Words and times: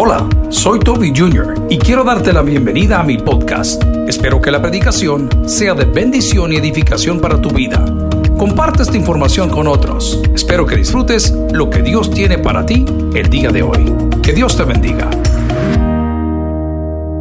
Hola, 0.00 0.28
soy 0.48 0.78
Toby 0.78 1.12
Jr. 1.12 1.66
y 1.68 1.76
quiero 1.76 2.04
darte 2.04 2.32
la 2.32 2.42
bienvenida 2.42 3.00
a 3.00 3.02
mi 3.02 3.18
podcast. 3.18 3.82
Espero 4.06 4.40
que 4.40 4.52
la 4.52 4.62
predicación 4.62 5.28
sea 5.48 5.74
de 5.74 5.86
bendición 5.86 6.52
y 6.52 6.56
edificación 6.56 7.20
para 7.20 7.42
tu 7.42 7.50
vida. 7.50 7.84
Comparte 8.38 8.84
esta 8.84 8.96
información 8.96 9.50
con 9.50 9.66
otros. 9.66 10.22
Espero 10.32 10.66
que 10.66 10.76
disfrutes 10.76 11.32
lo 11.52 11.68
que 11.68 11.82
Dios 11.82 12.12
tiene 12.14 12.38
para 12.38 12.64
ti 12.64 12.84
el 13.12 13.28
día 13.28 13.50
de 13.50 13.62
hoy. 13.62 13.92
Que 14.22 14.32
Dios 14.32 14.56
te 14.56 14.62
bendiga. 14.62 15.10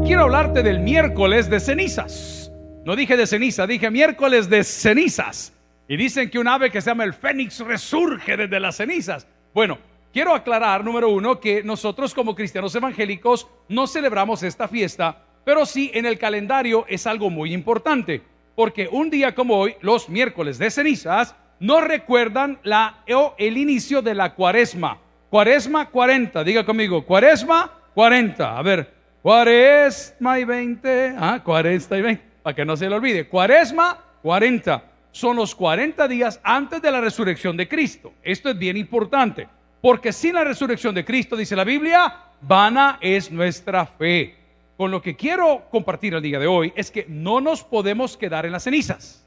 Quiero 0.06 0.26
hablarte 0.26 0.62
del 0.62 0.80
miércoles 0.82 1.50
de 1.50 1.60
cenizas. 1.60 2.52
No 2.86 2.96
dije 2.96 3.18
de 3.18 3.26
ceniza, 3.26 3.66
dije 3.66 3.90
miércoles 3.90 4.52
de 4.52 4.64
cenizas. 4.64 5.52
Y 5.88 5.98
dicen 5.98 6.30
que 6.30 6.38
un 6.38 6.48
ave 6.48 6.70
que 6.70 6.82
se 6.82 6.92
llama 6.92 7.06
el 7.06 7.16
fénix 7.16 7.60
resurge 7.62 8.38
desde 8.38 8.60
las 8.60 8.76
cenizas. 8.76 9.26
Bueno, 9.52 9.80
quiero 10.14 10.34
aclarar, 10.34 10.84
número 10.84 11.10
uno, 11.10 11.40
que 11.40 11.64
nosotros 11.64 12.14
como 12.14 12.36
cristianos 12.36 12.76
evangélicos 12.76 13.48
no 13.68 13.88
celebramos 13.88 14.44
esta 14.44 14.68
fiesta, 14.68 15.24
pero 15.44 15.66
sí 15.66 15.92
en 15.94 16.06
el 16.06 16.18
calendario 16.18 16.86
es 16.88 17.08
algo 17.08 17.30
muy 17.30 17.54
importante, 17.54 18.22
porque 18.56 18.90
un 18.92 19.10
día 19.10 19.34
como 19.36 19.58
hoy, 19.58 19.76
los 19.82 20.10
miércoles 20.10 20.58
de 20.58 20.72
cenizas, 20.72 21.36
nos 21.60 21.84
recuerdan 21.84 22.60
la, 22.64 23.04
el 23.38 23.58
inicio 23.58 24.02
de 24.02 24.14
la 24.14 24.34
cuaresma. 24.34 25.00
Cuaresma 25.30 25.90
40, 25.90 26.44
diga 26.44 26.66
conmigo, 26.66 27.06
cuaresma 27.06 27.72
40. 27.94 28.58
A 28.58 28.62
ver, 28.62 28.94
cuaresma 29.22 30.40
y 30.40 30.44
20, 30.44 31.16
ah, 31.18 31.42
cuaresma 31.44 31.98
y 31.98 32.02
20, 32.02 32.24
para 32.44 32.56
que 32.56 32.66
no 32.66 32.78
se 32.78 32.90
le 32.90 32.96
olvide. 32.96 33.28
Cuaresma 33.28 33.98
40 34.22 34.84
son 35.12 35.36
los 35.36 35.56
40 35.56 36.08
días 36.08 36.40
antes 36.44 36.82
de 36.82 36.92
la 36.92 37.02
resurrección 37.02 37.58
de 37.58 37.68
Cristo. 37.68 38.14
Esto 38.22 38.50
es 38.50 38.58
bien 38.58 38.78
importante, 38.78 39.48
porque 39.82 40.12
sin 40.12 40.36
la 40.36 40.44
resurrección 40.44 40.94
de 40.96 41.06
Cristo, 41.06 41.36
dice 41.36 41.56
la 41.56 41.64
Biblia, 41.64 42.16
vana 42.42 42.98
es 43.02 43.32
nuestra 43.32 43.86
fe. 43.86 44.36
Con 44.76 44.92
lo 44.92 45.02
que 45.02 45.16
quiero 45.16 45.66
compartir 45.72 46.14
el 46.14 46.22
día 46.22 46.40
de 46.40 46.48
hoy 46.48 46.72
es 46.76 46.92
que 46.92 47.06
no 47.10 47.42
nos 47.42 47.64
podemos 47.64 48.16
quedar 48.16 48.46
en 48.46 48.52
las 48.52 48.64
cenizas. 48.64 49.26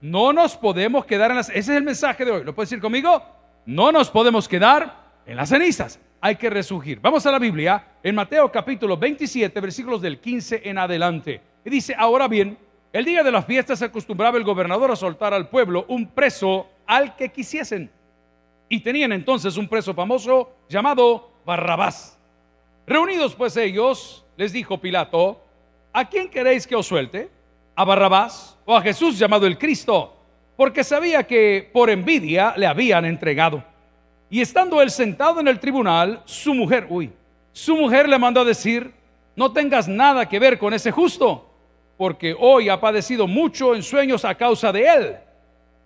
No 0.00 0.32
nos 0.32 0.56
podemos 0.56 1.04
quedar 1.04 1.30
en 1.30 1.38
las... 1.38 1.48
Ese 1.48 1.58
es 1.58 1.68
el 1.70 1.82
mensaje 1.82 2.24
de 2.24 2.30
hoy. 2.30 2.44
¿Lo 2.44 2.54
puedes 2.54 2.70
decir 2.70 2.80
conmigo? 2.80 3.22
No 3.64 3.90
nos 3.90 4.10
podemos 4.10 4.46
quedar 4.46 4.94
en 5.26 5.36
las 5.36 5.48
cenizas. 5.48 5.98
Hay 6.20 6.36
que 6.36 6.50
resurgir. 6.50 7.00
Vamos 7.00 7.26
a 7.26 7.32
la 7.32 7.38
Biblia 7.38 7.84
en 8.02 8.14
Mateo 8.14 8.50
capítulo 8.52 8.96
27, 8.96 9.60
versículos 9.60 10.00
del 10.00 10.20
15 10.20 10.62
en 10.64 10.78
adelante. 10.78 11.40
Y 11.64 11.70
dice, 11.70 11.94
ahora 11.98 12.28
bien, 12.28 12.56
el 12.92 13.04
día 13.04 13.24
de 13.24 13.32
las 13.32 13.44
fiestas 13.44 13.82
acostumbraba 13.82 14.38
el 14.38 14.44
gobernador 14.44 14.90
a 14.90 14.96
soltar 14.96 15.34
al 15.34 15.48
pueblo 15.48 15.84
un 15.88 16.06
preso 16.08 16.68
al 16.86 17.16
que 17.16 17.30
quisiesen. 17.30 17.90
Y 18.68 18.80
tenían 18.80 19.12
entonces 19.12 19.56
un 19.56 19.68
preso 19.68 19.94
famoso 19.94 20.50
llamado 20.68 21.30
Barrabás. 21.44 22.18
Reunidos 22.86 23.34
pues 23.34 23.56
ellos, 23.56 24.24
les 24.36 24.52
dijo 24.52 24.78
Pilato, 24.78 25.40
¿a 25.92 26.08
quién 26.08 26.28
queréis 26.28 26.66
que 26.66 26.76
os 26.76 26.86
suelte? 26.86 27.30
¿A 27.74 27.84
Barrabás 27.84 28.58
o 28.64 28.76
a 28.76 28.82
Jesús 28.82 29.18
llamado 29.18 29.46
el 29.46 29.58
Cristo? 29.58 30.14
Porque 30.56 30.82
sabía 30.82 31.26
que 31.26 31.68
por 31.72 31.90
envidia 31.90 32.54
le 32.56 32.66
habían 32.66 33.04
entregado. 33.04 33.62
Y 34.28 34.40
estando 34.40 34.82
él 34.82 34.90
sentado 34.90 35.40
en 35.40 35.48
el 35.48 35.60
tribunal, 35.60 36.22
su 36.24 36.54
mujer, 36.54 36.86
uy, 36.90 37.12
su 37.52 37.76
mujer 37.76 38.08
le 38.08 38.18
mandó 38.18 38.40
a 38.40 38.44
decir, 38.44 38.92
no 39.36 39.52
tengas 39.52 39.86
nada 39.86 40.28
que 40.28 40.38
ver 40.38 40.58
con 40.58 40.74
ese 40.74 40.90
justo, 40.90 41.48
porque 41.96 42.34
hoy 42.38 42.68
ha 42.68 42.80
padecido 42.80 43.26
mucho 43.26 43.74
en 43.74 43.82
sueños 43.82 44.24
a 44.24 44.34
causa 44.34 44.72
de 44.72 44.86
él. 44.86 45.16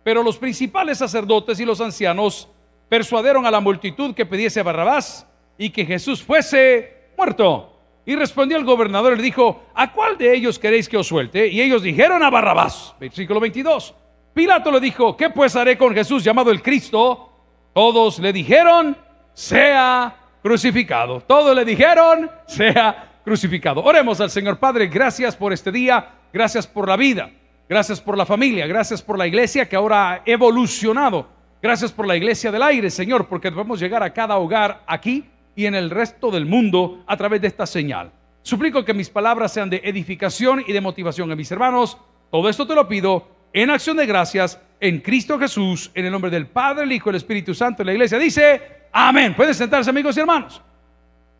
Pero 0.03 0.23
los 0.23 0.39
principales 0.39 0.99
sacerdotes 0.99 1.61
y 1.61 1.65
los 1.65 1.81
ancianos 1.81 2.49
persuadieron 2.91 3.47
a 3.47 3.51
la 3.51 3.61
multitud 3.61 4.15
que 4.15 4.27
pidiese 4.27 4.61
a 4.61 4.65
Barrabás 4.65 5.27
y 5.57 5.71
que 5.71 5.87
Jesús 5.87 6.23
fuese 6.23 7.13
muerto. 7.17 7.79
Y 8.05 8.17
respondió 8.17 8.57
el 8.57 8.65
gobernador 8.65 9.13
y 9.13 9.17
le 9.17 9.23
dijo, 9.23 9.63
¿a 9.75 9.93
cuál 9.93 10.19
de 10.19 10.35
ellos 10.35 10.59
queréis 10.59 10.89
que 10.89 10.97
os 10.97 11.07
suelte? 11.07 11.47
Y 11.47 11.63
ellos 11.63 11.83
dijeron 11.83 12.23
a 12.25 12.31
Barrabás, 12.31 12.97
versículo 12.99 13.39
22. 13.39 13.95
Pilato 14.35 14.73
le 14.73 14.81
dijo, 14.81 15.17
¿qué 15.17 15.31
pues 15.31 15.55
haré 15.55 15.79
con 15.79 15.95
Jesús 15.95 16.25
llamado 16.25 16.51
el 16.51 16.61
Cristo? 16.61 17.31
Todos 17.73 18.19
le 18.19 18.33
dijeron, 18.33 18.97
sea 19.33 20.17
crucificado. 20.43 21.21
Todos 21.21 21.55
le 21.55 21.65
dijeron, 21.65 22.29
sea 22.47 23.21
crucificado. 23.25 23.85
Oremos 23.85 24.21
al 24.21 24.31
Señor 24.31 24.59
Padre, 24.59 24.89
gracias 24.89 25.37
por 25.37 25.53
este 25.53 25.71
día, 25.71 26.09
gracias 26.33 26.67
por 26.67 26.89
la 26.89 26.97
vida, 26.97 27.31
gracias 27.69 28.01
por 28.01 28.19
la 28.19 28.27
familia, 28.27 28.67
gracias 28.67 29.01
por 29.01 29.17
la 29.17 29.29
iglesia 29.29 29.69
que 29.69 29.77
ahora 29.77 30.11
ha 30.11 30.23
evolucionado. 30.27 31.40
Gracias 31.63 31.93
por 31.93 32.07
la 32.07 32.17
iglesia 32.17 32.51
del 32.51 32.63
aire, 32.63 32.91
Señor, 32.91 33.29
porque 33.29 33.53
podemos 33.53 33.79
llegar 33.79 34.03
a 34.03 34.13
cada 34.13 34.39
hogar 34.39 34.83
aquí 34.87 35.27
y 35.55 35.67
en 35.67 35.75
el 35.75 35.91
resto 35.91 36.31
del 36.31 36.47
mundo 36.47 37.05
a 37.07 37.17
través 37.17 37.41
de 37.43 37.49
esta 37.49 37.67
señal. 37.67 38.11
Suplico 38.43 38.85
que 38.85 38.95
mis 38.95 39.11
palabras 39.11 39.53
sean 39.53 39.69
de 39.69 39.83
edificación 39.85 40.65
y 40.67 40.73
de 40.73 40.81
motivación 40.81 41.31
a 41.31 41.37
mis 41.37 41.53
hermanos. 41.53 41.99
Todo 42.31 42.49
esto 42.49 42.67
te 42.67 42.75
lo 42.75 42.89
pido 42.89 43.29
en 43.53 43.69
acción 43.69 43.99
de 43.99 44.07
gracias 44.07 44.59
en 44.81 45.01
Cristo 45.01 45.39
Jesús, 45.39 45.91
en 45.95 46.07
el 46.07 46.13
nombre 46.13 46.31
del 46.31 46.47
Padre, 46.47 46.85
el 46.85 46.93
Hijo 46.93 47.11
y 47.11 47.13
el 47.13 47.17
Espíritu 47.17 47.55
Santo. 47.55 47.85
La 47.85 47.93
iglesia 47.93 48.19
dice, 48.19 48.63
amén. 48.91 49.35
Pueden 49.35 49.55
sentarse 49.55 49.91
amigos 49.91 50.17
y 50.17 50.21
hermanos. 50.21 50.63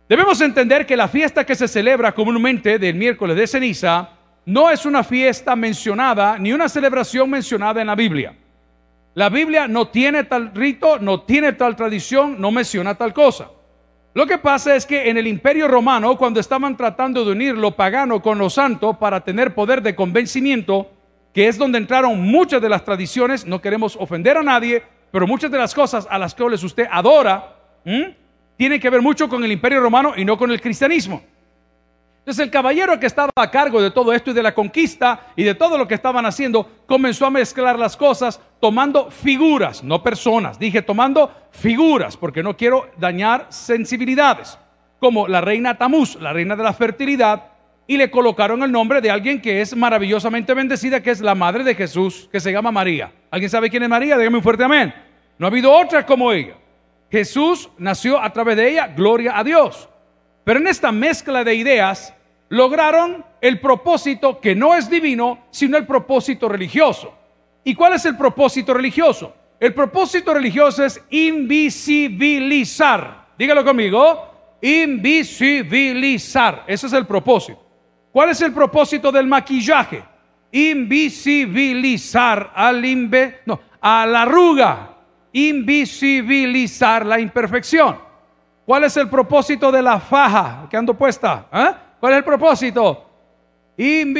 Debemos 0.07 0.39
entender 0.43 0.85
que 0.85 0.97
la 0.97 1.09
fiesta 1.09 1.47
que 1.47 1.55
se 1.55 1.69
celebra 1.69 2.13
comúnmente 2.13 2.79
del 2.79 2.97
miércoles 2.97 3.37
de 3.37 3.47
ceniza 3.47 4.11
no 4.45 4.69
es 4.69 4.85
una 4.85 5.03
fiesta 5.03 5.57
mencionada 5.57 6.39
ni 6.39 6.53
una 6.53 6.69
celebración 6.69 7.31
mencionada 7.31 7.81
en 7.81 7.87
la 7.87 7.95
Biblia. 7.95 8.35
La 9.21 9.29
Biblia 9.29 9.69
no 9.69 9.89
tiene 9.89 10.25
tal 10.25 10.51
rito, 10.55 10.99
no 10.99 11.21
tiene 11.21 11.53
tal 11.53 11.77
tradición, 11.77 12.41
no 12.41 12.51
menciona 12.51 12.95
tal 12.95 13.13
cosa. 13.13 13.51
Lo 14.15 14.27
que 14.27 14.39
pasa 14.39 14.75
es 14.75 14.87
que 14.87 15.11
en 15.11 15.19
el 15.19 15.27
imperio 15.27 15.69
romano, 15.69 16.17
cuando 16.17 16.41
estaban 16.41 16.75
tratando 16.75 17.23
de 17.23 17.33
unir 17.33 17.55
lo 17.55 17.73
pagano 17.73 18.23
con 18.23 18.39
lo 18.39 18.49
santo 18.49 18.99
para 18.99 19.21
tener 19.21 19.55
poder 19.55 19.83
de 19.83 19.95
convencimiento, 19.95 20.91
que 21.35 21.49
es 21.49 21.59
donde 21.59 21.77
entraron 21.77 22.19
muchas 22.19 22.63
de 22.63 22.71
las 22.71 22.83
tradiciones, 22.83 23.45
no 23.45 23.61
queremos 23.61 23.95
ofender 24.01 24.39
a 24.39 24.43
nadie, 24.43 24.83
pero 25.13 25.27
muchas 25.27 25.51
de 25.51 25.59
las 25.59 25.75
cosas 25.75 26.09
a 26.11 26.19
las 26.19 26.35
cuales 26.35 26.65
usted 26.65 26.87
adora, 26.91 27.57
tienen 28.57 28.81
que 28.81 28.89
ver 28.89 29.03
mucho 29.03 29.29
con 29.29 29.45
el 29.45 29.53
imperio 29.53 29.81
romano 29.81 30.15
y 30.17 30.25
no 30.25 30.39
con 30.39 30.51
el 30.51 30.63
cristianismo. 30.63 31.23
Entonces 32.31 32.45
el 32.45 32.53
caballero 32.53 33.01
que 33.01 33.07
estaba 33.07 33.33
a 33.35 33.51
cargo 33.51 33.83
de 33.83 33.91
todo 33.91 34.13
esto 34.13 34.31
y 34.31 34.35
de 34.35 34.43
la 34.45 34.55
conquista 34.55 35.33
y 35.35 35.43
de 35.43 35.57
todo 35.57 35.77
lo 35.77 35.89
que 35.89 35.97
estaban 35.97 36.25
haciendo, 36.25 36.65
comenzó 36.87 37.27
a 37.27 37.31
mezclar 37.31 37.77
las 37.77 37.97
cosas 37.97 38.41
tomando 38.61 39.11
figuras, 39.11 39.83
no 39.83 40.01
personas. 40.01 40.57
Dije 40.57 40.81
tomando 40.81 41.33
figuras, 41.51 42.17
porque 42.17 42.45
no 42.45 42.57
quiero 42.57 42.89
dañar 42.99 43.49
sensibilidades, 43.49 44.57
como 45.01 45.27
la 45.27 45.41
reina 45.41 45.77
Tamuz, 45.77 46.15
la 46.21 46.33
reina 46.33 46.55
de 46.55 46.63
la 46.63 46.73
fertilidad, 46.73 47.47
y 47.89 47.97
le 47.97 48.13
colocaron 48.13 48.63
el 48.63 48.71
nombre 48.71 49.01
de 49.01 49.11
alguien 49.11 49.43
que 49.43 49.61
es 49.61 49.75
maravillosamente 49.75 50.55
bendecida, 50.55 51.03
que 51.03 51.11
es 51.11 51.21
la 51.21 51.35
madre 51.35 51.65
de 51.65 51.75
Jesús, 51.75 52.29
que 52.31 52.39
se 52.39 52.53
llama 52.53 52.71
María. 52.71 53.13
¿Alguien 53.33 53.51
sabe 53.51 53.71
quién 53.71 53.83
es 53.83 53.89
María? 53.89 54.17
Dígame 54.17 54.37
un 54.37 54.45
fuerte 54.45 54.63
amén. 54.63 54.95
No 55.37 55.49
ha 55.49 55.51
habido 55.51 55.73
otra 55.73 56.07
como 56.07 56.31
ella. 56.31 56.55
Jesús 57.11 57.69
nació 57.77 58.23
a 58.23 58.33
través 58.33 58.57
de 58.57 58.71
ella, 58.71 58.87
gloria 58.87 59.37
a 59.37 59.43
Dios. 59.43 59.89
Pero 60.45 60.61
en 60.61 60.69
esta 60.69 60.93
mezcla 60.93 61.43
de 61.43 61.57
ideas 61.57 62.15
lograron 62.51 63.25
el 63.41 63.59
propósito 63.61 64.39
que 64.41 64.55
no 64.55 64.75
es 64.75 64.91
divino, 64.91 65.47
sino 65.51 65.79
el 65.79 65.87
propósito 65.87 66.47
religioso. 66.49 67.15
¿Y 67.65 67.75
cuál 67.75 67.95
es 67.95 68.05
el 68.05 68.17
propósito 68.17 68.75
religioso? 68.75 69.35
El 69.59 69.73
propósito 69.73 70.35
religioso 70.35 70.85
es 70.85 71.03
invisibilizar. 71.11 73.29
Dígalo 73.39 73.65
conmigo. 73.65 74.27
Invisibilizar. 74.61 76.65
Ese 76.67 76.89
es 76.89 76.93
el 76.93 77.07
propósito. 77.07 77.65
¿Cuál 78.13 78.29
es 78.31 78.41
el 78.41 78.53
propósito 78.53 79.13
del 79.13 79.27
maquillaje? 79.27 80.03
Invisibilizar 80.51 82.51
al 82.55 82.83
a 83.81 84.07
la 84.07 84.23
arruga. 84.23 84.97
Invisibilizar 85.33 87.07
la 87.07 87.21
imperfección. 87.21 87.97
¿Cuál 88.67 88.83
es 88.85 88.97
el 88.97 89.09
propósito 89.09 89.71
de 89.71 89.83
la 89.83 90.01
faja 90.01 90.67
que 90.69 90.77
ando 90.77 90.95
puesta? 90.95 91.47
¿Eh? 91.53 91.90
¿Cuál 92.01 92.15
es 92.15 92.19
el 92.19 92.25
propósito? 92.25 93.07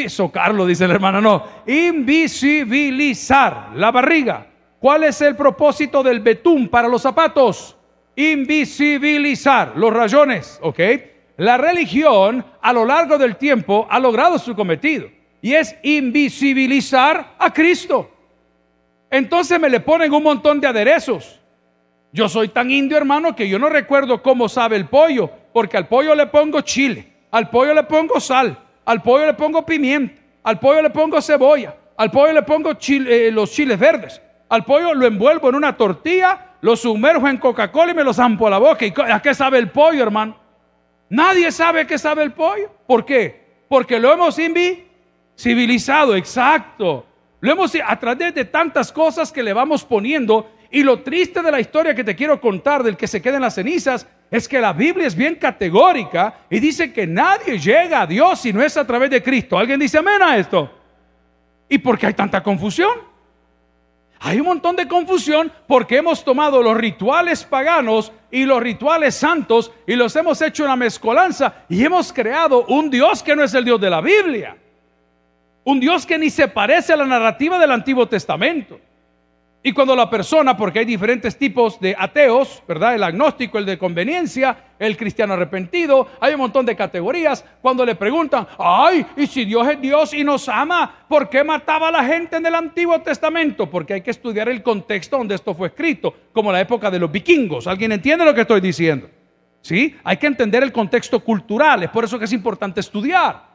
Socarlo, 0.09 0.65
dice 0.65 0.87
la 0.87 0.95
hermana, 0.95 1.21
no. 1.21 1.45
Invisibilizar 1.67 3.71
la 3.75 3.91
barriga. 3.91 4.47
¿Cuál 4.79 5.05
es 5.05 5.21
el 5.21 5.37
propósito 5.37 6.03
del 6.03 6.21
betún 6.21 6.69
para 6.69 6.89
los 6.89 7.03
zapatos? 7.03 7.77
Invisibilizar 8.17 9.73
los 9.77 9.93
rayones, 9.93 10.59
¿ok? 10.63 10.81
La 11.37 11.59
religión 11.59 12.45
a 12.63 12.73
lo 12.73 12.85
largo 12.85 13.19
del 13.19 13.37
tiempo 13.37 13.87
ha 13.91 13.99
logrado 13.99 14.39
su 14.39 14.55
cometido 14.55 15.09
y 15.43 15.55
es 15.55 15.75
invisibilizar 15.83 17.35
a 17.39 17.53
Cristo. 17.53 18.11
Entonces 19.11 19.59
me 19.59 19.69
le 19.69 19.81
ponen 19.81 20.13
un 20.13 20.23
montón 20.23 20.61
de 20.61 20.69
aderezos. 20.69 21.41
Yo 22.13 22.29
soy 22.29 22.49
tan 22.49 22.71
indio, 22.71 22.97
hermano, 22.97 23.37
que 23.37 23.49
yo 23.49 23.59
no 23.59 23.69
recuerdo 23.69 24.23
cómo 24.23 24.49
sabe 24.49 24.77
el 24.77 24.87
pollo, 24.87 25.31
porque 25.53 25.77
al 25.77 25.89
pollo 25.89 26.15
le 26.15 26.27
pongo 26.27 26.61
chile, 26.61 27.10
al 27.31 27.51
pollo 27.51 27.75
le 27.75 27.85
pongo 27.85 28.21
sal, 28.21 28.59
al 28.85 29.03
pollo 29.03 29.27
le 29.27 29.35
pongo 29.35 29.65
pimienta, 29.65 30.21
al 30.43 30.59
pollo 30.59 30.83
le 30.83 30.91
pongo 30.91 31.21
cebolla, 31.21 31.75
al 31.97 32.11
pollo 32.11 32.33
le 32.33 32.43
pongo 32.43 32.73
eh, 32.89 33.31
los 33.33 33.51
chiles 33.53 33.79
verdes, 33.79 34.21
al 34.49 34.65
pollo 34.65 34.95
lo 34.95 35.07
envuelvo 35.07 35.49
en 35.49 35.55
una 35.55 35.77
tortilla, 35.77 36.57
lo 36.61 36.77
sumerjo 36.77 37.29
en 37.29 37.39
Coca-Cola 37.39 37.93
y 37.93 37.95
me 37.95 38.05
lo 38.05 38.13
zampo 38.13 38.47
a 38.47 38.51
la 38.51 38.59
boca. 38.59 38.85
¿Y 38.85 38.93
a 38.97 39.21
qué 39.21 39.35
sabe 39.35 39.59
el 39.59 39.71
pollo, 39.71 40.03
hermano? 40.03 40.37
Nadie 41.09 41.51
sabe 41.53 41.87
que 41.87 41.99
sabe 41.99 42.23
el 42.23 42.33
pollo. 42.33 42.71
¿Por 42.87 43.05
qué? 43.05 43.65
Porque 43.69 43.99
lo 43.99 44.13
hemos 44.13 44.39
invisibilizado, 44.39 46.17
exacto. 46.17 47.07
Lo 47.41 47.53
hemos 47.53 47.73
a 47.85 47.99
través 47.99 48.35
de 48.35 48.45
tantas 48.45 48.93
cosas 48.93 49.33
que 49.33 49.43
le 49.43 49.53
vamos 49.53 49.85
poniendo. 49.85 50.51
Y 50.71 50.83
lo 50.83 51.01
triste 51.01 51.43
de 51.43 51.51
la 51.51 51.61
historia 51.61 51.95
que 51.95 52.05
te 52.05 52.15
quiero 52.15 52.41
contar 52.41 52.83
del 52.83 52.97
que 52.97 53.07
se 53.07 53.23
queda 53.23 53.37
en 53.37 53.43
las 53.43 53.55
cenizas 53.55 54.07
es 54.31 54.47
que 54.47 54.61
la 54.61 54.73
Biblia 54.73 55.07
es 55.07 55.15
bien 55.15 55.35
categórica 55.35 56.35
y 56.49 56.61
dice 56.61 56.93
que 56.93 57.07
nadie 57.07 57.59
llega 57.59 58.03
a 58.03 58.07
Dios 58.07 58.41
si 58.41 58.53
no 58.53 58.63
es 58.63 58.77
a 58.77 58.87
través 58.87 59.11
de 59.11 59.23
Cristo. 59.23 59.59
¿Alguien 59.59 59.81
dice 59.81 59.99
amén 59.99 60.23
a 60.23 60.37
esto? 60.37 60.71
¿Y 61.69 61.79
por 61.79 61.99
qué 61.99 62.07
hay 62.07 62.15
tanta 62.15 62.43
confusión? 62.43 63.11
Hay 64.21 64.39
un 64.39 64.47
montón 64.47 64.77
de 64.77 64.87
confusión 64.87 65.51
porque 65.67 65.97
hemos 65.97 66.23
tomado 66.23 66.63
los 66.63 66.77
rituales 66.77 67.43
paganos 67.43 68.13
y 68.31 68.45
los 68.45 68.63
rituales 68.63 69.15
santos 69.15 69.73
y 69.87 69.97
los 69.97 70.15
hemos 70.15 70.41
hecho 70.43 70.65
una 70.65 70.77
mezcolanza 70.77 71.65
y 71.69 71.85
hemos 71.85 72.13
creado 72.13 72.67
un 72.67 72.91
Dios 72.91 73.23
que 73.23 73.35
no 73.35 73.43
es 73.43 73.55
el 73.55 73.65
Dios 73.65 73.81
de 73.81 73.91
la 73.91 74.01
Biblia. 74.01 74.57
Un 75.65 75.81
Dios 75.81 76.07
que 76.07 76.19
ni 76.19 76.31
se 76.31 76.49
parece 76.49 76.93
a 76.93 76.97
la 76.97 77.07
narrativa 77.07 77.59
del 77.59 77.73
Antiguo 77.73 78.07
Testamento. 78.07 78.79
Y 79.63 79.73
cuando 79.73 79.95
la 79.95 80.09
persona, 80.09 80.57
porque 80.57 80.79
hay 80.79 80.85
diferentes 80.87 81.37
tipos 81.37 81.79
de 81.81 81.95
ateos, 81.99 82.63
¿verdad? 82.67 82.95
El 82.95 83.03
agnóstico, 83.03 83.59
el 83.59 83.67
de 83.67 83.77
conveniencia, 83.77 84.57
el 84.79 84.97
cristiano 84.97 85.35
arrepentido, 85.35 86.09
hay 86.19 86.33
un 86.33 86.41
montón 86.41 86.65
de 86.65 86.75
categorías. 86.75 87.45
Cuando 87.61 87.85
le 87.85 87.95
preguntan, 87.95 88.47
ay, 88.59 89.05
y 89.19 89.27
si 89.27 89.45
Dios 89.45 89.69
es 89.69 89.79
Dios 89.79 90.15
y 90.15 90.25
nos 90.25 90.49
ama, 90.49 91.05
¿por 91.07 91.29
qué 91.29 91.45
mataba 91.45 91.89
a 91.89 91.93
la 91.93 92.05
gente 92.05 92.37
en 92.37 92.47
el 92.47 92.55
Antiguo 92.55 92.99
Testamento? 93.03 93.69
Porque 93.69 93.93
hay 93.93 94.01
que 94.01 94.13
estudiar 94.13 94.49
el 94.49 94.63
contexto 94.63 95.19
donde 95.19 95.35
esto 95.35 95.55
fue 95.55 95.69
escrito, 95.69 96.15
como 96.33 96.51
la 96.51 96.61
época 96.61 96.91
de 96.91 96.99
los 96.99 97.13
vikingos. 97.13 97.67
¿Alguien 97.67 97.93
entiende 97.93 98.25
lo 98.25 98.33
que 98.33 98.41
estoy 98.41 98.63
diciendo? 98.63 99.11
¿Sí? 99.61 99.95
Hay 100.05 100.17
que 100.17 100.27
entender 100.27 100.63
el 100.63 100.73
contexto 100.73 101.21
cultural, 101.21 101.83
es 101.83 101.91
por 101.91 102.05
eso 102.05 102.19
que 102.19 102.25
es 102.25 102.33
importante 102.33 102.81
estudiar. 102.81 103.50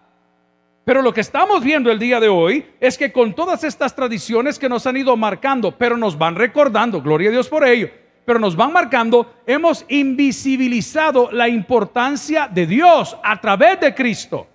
Pero 0.86 1.02
lo 1.02 1.16
que 1.16 1.22
estamos 1.22 1.64
viendo 1.64 1.90
el 1.90 1.98
día 1.98 2.20
de 2.20 2.30
hoy 2.30 2.64
es 2.80 2.96
que 2.96 3.12
con 3.12 3.34
todas 3.34 3.64
estas 3.64 3.96
tradiciones 3.96 4.60
que 4.60 4.70
nos 4.70 4.86
han 4.86 4.96
ido 4.96 5.18
marcando, 5.18 5.72
pero 5.76 5.98
nos 5.98 6.16
van 6.16 6.36
recordando, 6.36 7.02
gloria 7.02 7.30
a 7.30 7.32
Dios 7.32 7.50
por 7.50 7.68
ello, 7.68 7.90
pero 8.24 8.38
nos 8.38 8.56
van 8.56 8.72
marcando, 8.72 9.34
hemos 9.48 9.84
invisibilizado 9.88 11.32
la 11.32 11.50
importancia 11.50 12.48
de 12.48 12.68
Dios 12.68 13.18
a 13.24 13.42
través 13.42 13.80
de 13.80 13.96
Cristo. 13.96 14.48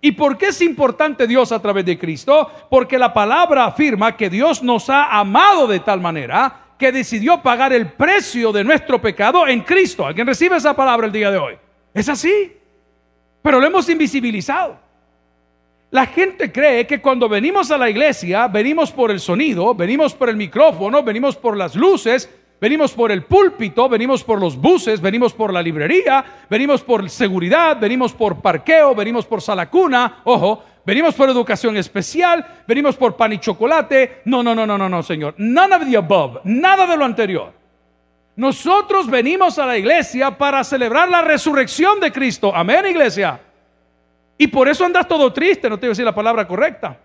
¿Y 0.00 0.12
por 0.12 0.38
qué 0.38 0.46
es 0.46 0.62
importante 0.62 1.26
Dios 1.26 1.50
a 1.50 1.60
través 1.60 1.84
de 1.84 1.98
Cristo? 1.98 2.48
Porque 2.70 2.96
la 2.96 3.12
palabra 3.12 3.64
afirma 3.64 4.16
que 4.16 4.30
Dios 4.30 4.62
nos 4.62 4.88
ha 4.88 5.18
amado 5.18 5.66
de 5.66 5.80
tal 5.80 6.00
manera 6.00 6.74
que 6.78 6.92
decidió 6.92 7.42
pagar 7.42 7.72
el 7.72 7.90
precio 7.92 8.52
de 8.52 8.62
nuestro 8.62 9.00
pecado 9.00 9.48
en 9.48 9.62
Cristo. 9.62 10.06
¿Alguien 10.06 10.28
recibe 10.28 10.56
esa 10.56 10.76
palabra 10.76 11.06
el 11.06 11.12
día 11.12 11.32
de 11.32 11.38
hoy? 11.38 11.58
Es 11.92 12.08
así. 12.08 12.56
Pero 13.42 13.58
lo 13.58 13.66
hemos 13.66 13.88
invisibilizado. 13.88 14.85
La 15.90 16.06
gente 16.06 16.50
cree 16.50 16.86
que 16.86 17.00
cuando 17.00 17.28
venimos 17.28 17.70
a 17.70 17.78
la 17.78 17.88
iglesia, 17.88 18.48
venimos 18.48 18.90
por 18.90 19.12
el 19.12 19.20
sonido, 19.20 19.72
venimos 19.74 20.14
por 20.14 20.28
el 20.28 20.36
micrófono, 20.36 21.02
venimos 21.04 21.36
por 21.36 21.56
las 21.56 21.76
luces, 21.76 22.28
venimos 22.60 22.92
por 22.92 23.12
el 23.12 23.22
púlpito, 23.22 23.88
venimos 23.88 24.24
por 24.24 24.40
los 24.40 24.56
buses, 24.56 25.00
venimos 25.00 25.32
por 25.32 25.52
la 25.52 25.62
librería, 25.62 26.24
venimos 26.50 26.82
por 26.82 27.08
seguridad, 27.08 27.78
venimos 27.78 28.12
por 28.12 28.42
parqueo, 28.42 28.96
venimos 28.96 29.26
por 29.26 29.40
salacuna, 29.40 30.22
ojo, 30.24 30.64
venimos 30.84 31.14
por 31.14 31.30
educación 31.30 31.76
especial, 31.76 32.44
venimos 32.66 32.96
por 32.96 33.16
pan 33.16 33.34
y 33.34 33.38
chocolate. 33.38 34.22
No, 34.24 34.42
no, 34.42 34.56
no, 34.56 34.66
no, 34.66 34.76
no, 34.76 34.88
no, 34.88 35.02
Señor. 35.04 35.34
None 35.38 35.72
of 35.72 35.88
the 35.88 35.96
above, 35.96 36.40
nada 36.42 36.84
de 36.84 36.96
lo 36.96 37.04
anterior. 37.04 37.52
Nosotros 38.34 39.08
venimos 39.08 39.58
a 39.60 39.66
la 39.66 39.78
iglesia 39.78 40.36
para 40.36 40.64
celebrar 40.64 41.08
la 41.08 41.22
resurrección 41.22 42.00
de 42.00 42.10
Cristo. 42.10 42.52
Amén, 42.52 42.86
iglesia. 42.86 43.40
Y 44.38 44.46
por 44.46 44.68
eso 44.68 44.84
andas 44.84 45.08
todo 45.08 45.32
triste, 45.32 45.68
no 45.68 45.76
te 45.76 45.86
voy 45.86 45.90
a 45.90 45.92
decir 45.92 46.04
la 46.04 46.14
palabra 46.14 46.46
correcta. 46.46 46.98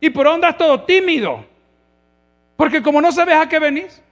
Y 0.00 0.10
por 0.10 0.26
eso 0.26 0.34
andas 0.34 0.58
todo 0.58 0.82
tímido. 0.82 1.44
Porque 2.56 2.82
como 2.82 3.00
no 3.00 3.12
sabes 3.12 3.36
a 3.36 3.48
qué 3.48 3.58
venís. 3.58 4.02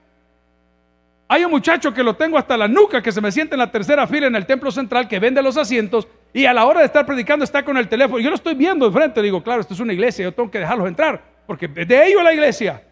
Hay 1.27 1.43
un 1.43 1.51
muchacho 1.51 1.93
que 1.93 2.03
lo 2.03 2.15
tengo 2.15 2.37
hasta 2.37 2.55
la 2.55 2.67
nuca, 2.67 3.01
que 3.01 3.11
se 3.11 3.19
me 3.19 3.31
siente 3.31 3.55
en 3.55 3.59
la 3.59 3.71
tercera 3.71 4.05
fila 4.05 4.27
en 4.27 4.35
el 4.35 4.45
templo 4.45 4.71
central, 4.71 5.07
que 5.07 5.19
vende 5.19 5.41
los 5.41 5.57
asientos 5.57 6.07
y 6.35 6.45
a 6.45 6.53
la 6.53 6.65
hora 6.65 6.81
de 6.81 6.85
estar 6.85 7.05
predicando 7.05 7.43
está 7.43 7.63
con 7.63 7.77
el 7.77 7.87
teléfono. 7.87 8.19
Yo 8.19 8.29
lo 8.29 8.35
estoy 8.35 8.53
viendo 8.53 8.85
de 8.85 8.91
frente, 8.91 9.21
digo, 9.21 9.41
claro, 9.41 9.61
esto 9.61 9.73
es 9.73 9.79
una 9.79 9.93
iglesia, 9.93 10.23
yo 10.23 10.33
tengo 10.33 10.51
que 10.51 10.59
dejarlos 10.59 10.87
entrar, 10.87 11.21
porque 11.47 11.67
de 11.67 12.07
ellos 12.07 12.21
la 12.21 12.33
iglesia. 12.33 12.83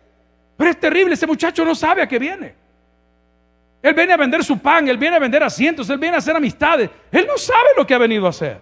Pero 0.58 0.70
es 0.70 0.80
terrible, 0.80 1.14
ese 1.14 1.28
muchacho 1.28 1.64
no 1.66 1.76
sabe 1.76 2.02
a 2.02 2.08
qué 2.08 2.18
viene. 2.18 2.56
Él 3.82 3.94
viene 3.94 4.14
a 4.14 4.18
vender 4.18 4.44
su 4.46 4.58
pan, 4.60 4.88
él 4.88 4.98
viene 4.98 5.18
a 5.18 5.20
vender 5.20 5.44
asientos, 5.44 5.90
él 5.90 5.98
viene 5.98 6.16
a 6.16 6.20
hacer 6.20 6.36
amistades. 6.36 6.90
Él 7.12 7.28
no 7.28 7.38
sabe 7.38 7.70
lo 7.76 7.86
que 7.86 7.94
ha 7.94 7.98
venido 7.98 8.26
a 8.26 8.30
hacer. 8.30 8.62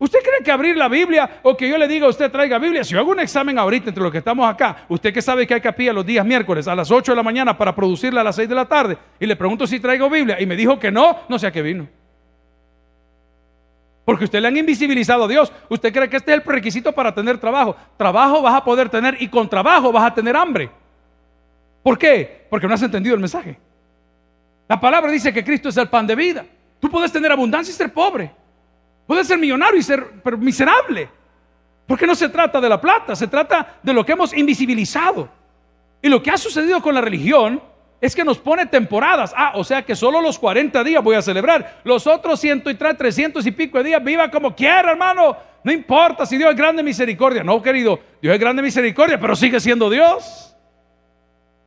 ¿Usted 0.00 0.20
cree 0.20 0.42
que 0.42 0.50
abrir 0.50 0.78
la 0.78 0.88
Biblia 0.88 1.40
o 1.42 1.54
que 1.54 1.68
yo 1.68 1.76
le 1.76 1.86
diga 1.86 2.06
a 2.06 2.08
usted 2.08 2.32
traiga 2.32 2.58
Biblia? 2.58 2.82
Si 2.82 2.94
yo 2.94 3.00
hago 3.00 3.10
un 3.10 3.20
examen 3.20 3.58
ahorita 3.58 3.90
entre 3.90 4.02
los 4.02 4.10
que 4.10 4.16
estamos 4.16 4.48
acá, 4.48 4.86
usted 4.88 5.12
que 5.12 5.20
sabe 5.20 5.46
que 5.46 5.52
hay 5.52 5.60
capilla 5.60 5.92
los 5.92 6.06
días 6.06 6.24
miércoles 6.24 6.66
a 6.66 6.74
las 6.74 6.90
8 6.90 7.12
de 7.12 7.16
la 7.16 7.22
mañana 7.22 7.58
para 7.58 7.74
producirla 7.74 8.22
a 8.22 8.24
las 8.24 8.36
6 8.36 8.48
de 8.48 8.54
la 8.54 8.64
tarde 8.64 8.96
y 9.20 9.26
le 9.26 9.36
pregunto 9.36 9.66
si 9.66 9.78
traigo 9.78 10.08
Biblia 10.08 10.40
y 10.40 10.46
me 10.46 10.56
dijo 10.56 10.78
que 10.78 10.90
no, 10.90 11.18
no 11.28 11.38
sé 11.38 11.46
a 11.46 11.52
qué 11.52 11.60
vino. 11.60 11.86
Porque 14.06 14.24
usted 14.24 14.40
le 14.40 14.48
han 14.48 14.56
invisibilizado 14.56 15.24
a 15.24 15.28
Dios. 15.28 15.52
Usted 15.68 15.92
cree 15.92 16.08
que 16.08 16.16
este 16.16 16.32
es 16.32 16.38
el 16.38 16.44
requisito 16.44 16.92
para 16.92 17.14
tener 17.14 17.36
trabajo. 17.36 17.76
Trabajo 17.98 18.40
vas 18.40 18.54
a 18.54 18.64
poder 18.64 18.88
tener 18.88 19.18
y 19.20 19.28
con 19.28 19.50
trabajo 19.50 19.92
vas 19.92 20.04
a 20.04 20.14
tener 20.14 20.34
hambre. 20.34 20.70
¿Por 21.82 21.98
qué? 21.98 22.46
Porque 22.48 22.66
no 22.66 22.72
has 22.72 22.82
entendido 22.82 23.14
el 23.14 23.20
mensaje. 23.20 23.58
La 24.66 24.80
palabra 24.80 25.12
dice 25.12 25.30
que 25.30 25.44
Cristo 25.44 25.68
es 25.68 25.76
el 25.76 25.90
pan 25.90 26.06
de 26.06 26.16
vida. 26.16 26.46
Tú 26.80 26.90
puedes 26.90 27.12
tener 27.12 27.30
abundancia 27.30 27.70
y 27.70 27.74
ser 27.74 27.92
pobre. 27.92 28.39
Puede 29.10 29.24
ser 29.24 29.38
millonario 29.38 29.76
y 29.76 29.82
ser 29.82 30.06
miserable. 30.38 31.08
Porque 31.84 32.06
no 32.06 32.14
se 32.14 32.28
trata 32.28 32.60
de 32.60 32.68
la 32.68 32.80
plata, 32.80 33.16
se 33.16 33.26
trata 33.26 33.80
de 33.82 33.92
lo 33.92 34.06
que 34.06 34.12
hemos 34.12 34.32
invisibilizado. 34.32 35.28
Y 36.00 36.08
lo 36.08 36.22
que 36.22 36.30
ha 36.30 36.38
sucedido 36.38 36.80
con 36.80 36.94
la 36.94 37.00
religión 37.00 37.60
es 38.00 38.14
que 38.14 38.22
nos 38.22 38.38
pone 38.38 38.66
temporadas. 38.66 39.34
Ah, 39.36 39.54
o 39.56 39.64
sea 39.64 39.82
que 39.82 39.96
solo 39.96 40.20
los 40.20 40.38
40 40.38 40.84
días 40.84 41.02
voy 41.02 41.16
a 41.16 41.22
celebrar. 41.22 41.80
Los 41.82 42.06
otros 42.06 42.38
103, 42.38 42.96
300 42.96 43.44
y 43.44 43.50
pico 43.50 43.78
de 43.78 43.84
días, 43.88 44.04
viva 44.04 44.30
como 44.30 44.54
quiera, 44.54 44.92
hermano. 44.92 45.36
No 45.64 45.72
importa 45.72 46.24
si 46.24 46.38
Dios 46.38 46.50
es 46.50 46.56
grande 46.56 46.84
misericordia. 46.84 47.42
No, 47.42 47.60
querido, 47.60 47.98
Dios 48.22 48.32
es 48.32 48.38
grande 48.38 48.62
misericordia, 48.62 49.18
pero 49.18 49.34
sigue 49.34 49.58
siendo 49.58 49.90
Dios. 49.90 50.54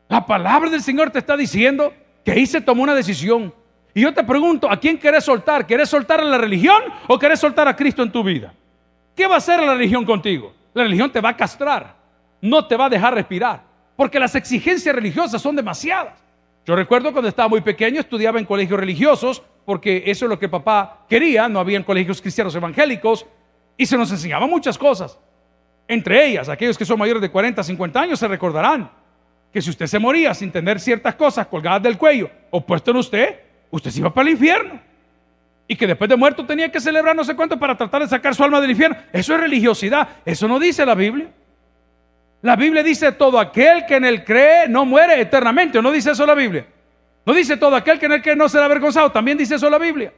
La 0.08 0.26
palabra 0.26 0.70
del 0.70 0.82
Señor 0.82 1.10
te 1.10 1.20
está 1.20 1.36
diciendo 1.36 1.94
que 2.24 2.32
ahí 2.32 2.46
se 2.46 2.62
tomó 2.62 2.84
una 2.84 2.96
decisión. 2.96 3.54
Y 3.94 4.02
yo 4.02 4.14
te 4.14 4.24
pregunto, 4.24 4.70
¿a 4.72 4.78
quién 4.78 4.98
querés 4.98 5.24
soltar? 5.24 5.68
¿Querés 5.68 5.90
soltar 5.90 6.20
a 6.20 6.24
la 6.24 6.38
religión 6.38 6.82
o 7.08 7.20
querés 7.20 7.40
soltar 7.40 7.68
a 7.68 7.76
Cristo 7.76 8.02
en 8.02 8.12
tu 8.12 8.24
vida? 8.24 8.54
¿Qué 9.16 9.28
va 9.28 9.36
a 9.36 9.38
hacer 9.38 9.62
la 9.62 9.76
religión 9.76 10.04
contigo? 10.04 10.54
La 10.74 10.84
religión 10.84 11.12
te 11.12 11.22
va 11.22 11.30
a 11.30 11.38
castrar, 11.38 11.96
no 12.42 12.66
te 12.66 12.76
va 12.76 12.86
a 12.86 12.90
dejar 12.90 13.14
respirar, 13.14 13.62
porque 13.96 14.20
las 14.20 14.34
exigencias 14.34 14.96
religiosas 14.96 15.40
son 15.40 15.56
demasiadas. 15.56 16.24
Yo 16.66 16.76
recuerdo 16.76 17.12
cuando 17.12 17.30
estaba 17.30 17.48
muy 17.48 17.62
pequeño, 17.62 18.00
estudiaba 18.00 18.40
en 18.40 18.46
colegios 18.46 18.80
religiosos, 18.80 19.44
porque 19.66 20.04
eso 20.08 20.26
es 20.26 20.30
lo 20.30 20.40
que 20.40 20.50
papá 20.50 21.06
quería, 21.08 21.48
no 21.48 21.60
había 21.60 21.84
colegios 21.86 22.22
cristianos 22.22 22.56
evangélicos, 22.56 23.28
y 23.78 23.86
se 23.86 23.98
nos 23.98 24.10
enseñaban 24.12 24.50
muchas 24.50 24.78
cosas. 24.78 25.20
Entre 25.88 26.26
ellas, 26.26 26.50
aquellos 26.50 26.78
que 26.78 26.86
son 26.86 26.98
mayores 26.98 27.22
de 27.22 27.30
40, 27.30 27.62
50 27.62 28.00
años 28.00 28.20
se 28.20 28.28
recordarán 28.28 28.90
que 29.52 29.62
si 29.62 29.70
usted 29.70 29.86
se 29.86 30.00
moría 30.00 30.34
sin 30.34 30.52
tener 30.52 30.80
ciertas 30.80 31.14
cosas 31.16 31.46
colgadas 31.48 31.84
del 31.84 31.98
cuello 31.98 32.32
o 32.50 32.66
puesto 32.66 32.92
en 32.92 32.98
usted, 32.98 33.40
usted 33.76 33.90
se 33.90 34.00
iba 34.00 34.14
para 34.14 34.28
el 34.30 34.34
infierno. 34.34 34.80
Y 35.68 35.76
que 35.76 35.88
después 35.88 36.08
de 36.08 36.16
muerto 36.16 36.46
tenía 36.46 36.72
que 36.72 36.80
celebrar 36.80 37.16
no 37.16 37.24
sé 37.24 37.36
cuánto 37.36 37.58
para 37.58 37.76
tratar 37.76 38.04
de 38.04 38.08
sacar 38.08 38.36
su 38.36 38.44
alma 38.44 38.62
del 38.62 38.72
infierno. 38.72 38.98
Eso 39.12 39.34
es 39.34 39.40
religiosidad. 39.40 40.08
Eso 40.24 40.48
no 40.48 40.60
dice 40.60 40.86
la 40.86 40.94
Biblia. 40.94 41.28
La 42.44 42.56
Biblia 42.56 42.84
dice 42.84 43.12
todo 43.14 43.40
aquel 43.40 43.86
que 43.88 43.96
en 43.96 44.06
él 44.06 44.24
cree 44.24 44.68
no 44.68 44.86
muere 44.86 45.20
eternamente. 45.20 45.80
¿O 45.80 45.82
no 45.82 45.92
dice 45.92 46.12
eso 46.12 46.26
la 46.26 46.36
Biblia? 46.36 46.68
No 47.26 47.34
dice 47.34 47.58
todo 47.58 47.76
aquel 47.76 47.98
que 47.98 48.06
en 48.06 48.12
él 48.12 48.22
cree 48.22 48.36
no 48.36 48.48
será 48.48 48.66
avergonzado. 48.66 49.12
También 49.12 49.38
dice 49.38 49.56
eso 49.56 49.70
la 49.70 49.80
Biblia. 49.80 50.14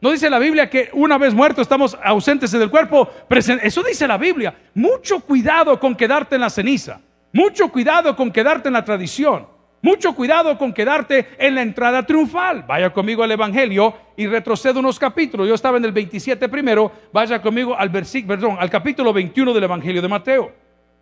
No 0.00 0.10
dice 0.10 0.30
la 0.30 0.38
Biblia 0.38 0.70
que 0.70 0.88
una 0.94 1.18
vez 1.18 1.34
muerto 1.34 1.60
estamos 1.60 1.98
ausentes 2.02 2.52
del 2.52 2.70
cuerpo. 2.70 3.10
Eso 3.28 3.82
dice 3.82 4.08
la 4.08 4.16
Biblia. 4.16 4.54
Mucho 4.72 5.20
cuidado 5.20 5.78
con 5.78 5.94
quedarte 5.94 6.36
en 6.36 6.40
la 6.40 6.50
ceniza. 6.50 7.00
Mucho 7.32 7.68
cuidado 7.68 8.16
con 8.16 8.30
quedarte 8.30 8.68
en 8.68 8.74
la 8.74 8.84
tradición. 8.84 9.53
Mucho 9.84 10.14
cuidado 10.14 10.56
con 10.56 10.72
quedarte 10.72 11.26
en 11.36 11.56
la 11.56 11.60
entrada 11.60 12.06
triunfal. 12.06 12.62
Vaya 12.66 12.90
conmigo 12.90 13.22
al 13.22 13.30
Evangelio 13.32 13.92
y 14.16 14.26
retrocedo 14.26 14.80
unos 14.80 14.98
capítulos. 14.98 15.46
Yo 15.46 15.54
estaba 15.54 15.76
en 15.76 15.84
el 15.84 15.92
27 15.92 16.48
primero. 16.48 16.90
Vaya 17.12 17.42
conmigo 17.42 17.76
al 17.76 17.90
versículo, 17.90 18.34
perdón, 18.34 18.56
al 18.58 18.70
capítulo 18.70 19.12
21 19.12 19.52
del 19.52 19.64
Evangelio 19.64 20.00
de 20.00 20.08
Mateo. 20.08 20.52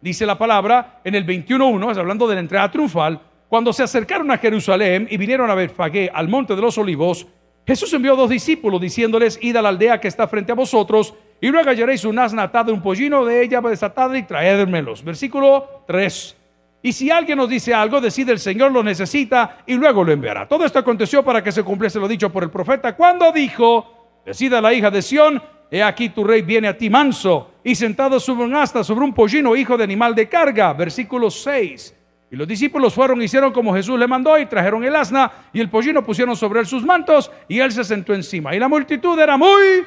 Dice 0.01 0.27
la 0.27 0.37
palabra 0.37 0.99
en 1.05 1.15
el 1.15 1.25
21.1, 1.25 1.93
es 1.93 1.97
hablando 1.97 2.27
de 2.27 2.35
la 2.35 2.41
entrada 2.41 2.73
triunfal. 2.73 3.21
Cuando 3.47 3.73
se 3.73 3.85
acercaron 3.85 4.29
a 4.33 4.39
Jerusalén 4.39 5.07
y 5.09 5.17
vinieron 5.17 5.49
a 5.49 5.55
Betfagé, 5.55 6.11
al 6.13 6.27
monte 6.27 6.57
de 6.57 6.63
los 6.63 6.77
olivos, 6.77 7.29
Jesús 7.65 7.93
envió 7.93 8.17
dos 8.17 8.31
discípulos 8.31 8.81
diciéndoles, 8.81 9.39
id 9.41 9.55
a 9.55 9.63
la 9.63 9.69
aldea 9.69 10.01
que 10.01 10.09
está 10.09 10.27
frente 10.27 10.51
a 10.51 10.57
vosotros 10.57 11.15
y 11.41 11.51
luego 11.51 11.71
hallaréis 11.71 12.05
un 12.05 12.19
asna 12.19 12.43
atada, 12.43 12.73
un 12.73 12.83
pollino 12.83 13.25
de 13.25 13.45
ella 13.45 13.61
desatada 13.61 14.19
y 14.19 14.25
traédmelos. 14.25 15.05
Versículo 15.05 15.85
3. 15.87 16.42
Y 16.83 16.93
si 16.93 17.11
alguien 17.11 17.39
nos 17.39 17.49
dice 17.49 17.73
algo, 17.73 18.01
decide 18.01 18.33
el 18.33 18.41
Señor 18.41 18.73
lo 18.73 18.83
necesita 18.83 19.59
y 19.67 19.75
luego 19.75 20.03
lo 20.03 20.13
enviará. 20.13 20.49
Todo 20.49 20.65
esto 20.65 20.81
aconteció 20.81 21.23
para 21.23 21.43
que 21.43 21.53
se 21.53 21.63
cumpliese 21.63 22.01
lo 22.01 22.09
dicho 22.09 22.31
por 22.31 22.43
el 22.43 22.51
profeta 22.51 22.97
cuando 22.97 23.31
dijo, 23.31 24.21
decida 24.27 24.61
la 24.61 24.75
hija 24.75 24.91
de 24.91 25.01
Sión, 25.01 25.41
he 25.71 25.81
aquí 25.81 26.09
tu 26.09 26.25
rey 26.25 26.43
viene 26.43 26.67
a 26.67 26.77
ti 26.77 26.91
manso 26.91 27.53
y 27.63 27.77
sentado 27.77 28.19
sobre 28.19 28.45
un 28.45 28.57
asta, 28.57 28.83
sobre 28.83 29.05
un 29.05 29.15
pollino, 29.15 29.55
hijo 29.55 29.77
de 29.77 29.85
animal 29.85 30.15
de 30.15 30.29
carga. 30.29 30.73
Versículo 30.73 31.31
6. 31.31 31.95
Y 32.33 32.37
los 32.37 32.49
discípulos 32.49 32.95
fueron 32.95 33.23
hicieron 33.23 33.53
como 33.53 33.75
Jesús 33.75 33.97
le 33.97 34.09
mandó 34.09 34.37
y 34.39 34.47
trajeron 34.47 34.83
el 34.83 34.97
asna 34.97 35.31
y 35.53 35.61
el 35.61 35.71
pollino 35.71 36.03
pusieron 36.03 36.35
sobre 36.35 36.61
él 36.61 36.67
sus 36.67 36.83
mantos 36.83 37.31
y 37.47 37.61
él 37.61 37.71
se 37.71 37.85
sentó 37.85 38.13
encima. 38.13 38.57
Y 38.57 38.59
la 38.59 38.69
multitud 38.69 39.19
era 39.21 39.37
muy 39.37 39.85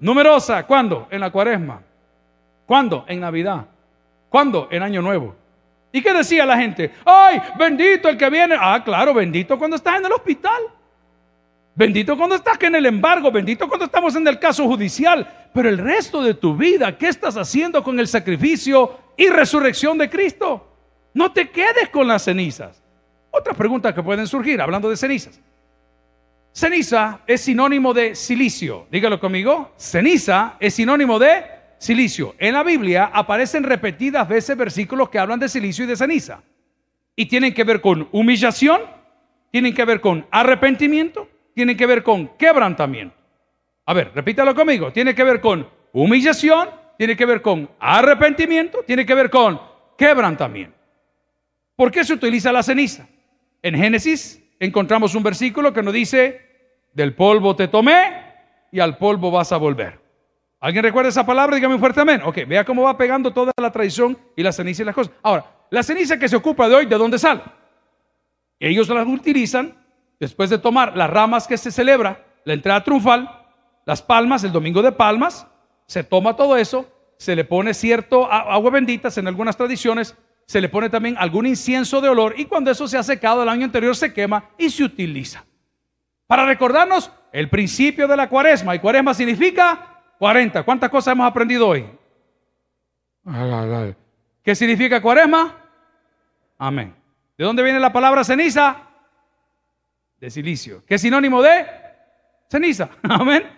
numerosa. 0.00 0.66
¿Cuándo? 0.66 1.06
En 1.10 1.20
la 1.20 1.30
cuaresma. 1.30 1.80
¿Cuándo? 2.66 3.04
En 3.08 3.20
Navidad. 3.20 3.66
¿Cuándo? 4.28 4.68
En 4.70 4.82
Año 4.82 5.00
Nuevo. 5.00 5.45
¿Y 5.96 6.02
qué 6.02 6.12
decía 6.12 6.44
la 6.44 6.58
gente? 6.58 6.92
¡Ay, 7.06 7.40
bendito 7.58 8.10
el 8.10 8.18
que 8.18 8.28
viene! 8.28 8.54
Ah, 8.60 8.82
claro, 8.84 9.14
bendito 9.14 9.58
cuando 9.58 9.76
estás 9.76 9.96
en 9.98 10.04
el 10.04 10.12
hospital. 10.12 10.60
Bendito 11.74 12.18
cuando 12.18 12.34
estás 12.34 12.58
en 12.60 12.74
el 12.74 12.84
embargo, 12.84 13.30
bendito 13.30 13.66
cuando 13.66 13.86
estamos 13.86 14.14
en 14.14 14.28
el 14.28 14.38
caso 14.38 14.66
judicial. 14.66 15.48
Pero 15.54 15.70
el 15.70 15.78
resto 15.78 16.22
de 16.22 16.34
tu 16.34 16.54
vida, 16.54 16.98
¿qué 16.98 17.08
estás 17.08 17.38
haciendo 17.38 17.82
con 17.82 17.98
el 17.98 18.08
sacrificio 18.08 18.94
y 19.16 19.28
resurrección 19.28 19.96
de 19.96 20.10
Cristo? 20.10 20.68
No 21.14 21.32
te 21.32 21.48
quedes 21.48 21.88
con 21.88 22.06
las 22.06 22.24
cenizas. 22.24 22.82
Otras 23.30 23.56
preguntas 23.56 23.94
que 23.94 24.02
pueden 24.02 24.26
surgir 24.26 24.60
hablando 24.60 24.90
de 24.90 24.98
cenizas. 24.98 25.40
Ceniza 26.52 27.20
es 27.26 27.40
sinónimo 27.40 27.94
de 27.94 28.14
silicio. 28.14 28.86
Dígalo 28.90 29.18
conmigo. 29.18 29.72
Ceniza 29.78 30.56
es 30.60 30.74
sinónimo 30.74 31.18
de 31.18 31.55
silicio. 31.86 32.34
En 32.38 32.54
la 32.54 32.62
Biblia 32.62 33.10
aparecen 33.12 33.62
repetidas 33.62 34.28
veces 34.28 34.56
versículos 34.56 35.08
que 35.08 35.18
hablan 35.18 35.38
de 35.38 35.48
silicio 35.48 35.84
y 35.84 35.88
de 35.88 35.96
ceniza. 35.96 36.42
Y 37.14 37.26
tienen 37.26 37.54
que 37.54 37.64
ver 37.64 37.80
con 37.80 38.08
humillación, 38.12 38.82
tienen 39.50 39.72
que 39.72 39.84
ver 39.84 40.00
con 40.00 40.26
arrepentimiento, 40.30 41.28
tienen 41.54 41.76
que 41.76 41.86
ver 41.86 42.02
con 42.02 42.36
quebrantamiento. 42.36 43.16
A 43.86 43.94
ver, 43.94 44.10
repítalo 44.14 44.54
conmigo. 44.54 44.92
Tiene 44.92 45.14
que 45.14 45.24
ver 45.24 45.40
con 45.40 45.66
humillación, 45.92 46.68
tiene 46.98 47.16
que 47.16 47.24
ver 47.24 47.40
con 47.40 47.70
arrepentimiento, 47.78 48.82
tiene 48.84 49.06
que 49.06 49.14
ver 49.14 49.30
con 49.30 49.60
quebrantamiento. 49.96 50.76
¿Por 51.76 51.90
qué 51.90 52.04
se 52.04 52.14
utiliza 52.14 52.52
la 52.52 52.62
ceniza? 52.62 53.06
En 53.62 53.76
Génesis 53.76 54.42
encontramos 54.58 55.14
un 55.14 55.22
versículo 55.22 55.72
que 55.72 55.82
nos 55.82 55.94
dice, 55.94 56.40
del 56.92 57.14
polvo 57.14 57.54
te 57.54 57.68
tomé 57.68 58.24
y 58.72 58.80
al 58.80 58.98
polvo 58.98 59.30
vas 59.30 59.52
a 59.52 59.56
volver. 59.56 60.05
¿Alguien 60.60 60.82
recuerda 60.82 61.10
esa 61.10 61.26
palabra? 61.26 61.56
Dígame 61.56 61.78
fuertemente. 61.78 62.24
Ok, 62.24 62.38
vea 62.46 62.64
cómo 62.64 62.82
va 62.82 62.96
pegando 62.96 63.32
toda 63.32 63.52
la 63.60 63.70
tradición 63.70 64.18
y 64.34 64.42
la 64.42 64.52
ceniza 64.52 64.82
y 64.82 64.86
las 64.86 64.94
cosas. 64.94 65.12
Ahora, 65.22 65.44
la 65.70 65.82
ceniza 65.82 66.18
que 66.18 66.28
se 66.28 66.36
ocupa 66.36 66.68
de 66.68 66.74
hoy, 66.74 66.86
¿de 66.86 66.96
dónde 66.96 67.18
sale? 67.18 67.42
Ellos 68.58 68.88
la 68.88 69.02
utilizan 69.02 69.76
después 70.18 70.48
de 70.48 70.58
tomar 70.58 70.96
las 70.96 71.10
ramas 71.10 71.46
que 71.46 71.58
se 71.58 71.70
celebra, 71.70 72.24
la 72.44 72.54
entrada 72.54 72.82
triunfal, 72.82 73.44
las 73.84 74.00
palmas, 74.00 74.44
el 74.44 74.52
domingo 74.52 74.80
de 74.80 74.92
palmas, 74.92 75.46
se 75.86 76.02
toma 76.02 76.36
todo 76.36 76.56
eso, 76.56 76.90
se 77.18 77.36
le 77.36 77.44
pone 77.44 77.74
cierto 77.74 78.30
agua 78.30 78.70
bendita 78.70 79.08
en 79.14 79.28
algunas 79.28 79.56
tradiciones, 79.56 80.16
se 80.46 80.60
le 80.60 80.68
pone 80.68 80.88
también 80.88 81.16
algún 81.18 81.46
incienso 81.46 82.00
de 82.00 82.08
olor 82.08 82.34
y 82.36 82.46
cuando 82.46 82.70
eso 82.70 82.88
se 82.88 82.96
ha 82.96 83.02
secado 83.02 83.42
el 83.42 83.48
año 83.48 83.64
anterior 83.64 83.94
se 83.94 84.12
quema 84.12 84.50
y 84.56 84.70
se 84.70 84.84
utiliza. 84.84 85.44
Para 86.26 86.46
recordarnos 86.46 87.10
el 87.32 87.48
principio 87.48 88.08
de 88.08 88.16
la 88.16 88.28
cuaresma. 88.28 88.74
Y 88.74 88.78
cuaresma 88.78 89.14
significa 89.14 89.95
40. 90.18 90.62
¿Cuántas 90.62 90.90
cosas 90.90 91.12
hemos 91.12 91.26
aprendido 91.26 91.68
hoy? 91.68 91.86
¿Qué 94.42 94.54
significa 94.54 95.00
cuaresma? 95.00 95.56
Amén. 96.58 96.94
¿De 97.36 97.44
dónde 97.44 97.62
viene 97.62 97.80
la 97.80 97.92
palabra 97.92 98.24
ceniza? 98.24 98.76
De 100.18 100.30
silicio. 100.30 100.82
¿Qué 100.86 100.94
es 100.94 101.00
sinónimo 101.00 101.42
de? 101.42 101.66
Ceniza. 102.48 102.88
Amén. 103.02 103.56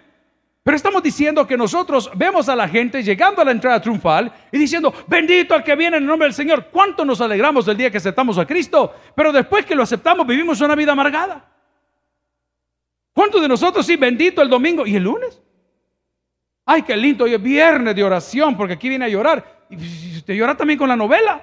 Pero 0.62 0.76
estamos 0.76 1.02
diciendo 1.02 1.46
que 1.46 1.56
nosotros 1.56 2.10
vemos 2.14 2.48
a 2.48 2.56
la 2.56 2.68
gente 2.68 3.02
llegando 3.02 3.40
a 3.40 3.44
la 3.44 3.52
entrada 3.52 3.80
triunfal 3.80 4.30
y 4.52 4.58
diciendo, 4.58 4.92
bendito 5.06 5.54
al 5.54 5.64
que 5.64 5.74
viene 5.76 5.96
en 5.96 6.02
el 6.02 6.06
nombre 6.06 6.26
del 6.26 6.34
Señor. 6.34 6.66
¿Cuánto 6.70 7.04
nos 7.04 7.20
alegramos 7.20 7.64
del 7.64 7.76
día 7.76 7.90
que 7.90 7.96
aceptamos 7.96 8.36
a 8.36 8.46
Cristo? 8.46 8.94
Pero 9.14 9.32
después 9.32 9.64
que 9.64 9.74
lo 9.74 9.84
aceptamos 9.84 10.26
vivimos 10.26 10.60
una 10.60 10.74
vida 10.74 10.92
amargada. 10.92 11.44
¿Cuántos 13.14 13.40
de 13.40 13.48
nosotros 13.48 13.86
sí, 13.86 13.96
bendito 13.96 14.42
el 14.42 14.50
domingo 14.50 14.86
y 14.86 14.96
el 14.96 15.04
lunes? 15.04 15.40
Ay, 16.70 16.82
qué 16.82 16.96
lindo, 16.96 17.24
hoy 17.24 17.32
es 17.32 17.42
viernes 17.42 17.96
de 17.96 18.04
oración, 18.04 18.54
porque 18.54 18.74
aquí 18.74 18.88
viene 18.88 19.06
a 19.06 19.08
llorar. 19.08 19.64
Y 19.70 20.16
usted 20.16 20.34
llora 20.34 20.54
también 20.54 20.78
con 20.78 20.88
la 20.88 20.96
novela. 20.96 21.42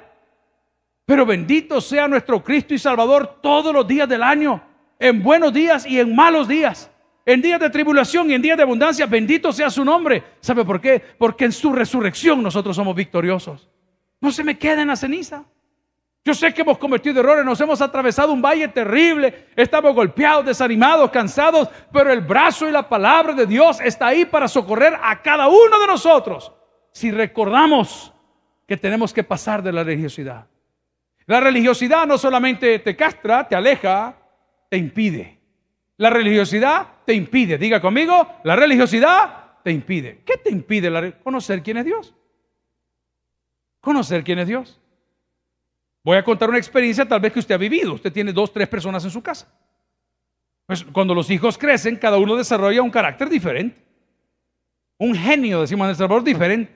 Pero 1.05 1.25
bendito 1.25 1.81
sea 1.81 2.07
nuestro 2.07 2.43
Cristo 2.43 2.73
y 2.75 2.77
Salvador 2.77 3.39
todos 3.41 3.73
los 3.73 3.87
días 3.87 4.07
del 4.07 4.21
año, 4.21 4.61
en 4.99 5.23
buenos 5.23 5.51
días 5.51 5.85
y 5.85 5.99
en 5.99 6.15
malos 6.15 6.47
días 6.47 6.91
en 7.25 7.41
días 7.41 7.59
de 7.59 7.69
tribulación 7.69 8.29
y 8.29 8.35
en 8.35 8.41
días 8.41 8.57
de 8.57 8.63
abundancia, 8.63 9.05
bendito 9.07 9.51
sea 9.51 9.69
su 9.69 9.83
nombre. 9.83 10.23
¿Sabe 10.41 10.63
por 10.63 10.79
qué? 10.79 11.01
Porque 11.17 11.45
en 11.45 11.51
su 11.51 11.73
resurrección 11.73 12.41
nosotros 12.43 12.75
somos 12.75 12.95
victoriosos. 12.95 13.67
No 14.21 14.31
se 14.31 14.43
me 14.43 14.57
queda 14.57 14.83
en 14.83 14.89
la 14.89 14.95
ceniza. 14.95 15.43
Yo 16.25 16.33
sé 16.33 16.51
que 16.51 16.63
hemos 16.63 16.79
cometido 16.79 17.19
errores, 17.19 17.45
nos 17.45 17.61
hemos 17.61 17.79
atravesado 17.81 18.33
un 18.33 18.41
valle 18.41 18.67
terrible, 18.69 19.49
estamos 19.55 19.93
golpeados, 19.93 20.43
desanimados, 20.43 21.11
cansados, 21.11 21.69
pero 21.93 22.11
el 22.11 22.21
brazo 22.21 22.67
y 22.67 22.71
la 22.71 22.89
palabra 22.89 23.33
de 23.33 23.45
Dios 23.45 23.79
está 23.79 24.07
ahí 24.07 24.25
para 24.25 24.47
socorrer 24.47 24.97
a 25.03 25.21
cada 25.21 25.47
uno 25.47 25.79
de 25.79 25.85
nosotros. 25.85 26.51
Si 26.91 27.11
recordamos 27.11 28.11
que 28.67 28.75
tenemos 28.75 29.13
que 29.13 29.23
pasar 29.23 29.61
de 29.61 29.71
la 29.71 29.83
religiosidad. 29.83 30.47
La 31.27 31.39
religiosidad 31.39 32.07
no 32.07 32.17
solamente 32.17 32.79
te 32.79 32.95
castra, 32.95 33.47
te 33.47 33.55
aleja, 33.55 34.15
te 34.67 34.77
impide. 34.77 35.39
La 35.97 36.09
religiosidad 36.09 36.87
te 37.05 37.13
impide, 37.13 37.59
diga 37.59 37.79
conmigo, 37.79 38.39
la 38.43 38.55
religiosidad 38.55 39.61
te 39.63 39.71
impide. 39.71 40.23
¿Qué 40.25 40.37
te 40.37 40.49
impide 40.49 41.13
conocer 41.23 41.61
quién 41.61 41.77
es 41.77 41.85
Dios? 41.85 42.15
Conocer 43.79 44.23
quién 44.23 44.39
es 44.39 44.47
Dios. 44.47 44.81
Voy 46.05 46.15
a 46.15 46.23
contar 46.23 46.47
una 46.47 46.59
experiencia 46.59 47.05
tal 47.05 47.19
vez 47.19 47.33
que 47.33 47.39
usted 47.39 47.55
ha 47.55 47.57
vivido. 47.57 47.95
Usted 47.95 48.13
tiene 48.13 48.31
dos, 48.31 48.53
tres 48.53 48.69
personas 48.69 49.03
en 49.03 49.09
su 49.09 49.21
casa. 49.21 49.51
Pues 50.67 50.83
cuando 50.85 51.13
los 51.13 51.29
hijos 51.31 51.57
crecen, 51.57 51.97
cada 51.97 52.17
uno 52.17 52.35
desarrolla 52.37 52.81
un 52.81 52.91
carácter 52.91 53.27
diferente. 53.27 53.83
Un 54.99 55.15
genio, 55.15 55.61
decimos 55.61 55.85
en 55.85 55.89
El 55.89 55.95
Salvador, 55.95 56.23
diferente. 56.23 56.73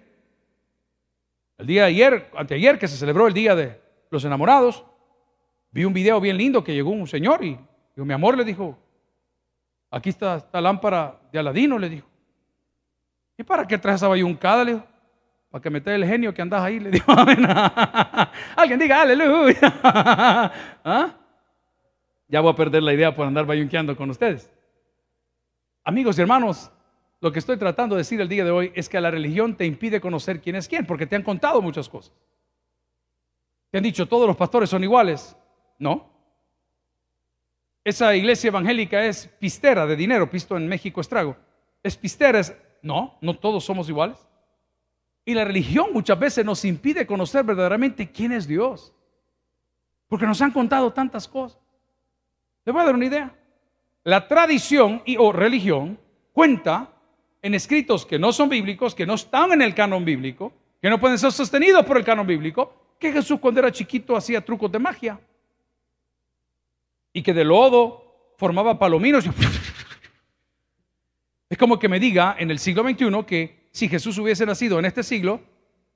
El 1.59 1.67
día 1.67 1.83
de 1.83 1.87
ayer, 1.89 2.31
anteayer, 2.35 2.79
que 2.79 2.87
se 2.87 2.97
celebró 2.97 3.27
el 3.27 3.33
Día 3.33 3.55
de 3.55 3.79
los 4.09 4.25
Enamorados, 4.25 4.83
vi 5.71 5.85
un 5.85 5.93
video 5.93 6.19
bien 6.19 6.35
lindo 6.35 6.63
que 6.63 6.73
llegó 6.73 6.89
un 6.89 7.07
señor 7.07 7.45
y 7.45 7.57
dijo, 7.95 8.05
mi 8.05 8.13
amor, 8.13 8.35
le 8.35 8.43
dijo, 8.43 8.77
Aquí 9.91 10.09
está 10.09 10.37
esta 10.37 10.61
lámpara 10.61 11.19
de 11.31 11.39
Aladino, 11.39 11.79
le 11.79 11.89
dijo. 11.89 12.07
¿Y 13.37 13.43
para 13.43 13.65
qué 13.65 13.77
traes 13.77 13.97
esa 13.97 14.07
bayuncada? 14.07 14.63
Le 14.63 14.73
dijo. 14.73 14.88
Para 15.49 15.61
que 15.61 15.69
metas 15.69 15.93
el 15.95 16.05
genio 16.05 16.33
que 16.33 16.41
andas 16.41 16.61
ahí, 16.61 16.79
le 16.79 16.91
dijo. 16.91 17.11
Alguien 18.55 18.79
diga, 18.79 19.01
aleluya. 19.01 19.59
¿Ah? 20.83 21.15
Ya 22.27 22.41
voy 22.41 22.51
a 22.51 22.55
perder 22.55 22.83
la 22.83 22.93
idea 22.93 23.15
por 23.15 23.25
andar 23.25 23.45
bayunqueando 23.45 23.95
con 23.95 24.09
ustedes. 24.09 24.51
Amigos 25.83 26.17
y 26.17 26.21
hermanos, 26.21 26.71
lo 27.19 27.31
que 27.31 27.39
estoy 27.39 27.57
tratando 27.57 27.95
de 27.95 28.01
decir 28.01 28.21
el 28.21 28.29
día 28.29 28.45
de 28.45 28.51
hoy 28.51 28.71
es 28.75 28.87
que 28.87 29.01
la 29.01 29.09
religión 29.09 29.55
te 29.55 29.65
impide 29.65 29.99
conocer 29.99 30.39
quién 30.39 30.55
es 30.55 30.67
quién, 30.67 30.85
porque 30.85 31.07
te 31.07 31.15
han 31.15 31.23
contado 31.23 31.61
muchas 31.61 31.89
cosas. 31.89 32.13
Te 33.71 33.79
han 33.79 33.83
dicho, 33.83 34.07
todos 34.07 34.27
los 34.27 34.37
pastores 34.37 34.69
son 34.69 34.83
iguales. 34.83 35.35
No 35.79 36.19
esa 37.89 38.15
iglesia 38.15 38.49
evangélica 38.49 39.03
es 39.03 39.27
pistera 39.39 39.85
de 39.85 39.95
dinero, 39.95 40.29
pisto 40.29 40.55
en 40.57 40.67
México 40.67 41.01
estrago. 41.01 41.35
Es 41.81 41.95
pistera, 41.97 42.39
es, 42.39 42.55
no, 42.81 43.17
no 43.21 43.33
todos 43.35 43.63
somos 43.63 43.89
iguales. 43.89 44.27
Y 45.25 45.33
la 45.33 45.45
religión 45.45 45.87
muchas 45.93 46.17
veces 46.17 46.45
nos 46.45 46.65
impide 46.65 47.05
conocer 47.05 47.43
verdaderamente 47.43 48.11
quién 48.11 48.31
es 48.31 48.47
Dios. 48.47 48.93
Porque 50.07 50.25
nos 50.25 50.41
han 50.41 50.51
contado 50.51 50.91
tantas 50.91 51.27
cosas. 51.27 51.59
Le 52.65 52.71
voy 52.71 52.81
a 52.81 52.85
dar 52.85 52.95
una 52.95 53.05
idea. 53.05 53.35
La 54.03 54.27
tradición 54.27 55.01
y 55.05 55.17
o 55.17 55.31
religión 55.31 55.99
cuenta 56.33 56.91
en 57.41 57.53
escritos 57.53 58.05
que 58.05 58.17
no 58.17 58.31
son 58.31 58.49
bíblicos, 58.49 58.95
que 58.95 59.05
no 59.05 59.13
están 59.13 59.51
en 59.51 59.61
el 59.61 59.75
canon 59.75 60.03
bíblico, 60.03 60.53
que 60.81 60.89
no 60.89 60.99
pueden 60.99 61.17
ser 61.17 61.31
sostenidos 61.31 61.85
por 61.85 61.97
el 61.97 62.03
canon 62.03 62.25
bíblico, 62.25 62.95
que 62.99 63.11
Jesús 63.11 63.39
cuando 63.39 63.59
era 63.59 63.71
chiquito 63.71 64.15
hacía 64.15 64.43
trucos 64.43 64.71
de 64.71 64.79
magia 64.79 65.19
y 67.13 67.21
que 67.21 67.33
de 67.33 67.43
lodo 67.43 68.33
formaba 68.37 68.77
palominos. 68.77 69.25
Es 71.49 71.57
como 71.57 71.79
que 71.79 71.89
me 71.89 71.99
diga 71.99 72.35
en 72.37 72.51
el 72.51 72.59
siglo 72.59 72.83
XXI 72.83 73.23
que 73.25 73.58
si 73.71 73.87
Jesús 73.87 74.17
hubiese 74.17 74.45
nacido 74.45 74.79
en 74.79 74.85
este 74.85 75.03
siglo, 75.03 75.41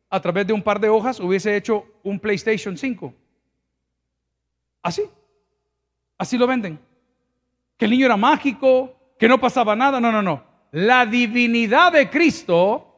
a 0.09 0.21
través 0.21 0.45
de 0.45 0.53
un 0.53 0.61
par 0.61 0.79
de 0.79 0.89
hojas 0.89 1.19
hubiese 1.19 1.55
hecho 1.55 1.85
un 2.03 2.19
PlayStation 2.19 2.77
5. 2.77 3.13
Así. 4.83 5.09
Así 6.17 6.37
lo 6.37 6.45
venden. 6.45 6.79
Que 7.77 7.85
el 7.85 7.91
niño 7.91 8.05
era 8.05 8.17
mágico, 8.17 8.93
que 9.17 9.27
no 9.27 9.39
pasaba 9.39 9.75
nada. 9.75 9.99
No, 9.99 10.11
no, 10.11 10.21
no. 10.21 10.43
La 10.71 11.05
divinidad 11.05 11.91
de 11.91 12.09
Cristo 12.09 12.93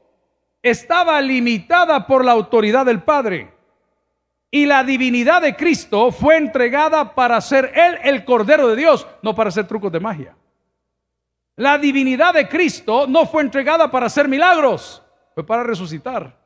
estaba 0.62 1.22
limitada 1.22 2.06
por 2.06 2.26
la 2.26 2.34
autoridad 2.34 2.86
del 2.86 3.02
Padre. 3.04 3.54
Y 4.52 4.66
la 4.66 4.84
divinidad 4.84 5.42
de 5.42 5.56
Cristo 5.56 6.12
fue 6.12 6.38
entregada 6.38 7.16
para 7.16 7.40
ser 7.42 7.72
Él 7.76 7.98
el 8.04 8.26
Cordero 8.26 8.68
de 8.68 8.76
Dios, 8.76 9.08
no 9.22 9.36
para 9.36 9.50
hacer 9.50 9.68
trucos 9.68 9.92
de 9.92 10.00
magia. 10.00 10.36
La 11.58 11.78
divinidad 11.78 12.34
de 12.34 12.48
Cristo 12.48 13.06
no 13.08 13.26
fue 13.26 13.44
entregada 13.44 13.90
para 13.90 14.08
hacer 14.08 14.28
milagros, 14.28 15.02
fue 15.34 15.46
para 15.46 15.64
resucitar. 15.64 16.46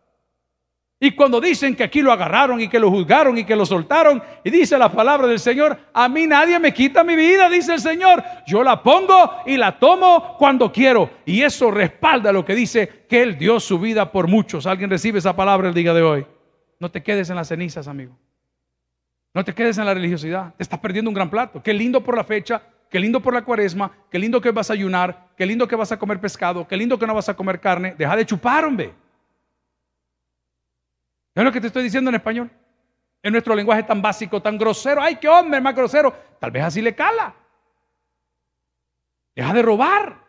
Y 1.02 1.12
cuando 1.12 1.40
dicen 1.40 1.76
que 1.76 1.84
aquí 1.84 2.02
lo 2.02 2.12
agarraron 2.12 2.60
y 2.60 2.68
que 2.68 2.78
lo 2.78 2.92
juzgaron 2.92 3.38
y 3.38 3.46
que 3.46 3.56
lo 3.56 3.66
soltaron, 3.66 4.22
y 4.44 4.50
dice 4.50 4.78
la 4.78 4.92
palabra 4.92 5.28
del 5.28 5.40
Señor, 5.40 5.80
a 5.94 6.10
mí 6.10 6.28
nadie 6.28 6.60
me 6.60 6.74
quita 6.74 7.06
mi 7.06 7.16
vida, 7.16 7.50
dice 7.50 7.76
el 7.76 7.80
Señor. 7.80 8.22
Yo 8.46 8.64
la 8.64 8.84
pongo 8.84 9.32
y 9.46 9.56
la 9.56 9.80
tomo 9.80 10.36
cuando 10.38 10.72
quiero. 10.74 11.10
Y 11.26 11.42
eso 11.42 11.72
respalda 11.72 12.34
lo 12.34 12.44
que 12.44 12.54
dice 12.54 13.06
que 13.08 13.22
Él 13.22 13.38
dio 13.38 13.62
su 13.62 13.80
vida 13.80 14.12
por 14.12 14.28
muchos. 14.28 14.68
¿Alguien 14.68 14.90
recibe 14.90 15.20
esa 15.20 15.36
palabra 15.36 15.70
el 15.70 15.74
día 15.74 15.94
de 15.94 16.02
hoy? 16.02 16.28
No 16.80 16.92
te 16.92 17.02
quedes 17.02 17.30
en 17.30 17.38
las 17.38 17.48
cenizas, 17.48 17.88
amigo. 17.88 18.18
No 19.34 19.46
te 19.46 19.54
quedes 19.54 19.78
en 19.78 19.86
la 19.86 19.94
religiosidad. 19.94 20.54
Te 20.56 20.64
estás 20.64 20.80
perdiendo 20.80 21.10
un 21.10 21.16
gran 21.16 21.30
plato. 21.30 21.64
Qué 21.64 21.74
lindo 21.74 22.04
por 22.04 22.18
la 22.18 22.26
fecha, 22.26 22.62
qué 22.90 23.00
lindo 23.00 23.22
por 23.22 23.34
la 23.34 23.44
cuaresma, 23.44 23.92
qué 24.10 24.20
lindo 24.20 24.42
que 24.42 24.52
vas 24.52 24.70
a 24.70 24.74
ayunar, 24.74 25.30
qué 25.38 25.46
lindo 25.46 25.68
que 25.68 25.76
vas 25.76 25.92
a 25.92 26.00
comer 26.00 26.20
pescado, 26.20 26.68
qué 26.68 26.76
lindo 26.76 26.98
que 26.98 27.08
no 27.08 27.14
vas 27.14 27.30
a 27.30 27.36
comer 27.36 27.60
carne. 27.60 27.96
Deja 27.98 28.16
de 28.16 28.26
chupar, 28.26 28.66
hombre. 28.66 28.94
¿Es 31.36 31.44
lo 31.44 31.52
que 31.52 31.62
te 31.62 31.68
estoy 31.68 31.84
diciendo 31.84 32.10
en 32.10 32.16
español? 32.16 32.50
En 33.22 33.32
nuestro 33.32 33.56
lenguaje 33.56 33.84
tan 33.84 34.02
básico, 34.02 34.42
tan 34.42 34.58
grosero. 34.58 35.02
¡Ay, 35.02 35.18
qué 35.18 35.28
hombre 35.28 35.62
más 35.62 35.76
grosero! 35.76 36.14
Tal 36.40 36.52
vez 36.52 36.64
así 36.64 36.82
le 36.82 36.96
cala. 36.96 37.36
Deja 39.36 39.54
de 39.54 39.62
robar. 39.62 40.26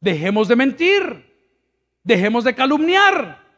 Dejemos 0.00 0.48
de 0.48 0.56
mentir. 0.56 1.30
Dejemos 2.02 2.44
de 2.44 2.54
calumniar. 2.54 3.49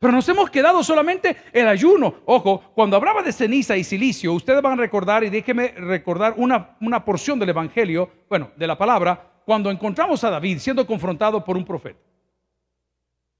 Pero 0.00 0.14
nos 0.14 0.26
hemos 0.30 0.48
quedado 0.48 0.82
solamente 0.82 1.36
el 1.52 1.68
ayuno. 1.68 2.22
Ojo, 2.24 2.72
cuando 2.74 2.96
hablaba 2.96 3.22
de 3.22 3.32
ceniza 3.32 3.76
y 3.76 3.84
silicio, 3.84 4.32
ustedes 4.32 4.62
van 4.62 4.72
a 4.72 4.82
recordar, 4.82 5.22
y 5.22 5.28
déjenme 5.28 5.68
recordar 5.76 6.32
una, 6.38 6.78
una 6.80 7.04
porción 7.04 7.38
del 7.38 7.50
Evangelio, 7.50 8.08
bueno, 8.26 8.50
de 8.56 8.66
la 8.66 8.78
palabra, 8.78 9.42
cuando 9.44 9.70
encontramos 9.70 10.24
a 10.24 10.30
David 10.30 10.58
siendo 10.58 10.86
confrontado 10.86 11.44
por 11.44 11.58
un 11.58 11.66
profeta. 11.66 12.00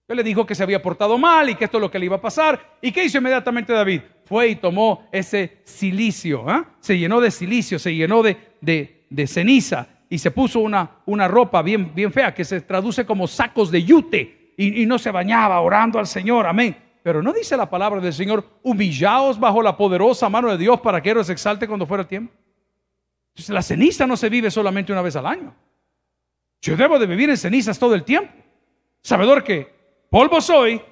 Él 0.06 0.16
le 0.18 0.22
dijo 0.22 0.44
que 0.44 0.54
se 0.54 0.62
había 0.62 0.82
portado 0.82 1.16
mal 1.16 1.48
y 1.48 1.54
que 1.54 1.64
esto 1.64 1.78
es 1.78 1.80
lo 1.80 1.90
que 1.90 1.98
le 1.98 2.04
iba 2.04 2.16
a 2.16 2.20
pasar. 2.20 2.76
¿Y 2.82 2.92
qué 2.92 3.04
hizo 3.04 3.16
inmediatamente 3.16 3.72
David? 3.72 4.02
Fue 4.26 4.48
y 4.48 4.56
tomó 4.56 5.08
ese 5.12 5.62
silicio, 5.64 6.44
¿ah? 6.46 6.74
se 6.80 6.98
llenó 6.98 7.22
de 7.22 7.30
silicio, 7.30 7.78
se 7.78 7.94
llenó 7.94 8.22
de, 8.22 8.36
de, 8.60 9.26
ceniza 9.26 9.88
y 10.10 10.18
se 10.18 10.30
puso 10.30 10.60
una, 10.60 10.98
una 11.06 11.26
ropa 11.26 11.62
bien, 11.62 11.94
bien 11.94 12.12
fea 12.12 12.34
que 12.34 12.44
se 12.44 12.60
traduce 12.60 13.06
como 13.06 13.26
sacos 13.26 13.70
de 13.70 13.82
yute 13.82 14.39
y, 14.62 14.84
no 14.86 14.98
se 14.98 15.10
bañaba 15.10 15.60
orando 15.60 15.98
al 15.98 16.06
Señor, 16.06 16.46
amén. 16.46 16.76
Pero 17.02 17.22
no 17.22 17.32
dice 17.32 17.56
la 17.56 17.70
palabra 17.70 18.00
del 18.00 18.12
Señor, 18.12 18.44
humillaos 18.62 19.40
bajo 19.40 19.62
la 19.62 19.76
poderosa 19.76 20.28
mano 20.28 20.50
de 20.50 20.58
Dios 20.58 20.80
para 20.80 21.00
que 21.00 21.10
Él 21.10 21.18
os 21.18 21.30
exalte 21.30 21.66
cuando 21.66 21.86
fuera 21.86 22.02
el 22.02 22.08
tiempo. 22.08 22.34
Entonces 23.30 23.54
la 23.54 23.62
ceniza 23.62 24.06
no 24.06 24.18
se 24.18 24.28
vive 24.28 24.50
solamente 24.50 24.92
una 24.92 25.00
vez 25.00 25.16
al 25.16 25.26
año. 25.26 25.54
Yo 26.60 26.76
debo 26.76 26.98
de 26.98 27.06
vivir 27.06 27.30
en 27.30 27.38
cenizas 27.38 27.78
todo 27.78 27.94
el 27.94 28.04
tiempo. 28.04 28.34
Sabedor 29.00 29.42
que 29.42 29.72
polvo 30.10 30.42
soy 30.42 30.82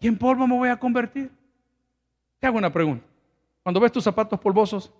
y 0.00 0.08
en 0.08 0.16
polvo 0.16 0.46
me 0.46 0.56
voy 0.56 0.70
a 0.70 0.78
convertir. 0.78 1.30
Te 2.38 2.46
hago 2.46 2.56
una 2.56 2.72
pregunta. 2.72 3.04
Cuando 3.62 3.78
ves 3.78 3.92
tus 3.92 4.04
zapatos 4.04 4.40
polvosos, 4.40 4.90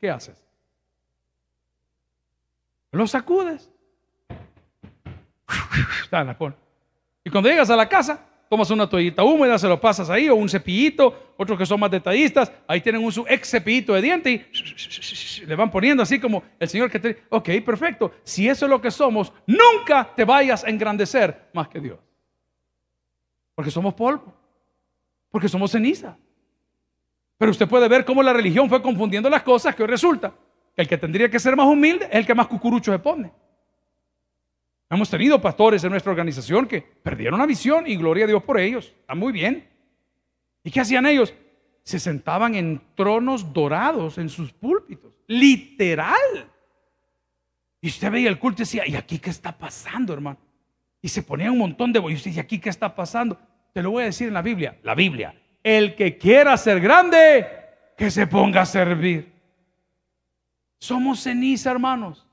¿qué 0.00 0.10
haces? 0.10 0.44
Los 2.90 3.12
sacudes. 3.12 3.70
Y 7.24 7.30
cuando 7.30 7.48
llegas 7.48 7.70
a 7.70 7.76
la 7.76 7.88
casa, 7.88 8.26
tomas 8.48 8.70
una 8.70 8.88
toallita 8.88 9.22
húmeda, 9.22 9.58
se 9.58 9.68
lo 9.68 9.80
pasas 9.80 10.10
ahí, 10.10 10.28
o 10.28 10.34
un 10.34 10.48
cepillito, 10.48 11.34
otros 11.36 11.58
que 11.58 11.64
son 11.64 11.78
más 11.78 11.90
detallistas, 11.90 12.50
ahí 12.66 12.80
tienen 12.80 13.04
un 13.04 13.12
su 13.12 13.24
ex 13.28 13.48
cepillito 13.48 13.94
de 13.94 14.02
diente 14.02 14.30
y 14.30 15.46
le 15.46 15.54
van 15.54 15.70
poniendo 15.70 16.02
así 16.02 16.18
como 16.18 16.42
el 16.58 16.68
Señor 16.68 16.90
que 16.90 16.98
te... 16.98 17.22
Ok, 17.28 17.48
perfecto. 17.64 18.12
Si 18.24 18.48
eso 18.48 18.66
es 18.66 18.70
lo 18.70 18.80
que 18.80 18.90
somos, 18.90 19.32
nunca 19.46 20.12
te 20.16 20.24
vayas 20.24 20.64
a 20.64 20.68
engrandecer 20.68 21.48
más 21.52 21.68
que 21.68 21.80
Dios. 21.80 21.98
Porque 23.54 23.70
somos 23.70 23.94
polvo. 23.94 24.34
Porque 25.30 25.48
somos 25.48 25.70
ceniza. 25.70 26.16
Pero 27.38 27.52
usted 27.52 27.68
puede 27.68 27.88
ver 27.88 28.04
cómo 28.04 28.22
la 28.22 28.32
religión 28.32 28.68
fue 28.68 28.82
confundiendo 28.82 29.30
las 29.30 29.42
cosas 29.42 29.74
que 29.74 29.82
hoy 29.82 29.88
resulta 29.88 30.34
que 30.74 30.82
el 30.82 30.88
que 30.88 30.98
tendría 30.98 31.30
que 31.30 31.38
ser 31.38 31.56
más 31.56 31.66
humilde 31.66 32.06
es 32.06 32.16
el 32.16 32.26
que 32.26 32.34
más 32.34 32.46
cucurucho 32.46 32.92
se 32.92 32.98
pone. 32.98 33.32
Hemos 34.90 35.08
tenido 35.08 35.40
pastores 35.40 35.84
en 35.84 35.90
nuestra 35.90 36.10
organización 36.10 36.66
que 36.66 36.82
perdieron 36.82 37.38
la 37.38 37.46
visión 37.46 37.86
y 37.86 37.94
gloria 37.94 38.24
a 38.24 38.26
Dios 38.28 38.42
por 38.42 38.58
ellos. 38.58 38.92
Está 39.00 39.14
muy 39.14 39.32
bien. 39.32 39.68
¿Y 40.64 40.70
qué 40.72 40.80
hacían 40.80 41.06
ellos? 41.06 41.32
Se 41.84 42.00
sentaban 42.00 42.56
en 42.56 42.82
tronos 42.96 43.52
dorados 43.52 44.18
en 44.18 44.28
sus 44.28 44.52
púlpitos. 44.52 45.12
Literal. 45.28 46.50
Y 47.80 47.86
usted 47.86 48.10
veía 48.10 48.28
el 48.28 48.40
culto 48.40 48.62
y 48.62 48.64
decía, 48.64 48.82
¿y 48.84 48.96
aquí 48.96 49.20
qué 49.20 49.30
está 49.30 49.56
pasando, 49.56 50.12
hermano? 50.12 50.38
Y 51.00 51.08
se 51.08 51.22
ponía 51.22 51.52
un 51.52 51.58
montón 51.58 51.92
de 51.92 52.00
bollos. 52.00 52.26
Y 52.26 52.40
aquí 52.40 52.58
qué 52.58 52.68
está 52.68 52.92
pasando. 52.92 53.38
Te 53.72 53.84
lo 53.84 53.92
voy 53.92 54.02
a 54.02 54.06
decir 54.06 54.26
en 54.26 54.34
la 54.34 54.42
Biblia. 54.42 54.76
La 54.82 54.96
Biblia. 54.96 55.40
El 55.62 55.94
que 55.94 56.18
quiera 56.18 56.56
ser 56.56 56.80
grande, 56.80 57.46
que 57.96 58.10
se 58.10 58.26
ponga 58.26 58.62
a 58.62 58.66
servir. 58.66 59.32
Somos 60.80 61.20
ceniza, 61.20 61.70
hermanos. 61.70 62.26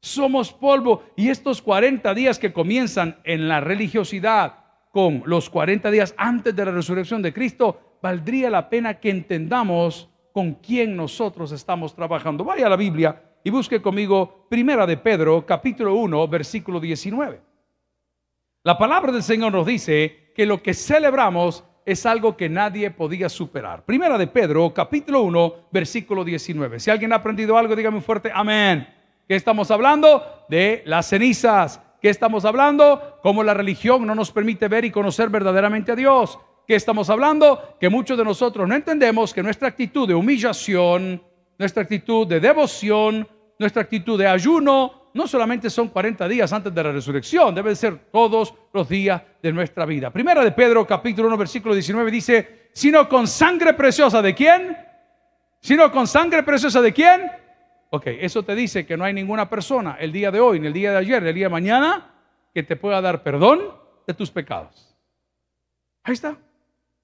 Somos 0.00 0.52
polvo. 0.52 1.04
Y 1.16 1.28
estos 1.28 1.60
40 1.62 2.14
días 2.14 2.38
que 2.38 2.52
comienzan 2.52 3.18
en 3.24 3.48
la 3.48 3.60
religiosidad 3.60 4.54
con 4.90 5.22
los 5.26 5.50
40 5.50 5.90
días 5.90 6.14
antes 6.16 6.54
de 6.54 6.64
la 6.64 6.72
resurrección 6.72 7.22
de 7.22 7.32
Cristo, 7.32 7.98
valdría 8.02 8.50
la 8.50 8.68
pena 8.68 8.98
que 8.98 9.10
entendamos 9.10 10.08
con 10.32 10.54
quién 10.54 10.96
nosotros 10.96 11.52
estamos 11.52 11.94
trabajando. 11.94 12.44
Vaya 12.44 12.66
a 12.66 12.70
la 12.70 12.76
Biblia 12.76 13.22
y 13.44 13.50
busque 13.50 13.80
conmigo 13.80 14.46
Primera 14.48 14.86
de 14.86 14.96
Pedro, 14.96 15.44
capítulo 15.46 15.94
1, 15.94 16.28
versículo 16.28 16.80
19. 16.80 17.40
La 18.62 18.76
palabra 18.76 19.12
del 19.12 19.22
Señor 19.22 19.52
nos 19.52 19.66
dice 19.66 20.32
que 20.34 20.46
lo 20.46 20.62
que 20.62 20.74
celebramos 20.74 21.64
es 21.86 22.04
algo 22.04 22.36
que 22.36 22.48
nadie 22.48 22.90
podía 22.90 23.28
superar. 23.28 23.84
Primera 23.84 24.18
de 24.18 24.26
Pedro, 24.26 24.72
capítulo 24.74 25.22
1, 25.22 25.54
versículo 25.72 26.24
19. 26.24 26.78
Si 26.78 26.90
alguien 26.90 27.12
ha 27.12 27.16
aprendido 27.16 27.56
algo, 27.56 27.74
dígame 27.74 28.00
fuerte, 28.00 28.30
amén. 28.32 28.99
¿Qué 29.30 29.36
estamos 29.36 29.70
hablando? 29.70 30.44
De 30.48 30.82
las 30.86 31.08
cenizas. 31.08 31.80
¿Qué 32.02 32.10
estamos 32.10 32.44
hablando? 32.44 33.20
Cómo 33.22 33.44
la 33.44 33.54
religión 33.54 34.04
no 34.04 34.12
nos 34.12 34.32
permite 34.32 34.66
ver 34.66 34.84
y 34.84 34.90
conocer 34.90 35.28
verdaderamente 35.28 35.92
a 35.92 35.94
Dios. 35.94 36.36
¿Qué 36.66 36.74
estamos 36.74 37.08
hablando? 37.10 37.76
Que 37.78 37.88
muchos 37.88 38.18
de 38.18 38.24
nosotros 38.24 38.66
no 38.66 38.74
entendemos 38.74 39.32
que 39.32 39.40
nuestra 39.40 39.68
actitud 39.68 40.08
de 40.08 40.16
humillación, 40.16 41.22
nuestra 41.56 41.84
actitud 41.84 42.26
de 42.26 42.40
devoción, 42.40 43.28
nuestra 43.56 43.82
actitud 43.82 44.18
de 44.18 44.26
ayuno, 44.26 45.12
no 45.14 45.28
solamente 45.28 45.70
son 45.70 45.90
40 45.90 46.26
días 46.26 46.52
antes 46.52 46.74
de 46.74 46.82
la 46.82 46.90
resurrección, 46.90 47.54
deben 47.54 47.76
ser 47.76 48.10
todos 48.10 48.52
los 48.72 48.88
días 48.88 49.22
de 49.40 49.52
nuestra 49.52 49.86
vida. 49.86 50.10
Primera 50.10 50.42
de 50.42 50.50
Pedro, 50.50 50.84
capítulo 50.84 51.28
1, 51.28 51.36
versículo 51.36 51.72
19 51.72 52.10
dice, 52.10 52.70
sino 52.72 53.08
con 53.08 53.28
sangre 53.28 53.74
preciosa 53.74 54.20
de 54.22 54.34
quién? 54.34 54.76
Sino 55.60 55.92
con 55.92 56.08
sangre 56.08 56.42
preciosa 56.42 56.80
de 56.80 56.92
quién? 56.92 57.39
Ok, 57.90 58.06
eso 58.06 58.44
te 58.44 58.54
dice 58.54 58.86
que 58.86 58.96
no 58.96 59.04
hay 59.04 59.12
ninguna 59.12 59.50
persona 59.50 59.96
el 59.98 60.12
día 60.12 60.30
de 60.30 60.38
hoy, 60.38 60.60
ni 60.60 60.68
el 60.68 60.72
día 60.72 60.92
de 60.92 60.98
ayer, 60.98 61.22
ni 61.22 61.28
el 61.28 61.34
día 61.34 61.46
de 61.46 61.52
mañana, 61.52 62.14
que 62.54 62.62
te 62.62 62.76
pueda 62.76 63.00
dar 63.00 63.22
perdón 63.24 63.60
de 64.06 64.14
tus 64.14 64.30
pecados. 64.30 64.96
Ahí 66.04 66.14
está. 66.14 66.36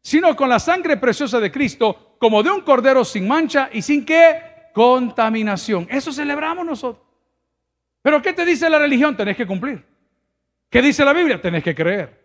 Sino 0.01 0.35
con 0.37 0.49
la 0.49 0.61
sangre 0.61 0.96
preciosa 0.96 1.40
de 1.40 1.51
Cristo, 1.51 2.16
como 2.18 2.40
de 2.42 2.51
un 2.51 2.61
cordero 2.61 3.05
sin 3.05 3.27
mancha 3.27 3.68
y 3.72 3.83
sin 3.83 4.07
qué 4.07 4.70
contaminación. 4.72 5.88
Eso 5.90 6.12
celebramos 6.12 6.64
nosotros. 6.64 7.05
Pero 8.03 8.22
¿qué 8.22 8.33
te 8.33 8.44
dice 8.44 8.70
la 8.70 8.79
religión? 8.79 9.16
Tenés 9.16 9.37
que 9.37 9.46
cumplir. 9.46 9.85
¿Qué 10.70 10.81
dice 10.81 11.05
la 11.05 11.12
Biblia? 11.12 11.40
Tenés 11.40 11.64
que 11.64 11.75
creer. 11.75 12.25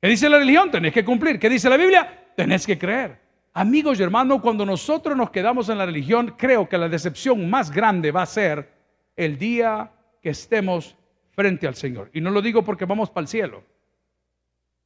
¿Qué 0.00 0.08
dice 0.08 0.28
la 0.28 0.38
religión? 0.38 0.72
Tenés 0.72 0.92
que 0.92 1.04
cumplir. 1.04 1.38
¿Qué 1.38 1.48
dice 1.48 1.70
la 1.70 1.76
Biblia? 1.76 2.32
Tenés 2.34 2.66
que 2.66 2.76
creer. 2.76 3.25
Amigos 3.58 3.98
y 3.98 4.02
hermanos, 4.02 4.42
cuando 4.42 4.66
nosotros 4.66 5.16
nos 5.16 5.30
quedamos 5.30 5.70
en 5.70 5.78
la 5.78 5.86
religión, 5.86 6.34
creo 6.36 6.68
que 6.68 6.76
la 6.76 6.90
decepción 6.90 7.48
más 7.48 7.70
grande 7.70 8.12
va 8.12 8.20
a 8.20 8.26
ser 8.26 8.70
el 9.16 9.38
día 9.38 9.90
que 10.20 10.28
estemos 10.28 10.94
frente 11.30 11.66
al 11.66 11.74
Señor. 11.74 12.10
Y 12.12 12.20
no 12.20 12.28
lo 12.28 12.42
digo 12.42 12.62
porque 12.62 12.84
vamos 12.84 13.08
para 13.08 13.22
el 13.22 13.28
cielo. 13.28 13.64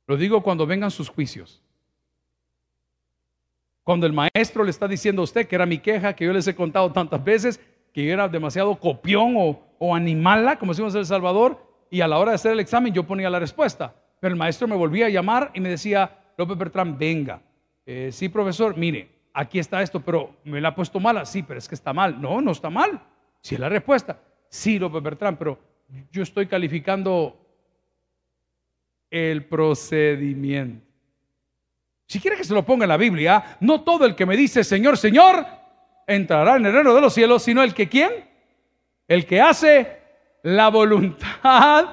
Lo 0.07 0.17
digo 0.17 0.41
cuando 0.45 0.69
vengan 0.69 0.93
sus 0.93 1.09
juicios. 1.09 1.61
Cuando 3.83 4.07
el 4.07 4.13
maestro 4.13 4.63
le 4.63 4.71
está 4.71 4.87
diciendo 4.87 5.23
a 5.23 5.25
usted, 5.25 5.49
que 5.49 5.57
era 5.57 5.67
mi 5.67 5.79
queja, 5.79 6.15
que 6.15 6.27
yo 6.27 6.33
les 6.33 6.47
he 6.47 6.55
contado 6.55 6.93
tantas 6.93 7.25
veces, 7.25 7.59
que 7.93 8.05
yo 8.05 8.13
era 8.13 8.29
demasiado 8.29 8.79
copión 8.79 9.35
o, 9.37 9.97
animala, 9.97 10.61
como 10.61 10.75
decimos 10.75 10.95
en 10.95 11.01
El 11.01 11.07
Salvador, 11.07 11.59
y 11.91 12.03
a 12.03 12.07
la 12.07 12.21
hora 12.21 12.31
de 12.31 12.37
hacer 12.37 12.53
el 12.53 12.61
examen 12.61 12.95
yo 12.95 13.05
ponía 13.05 13.31
la 13.31 13.41
respuesta. 13.41 13.97
Pero 14.21 14.33
el 14.33 14.39
maestro 14.39 14.69
me 14.69 14.77
volvía 14.77 15.07
a 15.07 15.11
llamar 15.11 15.51
y 15.55 15.61
me 15.61 15.71
decía, 15.71 16.21
López 16.37 16.57
Bertrán, 16.57 16.97
venga. 16.97 17.43
Eh, 17.87 18.11
sí, 18.13 18.29
profesor, 18.29 18.77
mire, 18.77 19.09
aquí 19.33 19.59
está 19.59 19.83
esto, 19.83 20.01
pero 20.01 20.37
me 20.45 20.61
la 20.61 20.69
ha 20.69 20.75
puesto 20.75 21.01
mala. 21.01 21.25
Sí, 21.25 21.43
pero 21.43 21.59
es 21.59 21.69
que 21.69 21.75
está 21.75 21.93
mal. 21.93 22.21
No, 22.21 22.41
no 22.41 22.53
está 22.53 22.71
mal. 22.71 23.01
Si 23.41 23.55
es 23.55 23.61
la 23.61 23.69
respuesta. 23.69 24.21
Sí, 24.49 24.79
López 24.79 25.03
Bertrán, 25.03 25.37
pero 25.37 25.59
yo 26.11 26.23
estoy 26.23 26.47
calificando 26.47 27.37
el 29.11 29.45
procedimiento. 29.45 30.87
Si 32.07 32.19
quiere 32.21 32.37
que 32.37 32.45
se 32.45 32.55
lo 32.55 32.65
ponga 32.65 32.85
en 32.85 32.89
la 32.89 32.97
Biblia, 32.97 33.57
no 33.61 33.83
todo 33.83 34.05
el 34.05 34.17
que 34.17 34.27
me 34.27 34.37
dice 34.37 34.65
Señor, 34.65 34.97
Señor, 34.97 35.47
entrará 36.07 36.57
en 36.57 36.67
el 36.67 36.73
reino 36.73 36.93
de 36.93 37.01
los 37.01 37.15
cielos, 37.15 37.43
sino 37.43 37.63
el 37.63 37.73
que 37.73 37.89
quién? 37.89 38.11
El 39.07 39.27
que 39.27 39.41
hace 39.41 39.99
la 40.43 40.69
voluntad 40.69 41.85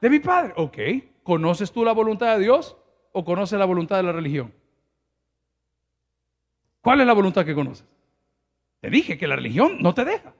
de 0.00 0.10
mi 0.10 0.20
Padre. 0.20 0.52
Ok, 0.56 0.78
¿conoces 1.22 1.72
tú 1.72 1.84
la 1.84 1.92
voluntad 1.92 2.36
de 2.36 2.44
Dios 2.44 2.76
o 3.12 3.24
conoces 3.24 3.58
la 3.58 3.64
voluntad 3.64 3.96
de 3.96 4.02
la 4.04 4.12
religión? 4.12 4.52
¿Cuál 6.84 7.00
es 7.00 7.06
la 7.06 7.14
voluntad 7.14 7.46
que 7.46 7.54
conoces? 7.54 7.86
Te 8.78 8.90
dije 8.90 9.16
que 9.16 9.26
la 9.26 9.36
religión 9.36 9.78
no 9.80 9.94
te 9.94 10.04
deja, 10.04 10.34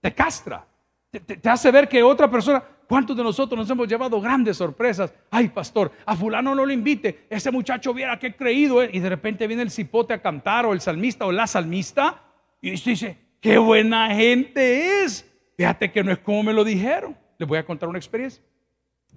te 0.00 0.14
castra, 0.14 0.66
te, 1.10 1.46
hace 1.46 1.70
ver 1.70 1.90
que 1.90 2.02
otra 2.02 2.30
persona, 2.30 2.64
¿cuántos 2.88 3.14
de 3.14 3.22
nosotros 3.22 3.58
nos 3.58 3.68
hemos 3.68 3.86
llevado 3.86 4.18
grandes 4.18 4.56
sorpresas? 4.56 5.12
Ay, 5.30 5.48
pastor, 5.48 5.92
a 6.06 6.16
fulano 6.16 6.54
no 6.54 6.64
lo 6.64 6.72
invite, 6.72 7.26
ese 7.28 7.50
muchacho 7.50 7.92
viera 7.92 8.18
que 8.18 8.34
creído, 8.34 8.82
y 8.82 8.98
de 8.98 9.10
repente 9.10 9.46
viene 9.46 9.62
el 9.62 9.70
cipote 9.70 10.14
a 10.14 10.22
cantar, 10.22 10.64
o 10.64 10.72
el 10.72 10.80
salmista, 10.80 11.26
o 11.26 11.32
la 11.32 11.46
salmista, 11.46 12.22
y 12.62 12.70
dice, 12.70 13.18
qué 13.38 13.58
buena 13.58 14.14
gente 14.14 15.02
es. 15.04 15.30
Fíjate 15.58 15.92
que 15.92 16.02
no 16.02 16.12
es 16.12 16.18
como 16.20 16.44
me 16.44 16.54
lo 16.54 16.64
dijeron. 16.64 17.14
Les 17.36 17.46
voy 17.46 17.58
a 17.58 17.66
contar 17.66 17.90
una 17.90 17.98
experiencia. 17.98 18.42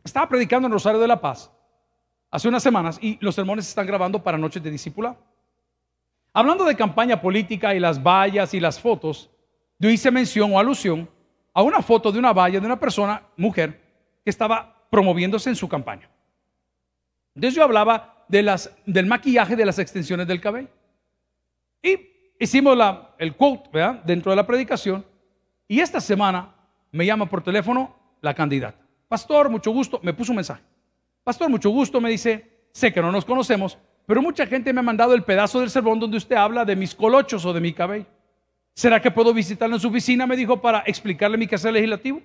Estaba 0.04 0.28
predicando 0.28 0.68
en 0.68 0.74
Rosario 0.74 1.00
de 1.00 1.08
la 1.08 1.22
Paz 1.22 1.50
hace 2.30 2.50
unas 2.50 2.62
semanas 2.62 3.00
y 3.02 3.18
los 3.22 3.36
sermones 3.36 3.64
se 3.64 3.70
están 3.70 3.88
grabando 3.88 4.22
para 4.22 4.38
noches 4.38 4.62
de 4.62 4.70
discipulado. 4.70 5.33
Hablando 6.34 6.66
de 6.66 6.76
campaña 6.76 7.22
política 7.22 7.76
y 7.76 7.80
las 7.80 8.02
vallas 8.02 8.54
y 8.56 8.60
las 8.60 8.80
fotos, 8.80 9.30
yo 9.78 9.90
hice 9.90 10.10
mención 10.10 10.52
o 10.52 10.60
alusión 10.60 11.08
a 11.54 11.62
una 11.62 11.82
foto 11.84 12.12
de 12.12 12.18
una 12.18 12.34
valla 12.34 12.60
de 12.60 12.66
una 12.66 12.80
persona, 12.80 13.22
mujer, 13.38 13.80
que 14.24 14.32
estaba 14.32 14.88
promoviéndose 14.90 15.50
en 15.50 15.56
su 15.56 15.70
campaña. 15.70 16.10
Entonces 17.36 17.56
yo 17.56 17.64
hablaba 17.64 18.26
del 18.28 19.06
maquillaje 19.06 19.56
de 19.56 19.66
las 19.66 19.78
extensiones 19.78 20.28
del 20.28 20.42
cabello. 20.42 20.70
Y 21.84 22.00
hicimos 22.40 22.78
el 23.20 23.36
quote 23.36 23.70
dentro 24.04 24.32
de 24.32 24.36
la 24.36 24.48
predicación. 24.48 25.06
Y 25.68 25.80
esta 25.80 26.02
semana 26.02 26.56
me 26.92 27.06
llama 27.06 27.28
por 27.28 27.44
teléfono 27.44 27.96
la 28.22 28.34
candidata. 28.34 28.80
Pastor, 29.08 29.50
mucho 29.50 29.72
gusto. 29.72 30.00
Me 30.02 30.14
puso 30.14 30.32
un 30.32 30.38
mensaje. 30.38 30.64
Pastor, 31.24 31.50
mucho 31.50 31.70
gusto. 31.70 32.02
Me 32.02 32.10
dice, 32.10 32.68
sé 32.72 32.92
que 32.92 33.02
no 33.02 33.12
nos 33.12 33.26
conocemos, 33.26 33.78
pero 34.06 34.22
mucha 34.22 34.46
gente 34.46 34.74
me 34.74 34.80
ha 34.80 34.84
mandado 34.84 35.14
el 35.14 35.24
pedazo 35.24 35.60
del 35.60 35.70
sermón 35.70 36.00
donde 36.00 36.18
usted 36.18 36.36
habla 36.36 36.66
de 36.66 36.76
mis 36.76 36.94
colochos 36.94 37.46
o 37.46 37.54
de 37.54 37.62
mi 37.62 37.74
cabello. 37.74 38.06
¿Será 38.74 39.02
que 39.02 39.12
puedo 39.12 39.34
visitarlo 39.34 39.76
en 39.76 39.82
su 39.82 39.88
oficina? 39.88 40.26
Me 40.26 40.36
dijo 40.36 40.62
para 40.62 40.80
explicarle 40.86 41.38
mi 41.38 41.48
quehacer 41.48 41.74
legislativo. 41.74 42.22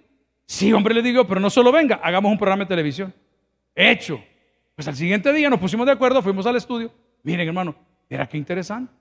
Sí, 0.47 0.73
hombre, 0.73 0.95
le 0.95 1.03
digo, 1.03 1.27
pero 1.27 1.41
no 1.41 1.51
solo 1.51 1.71
venga, 1.71 2.01
hagamos 2.03 2.33
un 2.33 2.39
programa 2.39 2.65
de 2.65 2.69
televisión. 2.69 3.13
Hecho. 3.75 4.23
Pues 4.75 4.89
al 4.89 4.97
siguiente 4.97 5.33
día 5.33 5.51
nos 5.51 5.59
pusimos 5.59 5.87
de 5.87 5.93
acuerdo, 5.93 6.23
fuimos 6.23 6.47
al 6.47 6.57
estudio. 6.57 6.93
Miren, 7.23 7.49
hermano, 7.49 7.75
era 8.09 8.29
qué 8.29 8.39
interesante. 8.39 8.93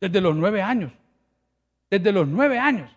Desde 0.00 0.20
los 0.20 0.34
nueve 0.34 0.60
años, 0.60 0.90
desde 1.90 2.10
los 2.10 2.26
nueve 2.26 2.58
años, 2.58 2.90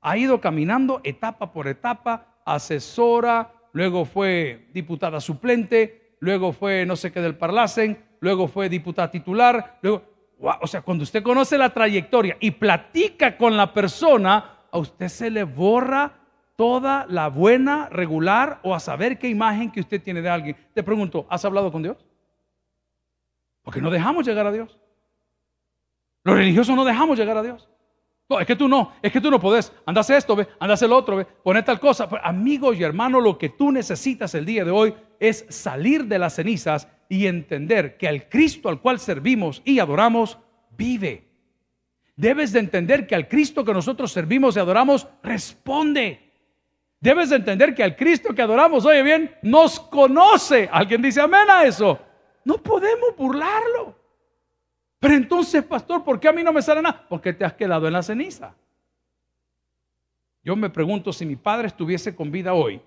ha 0.00 0.16
ido 0.16 0.40
caminando 0.40 1.00
etapa 1.04 1.52
por 1.52 1.68
etapa, 1.68 2.26
asesora, 2.44 3.52
luego 3.72 4.04
fue 4.04 4.68
diputada 4.74 5.20
suplente, 5.20 5.99
luego 6.20 6.52
fue 6.52 6.86
no 6.86 6.96
sé 6.96 7.10
qué 7.10 7.20
del 7.20 7.36
Parlacen, 7.36 7.98
luego 8.20 8.46
fue 8.46 8.68
diputada 8.68 9.10
titular, 9.10 9.78
luego, 9.82 10.02
o 10.38 10.66
sea, 10.66 10.82
cuando 10.82 11.02
usted 11.02 11.22
conoce 11.22 11.58
la 11.58 11.70
trayectoria 11.70 12.36
y 12.40 12.52
platica 12.52 13.36
con 13.36 13.56
la 13.56 13.74
persona, 13.74 14.58
a 14.70 14.78
usted 14.78 15.08
se 15.08 15.30
le 15.30 15.44
borra 15.44 16.12
toda 16.56 17.06
la 17.08 17.28
buena, 17.28 17.88
regular 17.90 18.60
o 18.62 18.74
a 18.74 18.80
saber 18.80 19.18
qué 19.18 19.28
imagen 19.28 19.70
que 19.70 19.80
usted 19.80 20.02
tiene 20.02 20.22
de 20.22 20.28
alguien. 20.28 20.56
Te 20.74 20.82
pregunto, 20.82 21.26
¿has 21.28 21.44
hablado 21.44 21.72
con 21.72 21.82
Dios? 21.82 21.96
Porque 23.62 23.80
no 23.80 23.90
dejamos 23.90 24.26
llegar 24.26 24.46
a 24.46 24.52
Dios. 24.52 24.78
Los 26.22 26.36
religiosos 26.36 26.76
no 26.76 26.84
dejamos 26.84 27.18
llegar 27.18 27.36
a 27.36 27.42
Dios. 27.42 27.68
No, 28.30 28.38
es 28.38 28.46
que 28.46 28.54
tú 28.54 28.68
no, 28.68 28.92
es 29.02 29.10
que 29.10 29.20
tú 29.20 29.28
no 29.28 29.40
podés. 29.40 29.72
Andase 29.84 30.16
esto, 30.16 30.36
ve, 30.36 30.46
andase 30.60 30.84
el 30.84 30.92
otro, 30.92 31.16
ve, 31.16 31.24
poné 31.24 31.64
tal 31.64 31.80
cosa. 31.80 32.08
Pues, 32.08 32.22
amigos 32.24 32.76
y 32.78 32.84
hermanos, 32.84 33.20
lo 33.24 33.36
que 33.36 33.48
tú 33.48 33.72
necesitas 33.72 34.36
el 34.36 34.46
día 34.46 34.64
de 34.64 34.70
hoy 34.70 34.94
es 35.18 35.44
salir 35.48 36.04
de 36.04 36.20
las 36.20 36.36
cenizas 36.36 36.86
y 37.08 37.26
entender 37.26 37.96
que 37.96 38.06
al 38.06 38.28
Cristo 38.28 38.68
al 38.68 38.80
cual 38.80 39.00
servimos 39.00 39.62
y 39.64 39.80
adoramos 39.80 40.38
vive. 40.76 41.26
Debes 42.14 42.52
de 42.52 42.60
entender 42.60 43.04
que 43.08 43.16
al 43.16 43.26
Cristo 43.26 43.64
que 43.64 43.74
nosotros 43.74 44.12
servimos 44.12 44.54
y 44.54 44.60
adoramos 44.60 45.08
responde. 45.24 46.30
Debes 47.00 47.30
de 47.30 47.36
entender 47.36 47.74
que 47.74 47.82
al 47.82 47.96
Cristo 47.96 48.32
que 48.32 48.42
adoramos, 48.42 48.84
oye 48.86 49.02
bien, 49.02 49.34
nos 49.42 49.80
conoce. 49.80 50.68
¿Alguien 50.70 51.02
dice 51.02 51.20
amén 51.20 51.50
a 51.50 51.64
eso? 51.64 51.98
No 52.44 52.58
podemos 52.58 53.16
burlarlo. 53.16 53.99
Pero 55.00 55.14
entonces, 55.14 55.64
pastor, 55.64 56.04
¿por 56.04 56.20
qué 56.20 56.28
a 56.28 56.32
mí 56.32 56.42
no 56.42 56.52
me 56.52 56.60
sale 56.60 56.82
nada? 56.82 57.06
Porque 57.08 57.32
te 57.32 57.44
has 57.44 57.54
quedado 57.54 57.86
en 57.86 57.94
la 57.94 58.02
ceniza. 58.02 58.54
Yo 60.44 60.54
me 60.54 60.68
pregunto 60.68 61.12
si 61.12 61.24
mi 61.24 61.36
padre 61.36 61.68
estuviese 61.68 62.14
con 62.14 62.30
vida 62.30 62.52
hoy, 62.52 62.82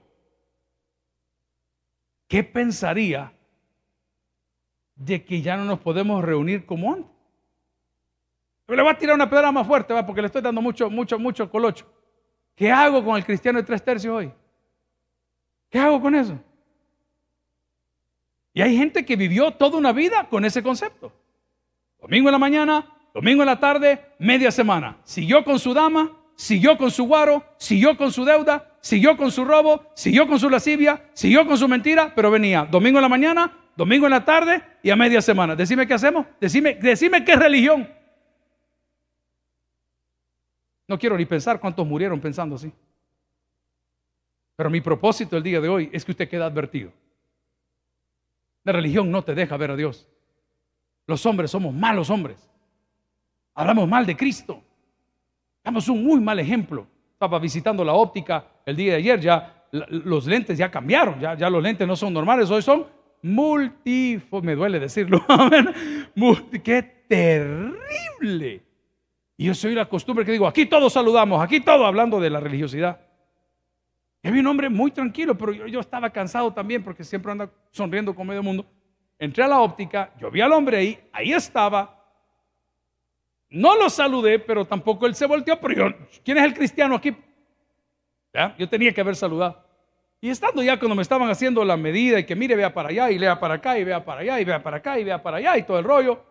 ¿qué 2.28 2.44
pensaría 2.44 3.34
de 4.96 5.26
que 5.26 5.42
ya 5.42 5.58
no 5.58 5.66
nos 5.66 5.80
podemos 5.80 6.24
reunir 6.24 6.68
como 6.68 6.94
antes? 6.94 7.12
Pero 8.66 8.78
le 8.78 8.84
voy 8.84 8.92
a 8.92 8.98
tirar 8.98 9.16
una 9.16 9.30
pedra 9.30 9.52
más 9.52 9.66
fuerte, 9.66 9.94
¿va? 9.94 10.06
porque 10.06 10.22
le 10.22 10.28
estoy 10.28 10.42
dando 10.42 10.62
mucho, 10.62 10.90
mucho, 10.90 11.18
mucho 11.18 11.50
colocho. 11.50 11.92
¿Qué 12.56 12.72
hago 12.72 13.04
con 13.04 13.18
el 13.18 13.26
cristiano 13.26 13.58
de 13.58 13.66
tres 13.66 13.84
tercios 13.84 14.16
hoy? 14.16 14.32
¿Qué 15.70 15.80
hago 15.80 16.00
con 16.00 16.14
eso? 16.14 16.40
Y 18.54 18.62
hay 18.62 18.78
gente 18.78 19.04
que 19.04 19.16
vivió 19.16 19.52
toda 19.52 19.80
una 19.80 19.92
vida 19.92 20.30
con 20.30 20.46
ese 20.46 20.62
concepto. 20.62 21.12
Domingo 22.04 22.28
en 22.28 22.34
la 22.34 22.40
mañana, 22.40 22.86
domingo 23.14 23.44
en 23.44 23.46
la 23.46 23.62
tarde, 23.62 23.98
media 24.20 24.52
semana. 24.52 24.98
Siguió 25.06 25.46
con 25.46 25.58
su 25.58 25.74
dama, 25.74 26.12
siguió 26.36 26.78
con 26.78 26.92
su 26.92 27.06
guaro, 27.06 27.46
siguió 27.56 27.96
con 27.96 28.12
su 28.12 28.26
deuda, 28.26 28.76
siguió 28.82 29.16
con 29.16 29.32
su 29.32 29.46
robo, 29.46 29.90
siguió 29.96 30.28
con 30.28 30.38
su 30.38 30.50
lascivia, 30.50 31.10
siguió 31.14 31.48
con 31.48 31.58
su 31.58 31.66
mentira, 31.70 32.12
pero 32.14 32.30
venía 32.30 32.66
domingo 32.66 32.98
en 32.98 33.04
la 33.04 33.08
mañana, 33.08 33.58
domingo 33.78 34.06
en 34.06 34.12
la 34.12 34.26
tarde 34.26 34.62
y 34.84 34.90
a 34.90 34.98
media 34.98 35.22
semana. 35.22 35.56
Decime 35.56 35.88
qué 35.88 35.94
hacemos, 35.94 36.26
decime, 36.42 36.76
decime 36.76 37.24
qué 37.24 37.38
religión. 37.38 37.90
No 40.90 41.00
quiero 41.00 41.18
ni 41.18 41.24
pensar 41.24 41.58
cuántos 41.62 41.88
murieron 41.88 42.20
pensando 42.20 42.56
así. 42.56 42.70
Pero 44.58 44.70
mi 44.70 44.82
propósito 44.82 45.38
el 45.38 45.44
día 45.44 45.62
de 45.62 45.70
hoy 45.70 45.90
es 45.94 46.04
que 46.04 46.12
usted 46.12 46.28
quede 46.28 46.44
advertido. 46.44 46.92
La 48.66 48.74
religión 48.74 49.10
no 49.10 49.24
te 49.24 49.34
deja 49.34 49.56
ver 49.56 49.72
a 49.72 49.78
Dios. 49.78 50.06
Los 51.06 51.26
hombres 51.26 51.52
somos 51.52 51.74
malos 51.74 52.10
hombres. 52.10 52.50
Hablamos 53.54 53.88
mal 53.88 54.06
de 54.06 54.16
Cristo. 54.16 54.62
Damos 55.64 55.88
un 55.90 56.04
muy 56.04 56.20
mal 56.20 56.40
ejemplo. 56.40 56.88
Estaba 57.12 57.40
visitando 57.40 57.84
la 57.84 57.94
óptica 57.94 58.46
el 58.66 58.76
día 58.76 58.94
de 58.94 58.98
ayer, 58.98 59.20
ya 59.20 59.64
los 59.72 60.28
lentes 60.28 60.58
ya 60.58 60.70
cambiaron, 60.70 61.20
ya, 61.20 61.50
los 61.50 61.64
lentes 61.64 61.88
no 61.88 61.96
son 61.96 62.14
normales, 62.14 62.50
hoy 62.52 62.62
son 62.62 62.86
multifocales, 63.24 64.46
me 64.46 64.56
duele 64.56 64.80
decirlo, 64.80 65.26
qué 66.64 66.84
terrible. 67.08 68.62
Y 69.36 69.46
yo 69.46 69.54
soy 69.56 69.74
la 69.74 69.90
costumbre 69.90 70.26
que 70.26 70.32
digo, 70.32 70.46
aquí 70.46 70.68
todos 70.68 70.94
saludamos, 70.94 71.42
aquí 71.42 71.60
todos 71.60 71.86
hablando 71.88 72.20
de 72.20 72.30
la 72.30 72.40
religiosidad. 72.40 73.00
Y 74.22 74.28
había 74.28 74.42
un 74.42 74.48
hombre 74.48 74.70
muy 74.70 74.92
tranquilo, 74.92 75.36
pero 75.38 75.52
yo, 75.52 75.68
yo 75.68 75.80
estaba 75.80 76.10
cansado 76.10 76.54
también 76.54 76.84
porque 76.84 77.04
siempre 77.04 77.32
anda 77.32 77.50
sonriendo 77.72 78.14
con 78.14 78.28
medio 78.28 78.44
mundo 78.44 78.66
entré 79.20 79.44
a 79.44 79.48
la 79.48 79.60
óptica, 79.62 80.12
yo 80.20 80.30
vi 80.30 80.42
al 80.42 80.52
hombre 80.52 80.78
ahí, 80.78 81.00
ahí 81.12 81.34
estaba. 81.34 82.00
No 83.50 83.78
lo 83.78 83.90
saludé, 83.90 84.40
pero 84.40 84.66
tampoco 84.66 85.06
él 85.06 85.16
se 85.16 85.26
volteó, 85.26 85.60
pero 85.60 85.74
yo, 85.74 85.96
¿quién 86.24 86.38
es 86.38 86.44
el 86.44 86.54
cristiano 86.54 86.96
aquí? 86.96 87.16
Yo 88.58 88.68
tenía 88.68 88.92
que 88.92 89.02
haber 89.02 89.16
saludado. 89.16 89.64
Y 90.20 90.30
estando 90.30 90.64
ya 90.64 90.80
cuando 90.80 90.96
me 90.96 91.02
estaban 91.02 91.30
haciendo 91.30 91.64
la 91.64 91.78
medida 91.78 92.18
y 92.18 92.26
que 92.26 92.36
mire, 92.36 92.56
vea 92.56 92.74
para 92.74 92.90
allá 92.90 93.12
y 93.12 93.20
lea 93.20 93.40
para 93.40 93.56
acá 93.56 93.78
y 93.78 93.84
vea 93.84 94.04
para 94.04 94.22
allá 94.22 94.40
y 94.40 94.46
vea 94.46 94.64
para 94.64 94.78
acá 94.78 94.98
y 94.98 95.04
vea 95.04 95.22
para 95.22 95.38
allá 95.38 95.58
y 95.58 95.64
todo 95.64 95.78
el 95.78 95.86
rollo. 95.86 96.24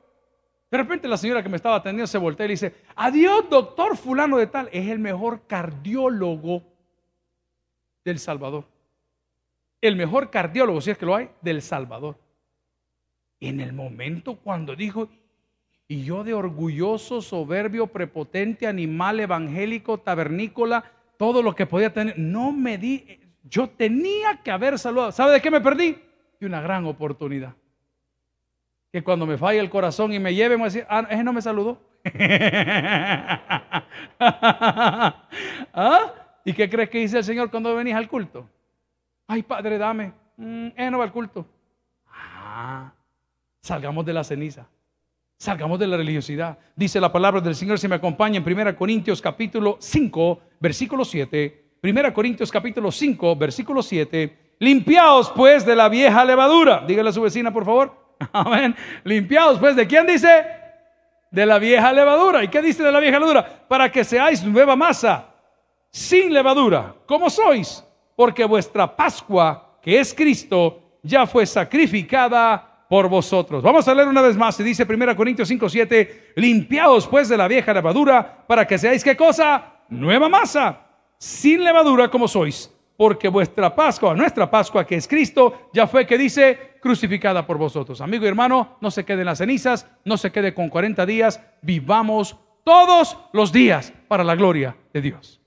De 0.70 0.78
repente 0.78 1.06
la 1.06 1.18
señora 1.18 1.42
que 1.42 1.50
me 1.50 1.56
estaba 1.56 1.76
atendiendo 1.76 2.06
se 2.06 2.18
voltea 2.18 2.46
y 2.46 2.48
le 2.48 2.52
dice, 2.54 2.74
adiós 2.96 3.48
doctor 3.50 3.96
fulano 3.96 4.38
de 4.38 4.46
tal, 4.46 4.68
es 4.72 4.88
el 4.88 4.98
mejor 4.98 5.46
cardiólogo 5.46 6.62
del 8.04 8.18
Salvador. 8.18 8.64
El 9.80 9.96
mejor 9.96 10.30
cardiólogo, 10.30 10.80
si 10.80 10.90
es 10.90 10.98
que 10.98 11.06
lo 11.06 11.14
hay, 11.14 11.28
del 11.42 11.60
Salvador 11.60 12.16
en 13.42 13.60
el 13.60 13.72
momento 13.72 14.36
cuando 14.36 14.76
dijo, 14.76 15.08
y 15.88 16.04
yo 16.04 16.22
de 16.24 16.32
orgulloso, 16.32 17.20
soberbio, 17.20 17.88
prepotente, 17.88 18.66
animal 18.66 19.20
evangélico, 19.20 19.98
tabernícola, 19.98 20.84
todo 21.16 21.42
lo 21.42 21.54
que 21.54 21.66
podía 21.66 21.92
tener, 21.92 22.18
no 22.18 22.52
me 22.52 22.78
di, 22.78 23.20
yo 23.42 23.68
tenía 23.68 24.40
que 24.42 24.50
haber 24.50 24.78
saludado. 24.78 25.12
¿Sabe 25.12 25.32
de 25.32 25.40
qué 25.40 25.50
me 25.50 25.60
perdí? 25.60 25.98
De 26.40 26.46
una 26.46 26.60
gran 26.60 26.86
oportunidad. 26.86 27.54
Que 28.92 29.02
cuando 29.02 29.26
me 29.26 29.36
falle 29.36 29.58
el 29.58 29.70
corazón 29.70 30.12
y 30.12 30.20
me 30.20 30.34
lleve, 30.34 30.56
me 30.56 30.64
decir, 30.64 30.86
ah, 30.88 31.06
ese 31.10 31.24
no 31.24 31.32
me 31.32 31.42
saludó. 31.42 31.80
¿Ah? 35.74 36.14
¿Y 36.44 36.52
qué 36.52 36.70
crees 36.70 36.90
que 36.90 36.98
dice 36.98 37.18
el 37.18 37.24
Señor 37.24 37.50
cuando 37.50 37.74
venís 37.74 37.94
al 37.94 38.08
culto? 38.08 38.48
Ay, 39.26 39.42
Padre, 39.42 39.78
dame. 39.78 40.12
Mm, 40.36 40.68
no 40.90 40.98
va 40.98 41.04
al 41.04 41.12
culto. 41.12 41.46
Ah, 42.08 42.92
Salgamos 43.62 44.04
de 44.04 44.12
la 44.12 44.24
ceniza. 44.24 44.66
Salgamos 45.38 45.78
de 45.78 45.86
la 45.86 45.96
religiosidad. 45.96 46.58
Dice 46.74 47.00
la 47.00 47.12
palabra 47.12 47.40
del 47.40 47.54
Señor, 47.54 47.78
si 47.78 47.86
me 47.86 47.94
acompaña 47.94 48.38
en 48.38 48.58
1 48.58 48.76
Corintios 48.76 49.22
capítulo 49.22 49.76
5, 49.80 50.40
versículo 50.58 51.04
7. 51.04 51.76
1 51.80 52.12
Corintios 52.12 52.50
capítulo 52.50 52.90
5, 52.90 53.36
versículo 53.36 53.80
7. 53.80 54.56
Limpiaos 54.58 55.30
pues 55.30 55.64
de 55.64 55.76
la 55.76 55.88
vieja 55.88 56.24
levadura. 56.24 56.84
Dígale 56.86 57.10
a 57.10 57.12
su 57.12 57.22
vecina, 57.22 57.52
por 57.52 57.64
favor. 57.64 58.16
Amén. 58.32 58.74
Limpiaos 59.04 59.60
pues 59.60 59.76
de 59.76 59.86
quién 59.86 60.08
dice? 60.08 60.44
De 61.30 61.46
la 61.46 61.60
vieja 61.60 61.92
levadura. 61.92 62.42
¿Y 62.42 62.48
qué 62.48 62.60
dice 62.60 62.82
de 62.82 62.90
la 62.90 62.98
vieja 62.98 63.20
levadura? 63.20 63.64
Para 63.68 63.92
que 63.92 64.02
seáis 64.02 64.42
nueva 64.42 64.74
masa, 64.74 65.28
sin 65.88 66.34
levadura. 66.34 66.96
¿Cómo 67.06 67.30
sois? 67.30 67.84
Porque 68.16 68.44
vuestra 68.44 68.96
Pascua, 68.96 69.78
que 69.80 70.00
es 70.00 70.12
Cristo, 70.12 70.98
ya 71.02 71.28
fue 71.28 71.46
sacrificada 71.46 72.71
por 72.92 73.08
vosotros. 73.08 73.62
Vamos 73.62 73.88
a 73.88 73.94
leer 73.94 74.06
una 74.06 74.20
vez 74.20 74.36
más. 74.36 74.54
Se 74.54 74.62
dice 74.62 74.86
1 74.86 75.16
Corintios 75.16 75.48
5, 75.48 75.66
7, 75.66 76.32
limpiaos 76.36 77.06
pues 77.06 77.26
de 77.26 77.38
la 77.38 77.48
vieja 77.48 77.72
levadura 77.72 78.44
para 78.46 78.66
que 78.66 78.76
seáis 78.76 79.02
qué 79.02 79.16
cosa? 79.16 79.76
Nueva 79.88 80.28
masa, 80.28 80.78
sin 81.16 81.64
levadura 81.64 82.10
como 82.10 82.28
sois, 82.28 82.70
porque 82.98 83.28
vuestra 83.28 83.74
Pascua, 83.74 84.14
nuestra 84.14 84.50
Pascua 84.50 84.84
que 84.86 84.96
es 84.96 85.08
Cristo, 85.08 85.70
ya 85.72 85.86
fue 85.86 86.06
que 86.06 86.18
dice 86.18 86.76
crucificada 86.82 87.46
por 87.46 87.56
vosotros. 87.56 87.98
Amigo 88.02 88.26
y 88.26 88.28
hermano, 88.28 88.76
no 88.82 88.90
se 88.90 89.06
quede 89.06 89.20
en 89.20 89.26
las 89.26 89.38
cenizas, 89.38 89.88
no 90.04 90.18
se 90.18 90.30
quede 90.30 90.52
con 90.52 90.68
40 90.68 91.06
días, 91.06 91.40
vivamos 91.62 92.36
todos 92.62 93.16
los 93.32 93.52
días 93.52 93.90
para 94.06 94.22
la 94.22 94.34
gloria 94.34 94.76
de 94.92 95.00
Dios. 95.00 95.40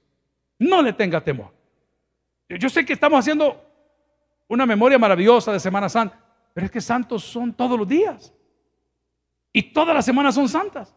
No 0.58 0.82
le 0.82 0.94
tenga 0.94 1.22
temor. 1.22 1.54
Yo 2.50 2.70
sé 2.70 2.84
que 2.84 2.94
estamos 2.94 3.20
haciendo 3.20 3.64
una 4.48 4.66
memoria 4.66 4.98
maravillosa 4.98 5.52
de 5.54 5.60
Semana 5.60 5.90
Santa, 5.90 6.25
pero 6.56 6.68
es 6.68 6.72
que 6.72 6.80
santos 6.80 7.22
son 7.22 7.52
todos 7.52 7.78
los 7.78 7.86
días. 7.86 8.34
Y 9.52 9.62
todas 9.62 9.94
las 9.94 10.06
semanas 10.06 10.36
son 10.36 10.48
santas. 10.48 10.96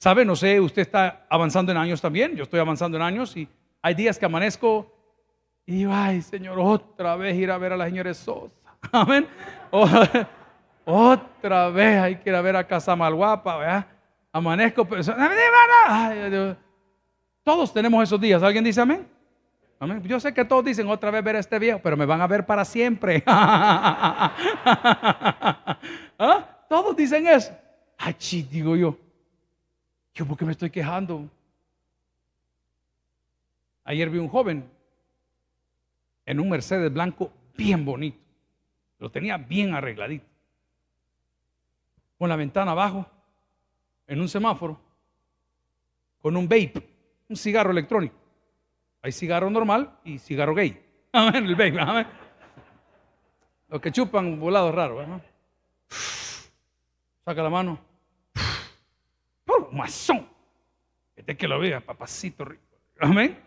¿Sabe? 0.00 0.24
No 0.24 0.34
sé, 0.34 0.60
usted 0.60 0.82
está 0.82 1.24
avanzando 1.30 1.70
en 1.70 1.78
años 1.78 2.00
también. 2.00 2.34
Yo 2.34 2.42
estoy 2.42 2.58
avanzando 2.58 2.96
en 2.96 3.04
años 3.04 3.36
y 3.36 3.48
hay 3.80 3.94
días 3.94 4.18
que 4.18 4.26
amanezco 4.26 4.92
y 5.64 5.76
digo, 5.76 5.92
ay, 5.94 6.22
Señor, 6.22 6.58
otra 6.58 7.14
vez 7.14 7.36
ir 7.36 7.52
a 7.52 7.58
ver 7.58 7.72
a 7.72 7.76
la 7.76 7.84
señora 7.84 8.12
Sosa. 8.12 8.52
Amén. 8.90 9.28
otra 10.84 11.68
vez 11.70 12.02
hay 12.02 12.16
que 12.16 12.30
ir 12.30 12.34
a 12.34 12.40
ver 12.40 12.56
a 12.56 12.66
Casa 12.66 12.96
Malguapa, 12.96 13.58
¿verdad? 13.58 13.86
Amanezco, 14.32 14.84
pero... 14.84 16.56
Todos 17.44 17.72
tenemos 17.72 18.02
esos 18.02 18.20
días. 18.20 18.42
¿Alguien 18.42 18.64
dice 18.64 18.80
amén? 18.80 19.06
Yo 20.02 20.18
sé 20.18 20.34
que 20.34 20.44
todos 20.44 20.64
dicen 20.64 20.88
otra 20.88 21.12
vez 21.12 21.22
ver 21.22 21.36
a 21.36 21.38
este 21.38 21.56
viejo, 21.58 21.78
pero 21.80 21.96
me 21.96 22.04
van 22.04 22.20
a 22.20 22.26
ver 22.26 22.44
para 22.44 22.64
siempre. 22.64 23.22
¿Ah? 23.26 24.34
Todos 26.68 26.96
dicen 26.96 27.28
eso. 27.28 27.56
Ay, 27.96 28.14
digo 28.50 28.74
yo. 28.74 28.98
¿Yo 30.14 30.26
por 30.26 30.36
qué 30.36 30.44
me 30.44 30.50
estoy 30.52 30.70
quejando? 30.70 31.28
Ayer 33.84 34.10
vi 34.10 34.18
un 34.18 34.28
joven 34.28 34.68
en 36.26 36.40
un 36.40 36.50
Mercedes 36.50 36.92
blanco 36.92 37.32
bien 37.56 37.84
bonito. 37.84 38.18
Lo 38.98 39.10
tenía 39.10 39.36
bien 39.36 39.74
arregladito. 39.74 40.26
Con 42.18 42.28
la 42.28 42.34
ventana 42.34 42.72
abajo, 42.72 43.06
en 44.08 44.20
un 44.20 44.28
semáforo, 44.28 44.76
con 46.20 46.36
un 46.36 46.48
vape, 46.48 46.82
un 47.28 47.36
cigarro 47.36 47.70
electrónico. 47.70 48.17
Hay 49.02 49.12
cigarro 49.12 49.50
normal 49.50 49.98
y 50.04 50.18
cigarro 50.18 50.54
gay. 50.54 50.84
Amén, 51.12 51.46
el 51.46 51.54
baby, 51.54 51.78
amén. 51.78 52.06
Los 53.68 53.80
que 53.80 53.92
chupan 53.92 54.38
volados 54.38 54.74
raros, 54.74 54.98
¿verdad? 54.98 55.22
Saca 57.24 57.42
la 57.42 57.50
mano. 57.50 57.78
¡Oh! 59.46 59.70
Este 61.16 61.36
que 61.36 61.48
lo 61.48 61.58
vea, 61.58 61.80
papacito 61.80 62.44
rico. 62.44 62.62
Amén. 63.00 63.38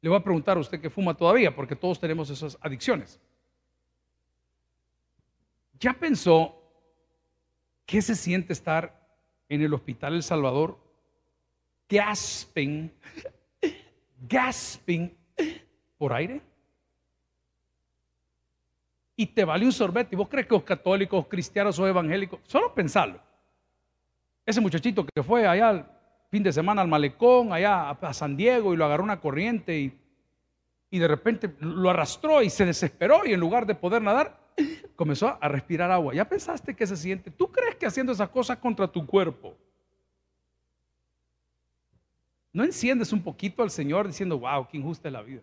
Le 0.00 0.08
voy 0.10 0.18
a 0.18 0.22
preguntar 0.22 0.56
a 0.56 0.60
usted 0.60 0.80
que 0.80 0.90
fuma 0.90 1.14
todavía, 1.14 1.54
porque 1.54 1.74
todos 1.74 1.98
tenemos 1.98 2.28
esas 2.28 2.58
adicciones. 2.60 3.18
¿Ya 5.80 5.94
pensó 5.94 6.62
qué 7.86 8.02
se 8.02 8.14
siente 8.14 8.52
estar 8.52 9.02
en 9.48 9.62
el 9.62 9.72
hospital 9.72 10.14
El 10.14 10.22
Salvador 10.22 10.83
gasping, 11.88 12.90
gasping 14.28 15.16
por 15.98 16.12
aire. 16.12 16.40
Y 19.16 19.26
te 19.26 19.44
vale 19.44 19.64
un 19.64 19.72
sorbete. 19.72 20.14
¿Y 20.14 20.16
vos 20.16 20.28
crees 20.28 20.46
que 20.46 20.54
los 20.54 20.64
católicos, 20.64 21.26
cristianos 21.28 21.78
o 21.78 21.86
evangélicos? 21.86 22.40
Solo 22.44 22.74
pensarlo. 22.74 23.20
Ese 24.44 24.60
muchachito 24.60 25.06
que 25.06 25.22
fue 25.22 25.46
allá 25.46 25.70
el 25.70 25.84
fin 26.30 26.42
de 26.42 26.52
semana 26.52 26.82
al 26.82 26.88
malecón, 26.88 27.52
allá 27.52 27.90
a 27.90 28.12
San 28.12 28.36
Diego, 28.36 28.74
y 28.74 28.76
lo 28.76 28.84
agarró 28.84 29.04
una 29.04 29.20
corriente 29.20 29.78
y, 29.78 29.98
y 30.90 30.98
de 30.98 31.08
repente 31.08 31.54
lo 31.60 31.90
arrastró 31.90 32.42
y 32.42 32.50
se 32.50 32.66
desesperó 32.66 33.24
y 33.24 33.32
en 33.32 33.40
lugar 33.40 33.66
de 33.66 33.74
poder 33.74 34.02
nadar, 34.02 34.38
comenzó 34.96 35.38
a 35.40 35.48
respirar 35.48 35.90
agua. 35.90 36.12
¿Ya 36.12 36.28
pensaste 36.28 36.74
que 36.74 36.86
se 36.86 36.96
siente? 36.96 37.30
¿Tú 37.30 37.50
crees 37.50 37.76
que 37.76 37.86
haciendo 37.86 38.12
esas 38.12 38.28
cosas 38.28 38.58
contra 38.58 38.88
tu 38.88 39.06
cuerpo 39.06 39.56
¿No 42.54 42.62
enciendes 42.62 43.12
un 43.12 43.20
poquito 43.20 43.64
al 43.64 43.70
Señor 43.70 44.06
diciendo, 44.06 44.38
wow, 44.38 44.68
qué 44.68 44.78
injusta 44.78 45.08
es 45.08 45.12
la 45.12 45.22
vida? 45.22 45.42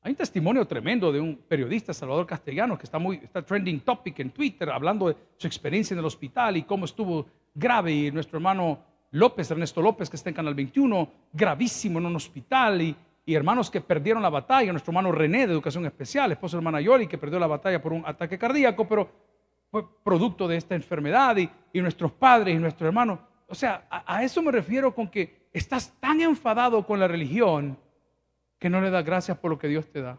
Hay 0.00 0.12
un 0.12 0.16
testimonio 0.16 0.64
tremendo 0.64 1.10
de 1.10 1.20
un 1.20 1.36
periodista, 1.36 1.92
Salvador 1.92 2.26
Castellanos, 2.26 2.78
que 2.78 2.84
está 2.84 3.00
muy, 3.00 3.16
está 3.16 3.44
trending 3.44 3.80
topic 3.80 4.20
en 4.20 4.30
Twitter, 4.30 4.70
hablando 4.70 5.08
de 5.08 5.16
su 5.36 5.48
experiencia 5.48 5.94
en 5.94 5.98
el 5.98 6.04
hospital 6.04 6.56
y 6.56 6.62
cómo 6.62 6.84
estuvo 6.84 7.26
grave. 7.52 7.92
Y 7.92 8.12
nuestro 8.12 8.38
hermano 8.38 8.78
López, 9.10 9.50
Ernesto 9.50 9.82
López, 9.82 10.08
que 10.08 10.14
está 10.14 10.28
en 10.28 10.36
Canal 10.36 10.54
21, 10.54 11.10
gravísimo 11.32 11.98
en 11.98 12.06
un 12.06 12.14
hospital. 12.14 12.80
Y, 12.80 12.96
hermanos 13.26 13.68
que 13.68 13.80
perdieron 13.80 14.22
la 14.22 14.30
batalla. 14.30 14.70
Nuestro 14.70 14.92
hermano 14.92 15.10
René, 15.10 15.48
de 15.48 15.54
Educación 15.54 15.84
Especial, 15.86 16.30
esposo 16.30 16.56
de 16.56 16.60
hermana 16.60 16.80
Yoli, 16.80 17.08
que 17.08 17.18
perdió 17.18 17.40
la 17.40 17.48
batalla 17.48 17.82
por 17.82 17.92
un 17.92 18.04
ataque 18.06 18.38
cardíaco, 18.38 18.86
pero 18.86 19.10
fue 19.72 19.84
producto 20.04 20.46
de 20.46 20.56
esta 20.56 20.76
enfermedad. 20.76 21.36
Y, 21.36 21.50
y 21.72 21.80
nuestros 21.80 22.12
padres 22.12 22.54
y 22.54 22.58
nuestros 22.60 22.86
hermanos 22.86 23.18
o 23.48 23.54
sea, 23.54 23.86
a, 23.90 24.22
eso 24.22 24.42
me 24.42 24.52
refiero 24.52 24.94
con 24.94 25.08
que 25.08 25.48
estás 25.52 25.92
tan 26.00 26.20
enfadado 26.20 26.86
con 26.86 26.98
la 26.98 27.08
religión 27.08 27.78
que 28.58 28.70
no 28.70 28.80
le 28.80 28.90
das 28.90 29.04
gracias 29.04 29.36
por 29.38 29.50
lo 29.50 29.58
que 29.58 29.68
Dios 29.68 29.90
te 29.90 30.00
da. 30.00 30.18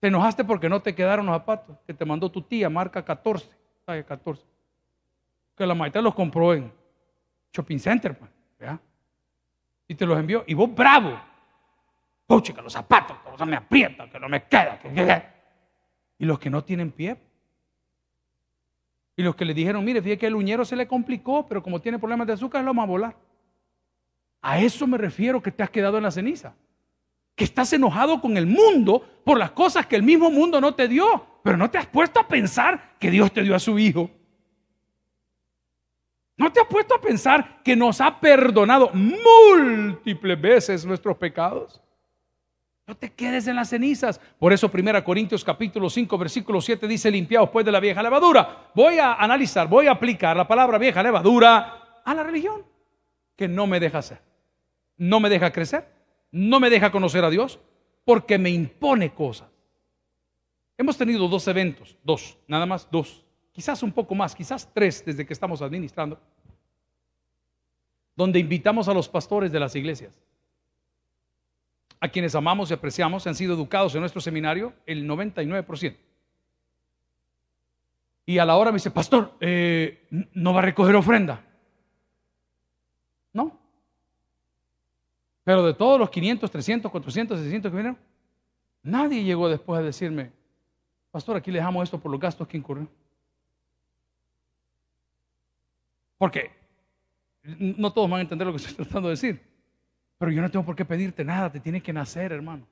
Te 0.00 0.08
enojaste 0.08 0.44
porque 0.44 0.68
no 0.68 0.80
te 0.82 0.94
quedaron 0.94 1.26
los 1.26 1.34
zapatos 1.36 1.76
que 1.86 1.94
te 1.94 2.04
mandó 2.04 2.30
tu 2.30 2.42
tía, 2.42 2.68
marca 2.68 3.04
14, 3.04 3.48
14. 4.06 4.44
Que 5.56 5.66
la 5.66 5.74
mayoría 5.74 6.02
los 6.02 6.14
compró 6.14 6.52
en 6.52 6.70
Shopping 7.52 7.78
Center, 7.78 8.16
pues, 8.16 8.30
Y 9.88 9.94
te 9.94 10.04
los 10.04 10.18
envió. 10.18 10.44
Y 10.46 10.54
vos 10.54 10.74
bravo. 10.74 11.18
Pucha, 12.26 12.52
que 12.52 12.60
los 12.60 12.72
zapatos, 12.72 13.16
que 13.38 13.44
me 13.44 13.56
aprietan, 13.56 14.10
que 14.10 14.20
no 14.20 14.28
me 14.28 14.44
queda. 14.44 14.78
Y 16.18 16.24
los 16.24 16.38
que 16.38 16.50
no 16.50 16.62
tienen 16.62 16.90
pie, 16.90 17.16
y 19.16 19.22
los 19.22 19.34
que 19.34 19.46
le 19.46 19.54
dijeron, 19.54 19.82
mire, 19.82 20.02
fíjate 20.02 20.18
que 20.18 20.26
el 20.26 20.34
uñero 20.34 20.64
se 20.64 20.76
le 20.76 20.86
complicó, 20.86 21.46
pero 21.46 21.62
como 21.62 21.80
tiene 21.80 21.98
problemas 21.98 22.26
de 22.26 22.34
azúcar, 22.34 22.62
lo 22.62 22.74
va 22.74 22.82
a 22.82 22.86
volar. 22.86 23.16
A 24.42 24.60
eso 24.60 24.86
me 24.86 24.98
refiero 24.98 25.42
que 25.42 25.50
te 25.50 25.62
has 25.62 25.70
quedado 25.70 25.96
en 25.96 26.02
la 26.02 26.10
ceniza. 26.10 26.54
Que 27.34 27.44
estás 27.44 27.72
enojado 27.72 28.20
con 28.20 28.36
el 28.36 28.46
mundo 28.46 29.02
por 29.24 29.38
las 29.38 29.52
cosas 29.52 29.86
que 29.86 29.96
el 29.96 30.02
mismo 30.02 30.30
mundo 30.30 30.60
no 30.60 30.74
te 30.74 30.86
dio. 30.86 31.26
Pero 31.42 31.56
no 31.56 31.70
te 31.70 31.78
has 31.78 31.86
puesto 31.86 32.20
a 32.20 32.28
pensar 32.28 32.96
que 32.98 33.10
Dios 33.10 33.32
te 33.32 33.42
dio 33.42 33.54
a 33.54 33.58
su 33.58 33.78
Hijo. 33.78 34.10
¿No 36.36 36.52
te 36.52 36.60
has 36.60 36.66
puesto 36.66 36.94
a 36.94 37.00
pensar 37.00 37.62
que 37.62 37.74
nos 37.74 38.00
ha 38.02 38.20
perdonado 38.20 38.90
múltiples 38.92 40.38
veces 40.38 40.84
nuestros 40.84 41.16
pecados? 41.16 41.80
No 42.86 42.96
te 42.96 43.12
quedes 43.12 43.48
en 43.48 43.56
las 43.56 43.70
cenizas. 43.70 44.20
Por 44.38 44.52
eso 44.52 44.70
1 44.72 45.04
Corintios 45.04 45.42
capítulo 45.42 45.90
5 45.90 46.18
versículo 46.18 46.60
7 46.60 46.86
dice 46.86 47.10
limpiados 47.10 47.50
pues 47.50 47.66
de 47.66 47.72
la 47.72 47.80
vieja 47.80 48.02
levadura. 48.02 48.70
Voy 48.74 48.98
a 48.98 49.14
analizar, 49.14 49.68
voy 49.68 49.88
a 49.88 49.92
aplicar 49.92 50.36
la 50.36 50.46
palabra 50.46 50.78
vieja 50.78 51.02
levadura 51.02 52.00
a 52.04 52.14
la 52.14 52.22
religión 52.22 52.64
que 53.34 53.48
no 53.48 53.66
me 53.66 53.80
deja 53.80 53.98
hacer. 53.98 54.20
No 54.96 55.18
me 55.18 55.28
deja 55.28 55.52
crecer, 55.52 55.88
no 56.30 56.60
me 56.60 56.70
deja 56.70 56.92
conocer 56.92 57.24
a 57.24 57.30
Dios 57.30 57.58
porque 58.04 58.38
me 58.38 58.50
impone 58.50 59.12
cosas. 59.12 59.48
Hemos 60.78 60.96
tenido 60.96 61.26
dos 61.26 61.48
eventos, 61.48 61.96
dos, 62.04 62.38
nada 62.46 62.66
más 62.66 62.88
dos, 62.90 63.24
quizás 63.50 63.82
un 63.82 63.90
poco 63.90 64.14
más, 64.14 64.34
quizás 64.34 64.70
tres 64.72 65.04
desde 65.04 65.26
que 65.26 65.32
estamos 65.32 65.60
administrando, 65.60 66.20
donde 68.14 68.38
invitamos 68.38 68.86
a 68.88 68.94
los 68.94 69.08
pastores 69.08 69.50
de 69.50 69.58
las 69.58 69.74
iglesias 69.74 70.20
a 72.00 72.08
quienes 72.08 72.34
amamos 72.34 72.70
y 72.70 72.74
apreciamos, 72.74 73.26
han 73.26 73.34
sido 73.34 73.54
educados 73.54 73.94
en 73.94 74.00
nuestro 74.00 74.20
seminario, 74.20 74.72
el 74.86 75.08
99%. 75.08 75.96
Y 78.26 78.38
a 78.38 78.44
la 78.44 78.56
hora 78.56 78.72
me 78.72 78.76
dice, 78.76 78.90
pastor, 78.90 79.34
eh, 79.40 80.06
¿no 80.32 80.52
va 80.52 80.58
a 80.58 80.64
recoger 80.64 80.96
ofrenda? 80.96 81.44
No. 83.32 83.58
Pero 85.44 85.64
de 85.64 85.74
todos 85.74 85.98
los 85.98 86.10
500, 86.10 86.50
300, 86.50 86.90
400, 86.90 87.38
600 87.38 87.70
que 87.70 87.76
vinieron, 87.76 87.98
Nadie 88.86 89.24
llegó 89.24 89.48
después 89.48 89.80
a 89.80 89.82
decirme, 89.82 90.30
pastor, 91.10 91.34
aquí 91.34 91.50
le 91.50 91.58
dejamos 91.58 91.82
esto 91.82 91.98
por 91.98 92.08
los 92.08 92.20
gastos 92.20 92.46
que 92.46 92.56
incurrió. 92.56 92.88
¿Por 96.16 96.30
qué? 96.30 96.52
No 97.42 97.92
todos 97.92 98.08
van 98.08 98.20
a 98.20 98.22
entender 98.22 98.46
lo 98.46 98.52
que 98.52 98.58
estoy 98.58 98.74
tratando 98.84 99.08
de 99.08 99.14
decir. 99.14 99.42
Pero 100.18 100.32
yo 100.32 100.40
no 100.42 100.50
tengo 100.50 100.64
por 100.64 100.76
qué 100.76 100.84
pedirte 100.84 101.24
nada, 101.24 101.50
te 101.50 101.60
tiene 101.60 101.82
que 101.82 101.92
nacer, 101.92 102.32
hermano. 102.32 102.66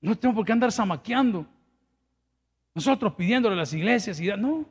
No 0.00 0.16
tengo 0.16 0.34
por 0.34 0.44
qué 0.44 0.52
andar 0.52 0.72
zamaqueando. 0.72 1.46
Nosotros 2.74 3.14
pidiéndole 3.14 3.54
a 3.54 3.58
las 3.58 3.72
iglesias 3.72 4.18
y 4.20 4.26
no. 4.28 4.64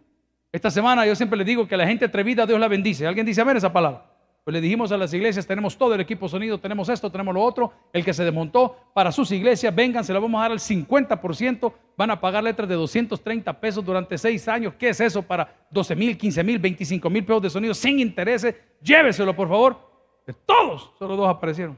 Esta 0.52 0.70
semana 0.70 1.06
yo 1.06 1.16
siempre 1.16 1.38
le 1.38 1.46
digo 1.46 1.68
que 1.68 1.76
a 1.76 1.78
la 1.78 1.88
gente 1.88 2.06
atrevida 2.06 2.46
Dios 2.46 2.60
la 2.60 2.68
bendice. 2.68 3.08
¿Alguien 3.08 3.26
dice 3.26 3.40
amén 3.42 3.56
esa 3.56 3.72
palabra? 3.72 4.12
Pues 4.44 4.54
le 4.56 4.60
dijimos 4.60 4.92
a 4.92 4.98
las 4.98 5.14
iglesias, 5.14 5.46
tenemos 5.46 5.78
todo 5.78 5.94
el 5.94 6.02
equipo 6.02 6.28
sonido, 6.28 6.60
tenemos 6.60 6.90
esto, 6.90 7.12
tenemos 7.12 7.34
lo 7.34 7.44
otro. 7.44 7.72
El 7.94 8.04
que 8.04 8.12
se 8.12 8.24
desmontó 8.24 8.76
para 8.94 9.12
sus 9.12 9.32
iglesias, 9.32 9.74
vengan, 9.74 10.04
se 10.04 10.14
lo 10.14 10.20
vamos 10.20 10.40
a 10.40 10.42
dar 10.42 10.52
al 10.52 10.60
50%. 10.60 11.74
Van 11.96 12.10
a 12.10 12.20
pagar 12.20 12.44
letras 12.44 12.68
de 12.68 12.74
230 12.74 13.60
pesos 13.62 13.86
durante 13.86 14.18
seis 14.18 14.48
años. 14.48 14.74
¿Qué 14.80 14.90
es 14.90 15.00
eso 15.00 15.22
para 15.22 15.68
12 15.70 15.96
mil, 15.96 16.18
15 16.18 16.44
mil, 16.44 16.58
25 16.58 17.10
mil 17.10 17.24
pesos 17.24 17.42
de 17.44 17.50
sonido 17.52 17.74
sin 17.76 18.00
intereses? 18.00 18.56
Lléveselo, 18.82 19.36
por 19.36 19.48
favor. 19.48 19.91
De 20.26 20.34
todos, 20.34 20.92
solo 20.98 21.16
dos 21.16 21.28
aparecieron. 21.28 21.78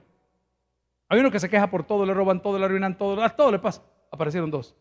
Hay 1.09 1.19
uno 1.19 1.31
que 1.31 1.39
se 1.39 1.49
queja 1.49 1.69
por 1.69 1.83
todo, 1.83 2.05
le 2.05 2.13
roban 2.13 2.41
todo, 2.41 2.57
le 2.57 2.65
arruinan 2.65 2.97
todo, 2.97 3.29
todo 3.31 3.51
le 3.51 3.59
pasa. 3.59 3.83
Aparecieron 4.11 4.49
dos. 4.49 4.75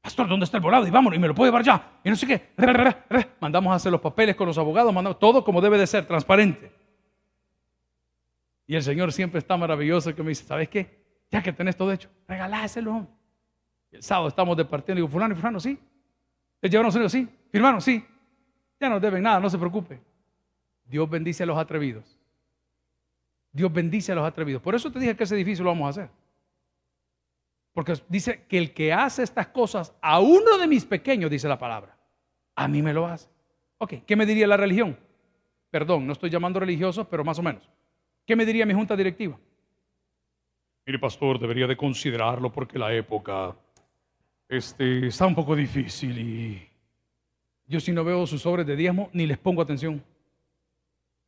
Pastor, 0.00 0.28
¿dónde 0.28 0.44
está 0.44 0.56
el 0.56 0.62
volado? 0.62 0.86
Y 0.86 0.90
vámonos, 0.90 1.16
y 1.16 1.20
me 1.20 1.28
lo 1.28 1.34
puedo 1.34 1.50
llevar 1.50 1.62
ya. 1.62 2.00
Y 2.02 2.08
no 2.10 2.16
sé 2.16 2.26
qué. 2.26 2.50
Mandamos 3.40 3.72
a 3.72 3.76
hacer 3.76 3.92
los 3.92 4.00
papeles 4.00 4.34
con 4.34 4.46
los 4.46 4.56
abogados, 4.56 4.92
mandamos 4.92 5.18
todo 5.18 5.44
como 5.44 5.60
debe 5.60 5.76
de 5.76 5.86
ser, 5.86 6.06
transparente. 6.06 6.72
Y 8.66 8.76
el 8.76 8.82
Señor 8.82 9.12
siempre 9.12 9.38
está 9.38 9.56
maravilloso 9.56 10.14
que 10.14 10.22
me 10.22 10.30
dice, 10.30 10.44
¿sabes 10.44 10.68
qué? 10.68 11.04
Ya 11.30 11.42
que 11.42 11.52
tenés 11.52 11.76
todo 11.76 11.92
hecho, 11.92 12.08
regaláselo. 12.26 13.06
El 13.90 14.02
sábado 14.02 14.28
estamos 14.28 14.56
departiendo 14.56 15.00
y 15.00 15.02
digo, 15.02 15.12
fulano 15.12 15.34
y 15.34 15.36
fulano, 15.36 15.60
sí. 15.60 15.78
¿Les 16.60 16.70
llevaron 16.70 16.92
sonido? 16.92 17.08
Sí. 17.08 17.28
¿Firmaron? 17.50 17.80
Sí. 17.80 18.04
Ya 18.78 18.88
no 18.88 19.00
deben 19.00 19.22
nada, 19.22 19.40
no 19.40 19.50
se 19.50 19.58
preocupe. 19.58 20.00
Dios 20.90 21.08
bendice 21.08 21.44
a 21.44 21.46
los 21.46 21.56
atrevidos. 21.56 22.18
Dios 23.52 23.72
bendice 23.72 24.10
a 24.10 24.16
los 24.16 24.24
atrevidos. 24.24 24.60
Por 24.60 24.74
eso 24.74 24.90
te 24.90 24.98
dije 24.98 25.16
que 25.16 25.22
ese 25.24 25.36
edificio 25.36 25.64
lo 25.64 25.70
vamos 25.70 25.86
a 25.86 25.90
hacer. 25.90 26.10
Porque 27.72 27.94
dice 28.08 28.44
que 28.48 28.58
el 28.58 28.74
que 28.74 28.92
hace 28.92 29.22
estas 29.22 29.46
cosas 29.46 29.94
a 30.02 30.18
uno 30.18 30.58
de 30.58 30.66
mis 30.66 30.84
pequeños, 30.84 31.30
dice 31.30 31.46
la 31.46 31.58
palabra, 31.58 31.96
a 32.56 32.66
mí 32.66 32.82
me 32.82 32.92
lo 32.92 33.06
hace. 33.06 33.28
Ok, 33.78 33.94
¿qué 34.04 34.16
me 34.16 34.26
diría 34.26 34.48
la 34.48 34.56
religión? 34.56 34.98
Perdón, 35.70 36.06
no 36.06 36.12
estoy 36.12 36.28
llamando 36.28 36.58
religiosos, 36.58 37.06
pero 37.06 37.24
más 37.24 37.38
o 37.38 37.42
menos. 37.42 37.62
¿Qué 38.26 38.34
me 38.34 38.44
diría 38.44 38.66
mi 38.66 38.74
junta 38.74 38.96
directiva? 38.96 39.38
Mire, 40.84 40.98
pastor, 40.98 41.38
debería 41.38 41.68
de 41.68 41.76
considerarlo 41.76 42.50
porque 42.50 42.78
la 42.78 42.92
época 42.92 43.56
este, 44.48 45.06
está 45.06 45.26
un 45.26 45.36
poco 45.36 45.54
difícil 45.54 46.18
y 46.18 46.68
yo 47.66 47.78
si 47.78 47.92
no 47.92 48.02
veo 48.02 48.26
sus 48.26 48.42
sobres 48.42 48.66
de 48.66 48.74
diezmo 48.74 49.08
ni 49.12 49.24
les 49.24 49.38
pongo 49.38 49.62
atención. 49.62 50.02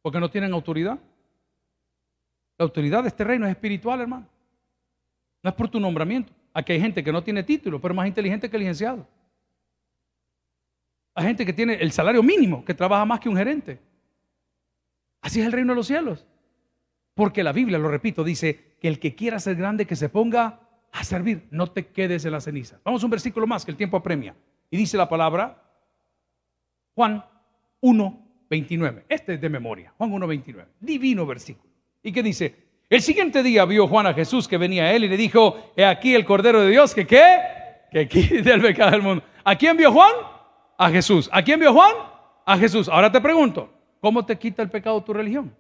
Porque 0.03 0.21
no 0.21 0.31
tienen 0.31 0.53
autoridad. 0.53 0.99
La 2.59 2.65
autoridad 2.65 3.03
de 3.03 3.09
este 3.09 3.25
reino 3.25 3.47
es 3.47 3.53
espiritual, 3.53 4.01
hermano. 4.01 4.27
No 5.43 5.51
es 5.51 5.57
por 5.57 5.69
tu 5.69 5.81
nombramiento. 5.81 6.33
Aquí 6.53 6.73
hay 6.73 6.81
gente 6.81 7.03
que 7.03 7.13
no 7.13 7.23
tiene 7.23 7.43
título, 7.43 7.81
pero 7.81 7.95
más 7.95 8.07
inteligente 8.07 8.51
que 8.51 8.57
el 8.57 8.61
licenciado. 8.61 9.07
Hay 11.15 11.27
gente 11.27 11.47
que 11.47 11.53
tiene 11.53 11.75
el 11.75 11.93
salario 11.93 12.23
mínimo, 12.23 12.65
que 12.65 12.75
trabaja 12.75 13.05
más 13.05 13.21
que 13.21 13.29
un 13.29 13.37
gerente. 13.37 13.79
Así 15.21 15.41
es 15.41 15.47
el 15.47 15.53
reino 15.53 15.73
de 15.73 15.77
los 15.77 15.87
cielos. 15.87 16.27
Porque 17.15 17.43
la 17.43 17.53
Biblia, 17.53 17.79
lo 17.79 17.89
repito, 17.89 18.25
dice 18.25 18.77
que 18.81 18.89
el 18.89 18.99
que 18.99 19.15
quiera 19.15 19.39
ser 19.39 19.57
grande, 19.57 19.87
que 19.87 19.97
se 19.97 20.09
ponga 20.09 20.61
a 20.91 21.05
servir, 21.05 21.47
no 21.51 21.71
te 21.71 21.87
quedes 21.89 22.25
en 22.25 22.33
la 22.33 22.41
ceniza. 22.41 22.81
Vamos 22.85 23.03
a 23.03 23.07
un 23.07 23.11
versículo 23.11 23.47
más, 23.47 23.65
que 23.65 23.71
el 23.71 23.77
tiempo 23.77 23.97
apremia. 23.97 24.35
Y 24.71 24.77
dice 24.77 24.97
la 24.97 25.09
palabra, 25.09 25.63
Juan 26.95 27.25
1, 27.81 28.22
29. 28.53 29.07
Este 29.09 29.35
es 29.35 29.41
de 29.41 29.49
memoria, 29.49 29.95
Juan 29.97 30.13
1, 30.13 30.27
29. 30.27 30.71
Divino 30.79 31.25
versículo. 31.25 31.73
¿Y 32.03 32.13
qué 32.13 32.23
dice? 32.23 32.55
El 32.91 33.01
siguiente 33.01 33.43
día 33.43 33.65
vio 33.65 33.89
Juan 33.89 34.07
a 34.07 34.13
Jesús 34.13 34.47
que 34.47 34.59
venía 34.59 34.85
a 34.85 34.93
él 34.93 35.05
y 35.05 35.09
le 35.09 35.17
dijo, 35.17 35.73
he 35.75 35.87
aquí 35.87 36.15
el 36.15 36.27
Cordero 36.27 36.61
de 36.61 36.71
Dios 36.71 36.95
que 36.95 37.07
qué, 37.07 37.39
que 37.91 38.07
quite 38.07 38.53
el 38.53 38.61
pecado 38.61 38.91
del 38.91 39.01
mundo. 39.01 39.25
¿A 39.43 39.57
quién 39.57 39.79
vio 39.79 39.91
Juan? 39.91 40.13
A 40.77 40.91
Jesús. 40.91 41.31
¿A 41.33 41.43
quién 41.43 41.61
vio 41.61 41.73
Juan? 41.73 41.95
A 42.45 42.59
Jesús. 42.59 42.91
Ahora 42.91 43.11
te 43.11 43.23
pregunto, 43.23 43.73
¿cómo 44.03 44.27
te 44.27 44.37
quita 44.37 44.63
el 44.63 44.69
pecado 44.69 45.03
tu 45.03 45.15
religión? 45.15 45.57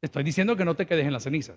Te 0.00 0.06
estoy 0.06 0.24
diciendo 0.24 0.56
que 0.56 0.64
no 0.64 0.74
te 0.74 0.86
quedes 0.86 1.06
en 1.06 1.12
las 1.12 1.22
cenizas. 1.22 1.56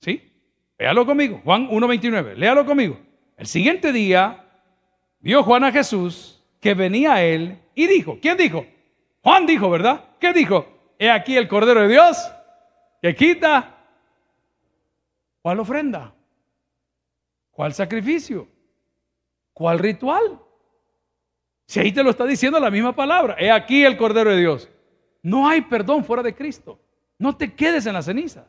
¿Sí? 0.00 0.32
Léalo 0.76 1.06
conmigo. 1.06 1.40
Juan 1.44 1.68
1.29. 1.68 2.34
Léalo 2.34 2.66
conmigo. 2.66 2.98
El 3.36 3.46
siguiente 3.46 3.92
día 3.92 4.46
vio 5.20 5.44
Juan 5.44 5.62
a 5.62 5.70
Jesús 5.70 6.42
que 6.60 6.74
venía 6.74 7.14
a 7.14 7.22
él 7.22 7.56
y 7.76 7.86
dijo, 7.86 8.18
¿quién 8.20 8.36
dijo? 8.36 8.66
Juan 9.22 9.46
dijo, 9.46 9.70
¿verdad? 9.70 10.04
¿Qué 10.18 10.32
dijo? 10.32 10.66
He 10.98 11.10
aquí 11.10 11.36
el 11.36 11.48
Cordero 11.48 11.82
de 11.82 11.88
Dios 11.88 12.16
que 13.02 13.14
quita. 13.14 13.76
¿Cuál 15.42 15.60
ofrenda? 15.60 16.14
¿Cuál 17.50 17.72
sacrificio? 17.74 18.48
¿Cuál 19.52 19.78
ritual? 19.78 20.40
Si 21.66 21.80
ahí 21.80 21.92
te 21.92 22.02
lo 22.02 22.10
está 22.10 22.24
diciendo 22.24 22.58
la 22.58 22.70
misma 22.70 22.94
palabra, 22.94 23.36
he 23.38 23.50
aquí 23.50 23.84
el 23.84 23.96
Cordero 23.96 24.30
de 24.30 24.38
Dios. 24.38 24.68
No 25.22 25.48
hay 25.48 25.62
perdón 25.62 26.04
fuera 26.04 26.22
de 26.22 26.34
Cristo. 26.34 26.80
No 27.18 27.36
te 27.36 27.54
quedes 27.54 27.86
en 27.86 27.94
la 27.94 28.02
ceniza. 28.02 28.46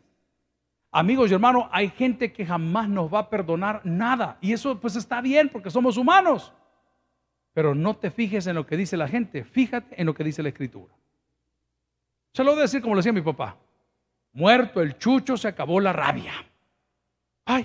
Amigos 0.92 1.30
y 1.30 1.34
hermanos, 1.34 1.66
hay 1.72 1.90
gente 1.90 2.34
que 2.34 2.46
jamás 2.46 2.90
nos 2.90 3.14
va 3.14 3.20
a 3.20 3.30
perdonar 3.30 3.82
nada. 3.86 4.38
Y 4.42 4.54
eso 4.54 4.80
pues 4.80 4.96
está 4.96 5.22
bien 5.22 5.50
porque 5.50 5.70
somos 5.70 5.98
humanos. 5.98 6.54
Pero 7.54 7.76
no 7.76 7.96
te 7.98 8.12
fijes 8.12 8.48
en 8.48 8.56
lo 8.56 8.66
que 8.66 8.78
dice 8.78 8.96
la 8.98 9.08
gente, 9.08 9.44
fíjate 9.44 10.00
en 10.00 10.06
lo 10.06 10.14
que 10.14 10.24
dice 10.24 10.42
la 10.42 10.50
Escritura. 10.50 10.94
Se 12.34 12.44
lo 12.44 12.52
voy 12.52 12.60
a 12.60 12.64
decir 12.64 12.82
como 12.82 12.96
lo 12.96 13.00
decía 13.00 13.12
mi 13.12 13.22
papá. 13.22 13.58
Muerto 14.34 14.82
el 14.82 14.98
chucho, 14.98 15.36
se 15.36 15.50
acabó 15.50 15.80
la 15.80 15.92
rabia. 15.92 16.34
Ay, 17.46 17.64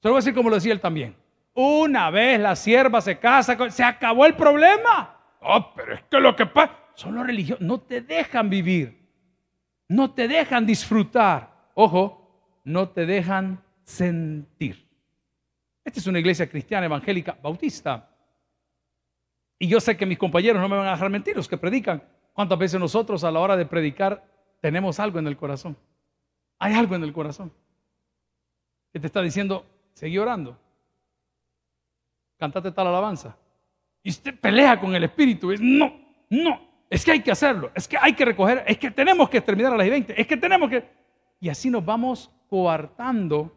se 0.00 0.08
lo 0.08 0.12
voy 0.12 0.18
a 0.18 0.22
decir 0.22 0.34
como 0.34 0.48
lo 0.48 0.56
decía 0.56 0.72
él 0.72 0.80
también. 0.80 1.14
Una 1.52 2.10
vez 2.10 2.40
la 2.40 2.56
sierva 2.56 3.00
se 3.00 3.18
casa, 3.18 3.56
se 3.70 3.84
acabó 3.84 4.24
el 4.24 4.34
problema. 4.34 5.16
Oh, 5.40 5.72
pero 5.74 5.94
es 5.94 6.02
que 6.10 6.18
lo 6.18 6.34
que 6.34 6.46
pasa 6.46 6.74
son 6.94 7.14
los 7.14 7.26
religiosos, 7.26 7.64
no 7.64 7.80
te 7.80 8.00
dejan 8.00 8.48
vivir, 8.48 8.98
no 9.88 10.12
te 10.12 10.28
dejan 10.28 10.64
disfrutar. 10.66 11.70
Ojo, 11.74 12.60
no 12.64 12.88
te 12.88 13.04
dejan 13.04 13.62
sentir. 13.84 14.86
Esta 15.84 16.00
es 16.00 16.06
una 16.06 16.18
iglesia 16.18 16.48
cristiana 16.48 16.86
evangélica 16.86 17.36
bautista. 17.40 18.15
Y 19.58 19.68
yo 19.68 19.80
sé 19.80 19.96
que 19.96 20.06
mis 20.06 20.18
compañeros 20.18 20.60
no 20.60 20.68
me 20.68 20.76
van 20.76 20.86
a 20.86 20.92
dejar 20.92 21.10
mentir, 21.10 21.36
los 21.36 21.48
que 21.48 21.56
predican. 21.56 22.02
¿Cuántas 22.32 22.58
veces 22.58 22.78
nosotros 22.78 23.24
a 23.24 23.30
la 23.30 23.40
hora 23.40 23.56
de 23.56 23.66
predicar 23.66 24.22
tenemos 24.60 24.98
algo 25.00 25.18
en 25.18 25.26
el 25.26 25.36
corazón. 25.36 25.76
Hay 26.58 26.74
algo 26.74 26.94
en 26.94 27.04
el 27.04 27.12
corazón 27.12 27.52
que 28.92 29.00
te 29.00 29.06
está 29.06 29.20
diciendo, 29.20 29.66
seguí 29.92 30.18
orando. 30.18 30.58
Cantate 32.38 32.72
tal 32.72 32.86
alabanza. 32.86 33.36
Y 34.02 34.10
usted 34.10 34.38
pelea 34.38 34.80
con 34.80 34.94
el 34.94 35.04
Espíritu. 35.04 35.52
Es, 35.52 35.60
no, 35.60 35.92
no, 36.30 36.60
es 36.88 37.04
que 37.04 37.12
hay 37.12 37.20
que 37.22 37.30
hacerlo. 37.30 37.70
Es 37.74 37.86
que 37.86 37.96
hay 38.00 38.14
que 38.14 38.24
recoger. 38.24 38.64
Es 38.66 38.78
que 38.78 38.90
tenemos 38.90 39.28
que 39.28 39.40
terminar 39.40 39.74
a 39.74 39.76
las 39.76 39.88
20. 39.88 40.20
Es 40.20 40.26
que 40.26 40.36
tenemos 40.36 40.70
que... 40.70 40.84
Y 41.40 41.48
así 41.48 41.70
nos 41.70 41.84
vamos 41.84 42.30
coartando 42.48 43.54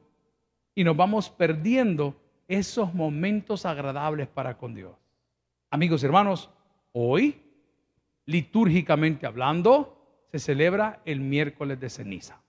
y 0.75 0.83
nos 0.83 0.95
vamos 0.95 1.29
perdiendo 1.29 2.15
esos 2.47 2.93
momentos 2.93 3.65
agradables 3.65 4.27
para 4.27 4.57
con 4.57 4.73
Dios. 4.75 4.91
Amigos 5.71 6.01
y 6.01 6.07
hermanos, 6.07 6.49
hoy, 6.93 7.41
litúrgicamente 8.25 9.27
hablando, 9.27 10.25
se 10.31 10.39
celebra 10.39 11.01
el 11.05 11.19
miércoles 11.19 11.79
de 11.79 11.89
ceniza. 11.89 12.41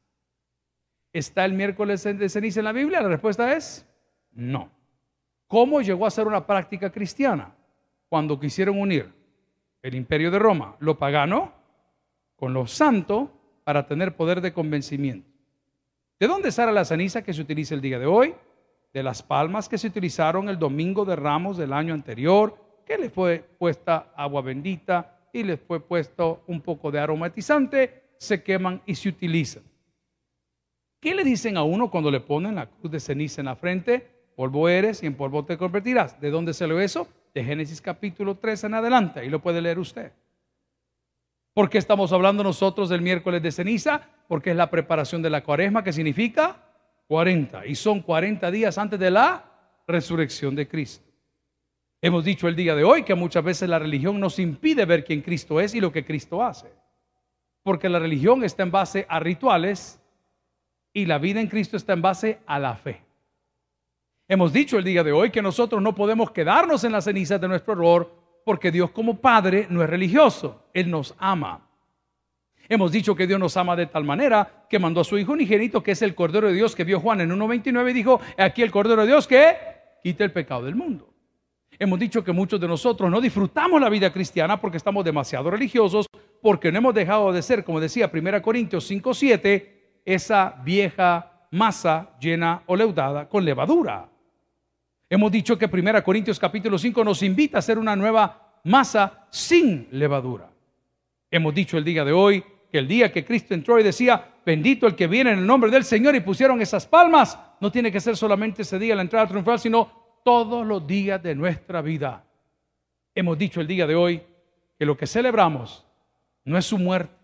¿Está 1.13 1.45
el 1.45 1.53
miércoles 1.53 2.03
de 2.05 2.29
ceniza 2.29 2.61
en 2.61 2.65
la 2.65 2.73
Biblia? 2.73 3.03
La 3.03 3.09
respuesta 3.09 3.53
es 3.55 3.87
no. 4.33 4.71
¿Cómo 5.47 5.83
llegó 5.83 6.07
a 6.07 6.11
ser 6.11 6.27
una 6.27 6.47
práctica 6.47 6.91
cristiana? 6.91 7.55
Cuando 8.09 8.39
quisieron 8.39 8.79
unir 8.79 9.13
el 9.83 9.95
imperio 9.95 10.31
de 10.31 10.39
Roma, 10.39 10.77
lo 10.79 10.99
pagano, 10.99 11.53
con 12.37 12.55
lo 12.55 12.67
santo, 12.67 13.31
para 13.65 13.87
tener 13.87 14.17
poder 14.17 14.41
de 14.41 14.53
convencimiento. 14.53 15.29
¿De 16.19 16.27
dónde 16.27 16.53
sale 16.53 16.73
la 16.73 16.85
ceniza 16.85 17.23
que 17.23 17.35
se 17.35 17.43
utiliza 17.43 17.75
el 17.75 17.81
día 17.81 17.99
de 17.99 18.07
hoy? 18.07 18.35
De 18.93 19.03
las 19.03 19.23
palmas 19.23 19.69
que 19.69 19.79
se 19.79 19.89
utilizaron 19.89 20.49
el 20.49 20.59
domingo 20.59 21.05
de 21.05 21.17
ramos 21.17 21.57
del 21.57 21.73
año 21.73 21.95
anterior, 21.95 22.57
que 22.91 22.99
le 22.99 23.09
fue 23.09 23.39
puesta 23.57 24.13
agua 24.17 24.43
bendita 24.43 25.29
y 25.33 25.45
les 25.45 25.61
fue 25.61 25.79
puesto 25.79 26.43
un 26.49 26.61
poco 26.61 26.91
de 26.91 26.99
aromatizante, 26.99 28.03
se 28.19 28.43
queman 28.43 28.83
y 28.85 28.97
se 28.97 29.11
utilizan. 29.11 29.63
¿Qué 30.99 31.15
le 31.15 31.23
dicen 31.23 31.57
a 31.57 31.63
uno 31.63 31.89
cuando 31.89 32.11
le 32.11 32.19
ponen 32.19 32.57
la 32.57 32.67
cruz 32.67 32.91
de 32.91 32.99
ceniza 32.99 33.43
en 33.43 33.45
la 33.45 33.55
frente? 33.55 34.05
Polvo 34.35 34.69
eres 34.69 35.05
y 35.05 35.07
en 35.07 35.15
polvo 35.15 35.45
te 35.45 35.57
convertirás. 35.57 36.21
¿De 36.21 36.31
dónde 36.31 36.53
se 36.53 36.67
lo 36.67 36.81
eso? 36.81 37.07
De 37.33 37.45
Génesis 37.45 37.81
capítulo 37.81 38.39
3 38.39 38.65
en 38.65 38.75
adelante, 38.75 39.25
y 39.25 39.29
lo 39.29 39.41
puede 39.41 39.63
leer 39.63 39.79
usted. 39.79 40.11
¿Por 41.55 41.71
qué 41.71 41.79
estamos 41.79 42.13
hablando 42.13 42.43
nosotros 42.43 42.89
del 42.89 43.03
miércoles 43.03 43.41
de 43.41 43.53
ceniza? 43.53 44.01
Porque 44.27 44.51
es 44.51 44.57
la 44.57 44.69
preparación 44.69 45.23
de 45.23 45.31
la 45.31 45.45
cuaresma, 45.45 45.85
que 45.85 45.93
significa 45.93 46.57
40. 47.07 47.67
Y 47.67 47.77
son 47.77 48.01
40 48.01 48.51
días 48.51 48.77
antes 48.79 48.99
de 48.99 49.13
la 49.13 49.45
resurrección 49.87 50.57
de 50.57 50.67
Cristo. 50.67 51.10
Hemos 52.03 52.25
dicho 52.25 52.49
el 52.49 52.57
día 52.57 52.75
de 52.75 52.83
hoy 52.83 53.03
que 53.03 53.15
muchas 53.15 53.45
veces 53.45 53.69
la 53.69 53.79
religión 53.79 54.19
nos 54.19 54.39
impide 54.39 54.87
ver 54.87 55.05
quién 55.05 55.21
Cristo 55.21 55.61
es 55.61 55.75
y 55.75 55.81
lo 55.81 55.93
que 55.93 56.05
Cristo 56.05 56.43
hace. 56.43 56.73
Porque 57.63 57.91
la 57.91 57.99
religión 57.99 58.43
está 58.43 58.63
en 58.63 58.71
base 58.71 59.05
a 59.07 59.21
rituales 59.21 60.01
y 60.95 61.05
la 61.05 61.19
vida 61.19 61.41
en 61.41 61.47
Cristo 61.47 61.77
está 61.77 61.93
en 61.93 62.01
base 62.01 62.39
a 62.47 62.59
la 62.59 62.75
fe. 62.75 63.03
Hemos 64.29 64.53
dicho 64.53 64.79
el 64.79 64.85
día 64.85 65.05
de 65.05 65.13
hoy 65.13 65.31
que 65.31 65.43
nosotros 65.43 65.83
no 65.83 65.95
podemos 65.95 66.31
quedarnos 66.31 66.85
en 66.85 66.93
las 66.93 67.05
cenizas 67.05 67.41
de 67.41 67.49
nuestro 67.49 67.75
error 67.75 68.11
porque 68.47 68.71
Dios 68.71 68.91
como 68.93 69.21
Padre 69.21 69.67
no 69.69 69.83
es 69.83 69.91
religioso, 69.91 70.71
Él 70.73 70.91
nos 70.91 71.15
ama. 71.19 71.69
Hemos 72.67 72.93
dicho 72.93 73.15
que 73.15 73.27
Dios 73.27 73.39
nos 73.39 73.57
ama 73.59 73.77
de 73.77 73.87
tal 73.87 74.05
manera 74.05 74.65
que 74.71 74.79
mandó 74.79 75.03
a 75.03 75.05
su 75.05 75.19
Hijo 75.19 75.33
unigénito, 75.33 75.83
que 75.83 75.91
es 75.91 76.01
el 76.01 76.15
Cordero 76.15 76.47
de 76.49 76.55
Dios 76.55 76.75
que 76.75 76.85
vio 76.85 77.01
Juan 77.01 77.21
en 77.21 77.31
1.29 77.31 77.91
y 77.91 77.93
dijo, 77.93 78.21
aquí 78.39 78.63
el 78.63 78.71
Cordero 78.71 79.03
de 79.03 79.09
Dios 79.09 79.27
que 79.27 79.57
quita 80.03 80.25
el 80.25 80.33
pecado 80.33 80.65
del 80.65 80.77
mundo. 80.77 81.10
Hemos 81.83 81.99
dicho 81.99 82.23
que 82.23 82.31
muchos 82.31 82.61
de 82.61 82.69
nosotros 82.69 83.11
no 83.11 83.23
disfrutamos 83.23 83.81
la 83.81 83.89
vida 83.89 84.13
cristiana 84.13 84.61
porque 84.61 84.77
estamos 84.77 85.03
demasiado 85.03 85.51
religiosos, 85.51 86.05
porque 86.43 86.71
no 86.71 86.77
hemos 86.77 86.95
dejado 86.95 87.33
de 87.33 87.41
ser, 87.41 87.65
como 87.65 87.81
decía 87.81 88.11
1 88.13 88.43
Corintios 88.43 88.91
5.7, 88.91 89.67
esa 90.05 90.61
vieja 90.63 91.49
masa 91.53 92.19
llena 92.21 92.65
o 92.67 92.77
leudada 92.77 93.27
con 93.31 93.47
levadura. 93.47 94.11
Hemos 95.09 95.33
dicho 95.33 95.57
que 95.57 95.71
1 95.73 96.05
Corintios 96.05 96.39
capítulo 96.39 96.77
5 96.77 97.03
nos 97.03 97.23
invita 97.23 97.57
a 97.57 97.61
hacer 97.61 97.79
una 97.79 97.97
nueva 97.97 98.61
masa 98.65 99.27
sin 99.31 99.89
levadura. 99.91 100.51
Hemos 101.31 101.55
dicho 101.55 101.79
el 101.79 101.85
día 101.85 102.05
de 102.05 102.13
hoy 102.13 102.45
que 102.71 102.77
el 102.77 102.87
día 102.87 103.11
que 103.11 103.25
Cristo 103.25 103.55
entró 103.55 103.81
y 103.81 103.83
decía, 103.83 104.23
bendito 104.45 104.87
el 104.87 104.95
que 104.95 105.07
viene 105.07 105.33
en 105.33 105.39
el 105.39 105.47
nombre 105.47 105.71
del 105.71 105.85
Señor 105.85 106.15
y 106.15 106.21
pusieron 106.21 106.61
esas 106.61 106.87
palmas, 106.87 107.39
no 107.59 107.73
tiene 107.73 107.91
que 107.91 108.01
ser 108.01 108.19
solamente 108.19 108.63
ese 108.63 108.79
día 108.79 108.95
la 108.95 109.01
entrada 109.01 109.27
triunfal, 109.27 109.59
sino 109.59 110.00
todos 110.25 110.67
los 110.67 110.87
días 110.87 111.23
de 111.23 111.35
nuestra 111.35 111.83
vida. 111.83 112.25
Hemos 113.15 113.39
dicho 113.39 113.61
el 113.61 113.67
día 113.67 113.87
de 113.87 113.95
hoy 113.95 114.23
que 114.79 114.87
lo 114.87 114.97
que 114.97 115.07
celebramos 115.07 115.85
no 116.45 116.57
es 116.57 116.65
su 116.65 116.79
muerte, 116.79 117.15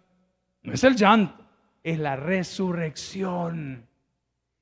no 0.63 0.73
es 0.73 0.85
el 0.85 0.97
llanto, 0.97 1.45
es 1.83 1.99
la 1.99 2.17
resurrección. 2.17 3.87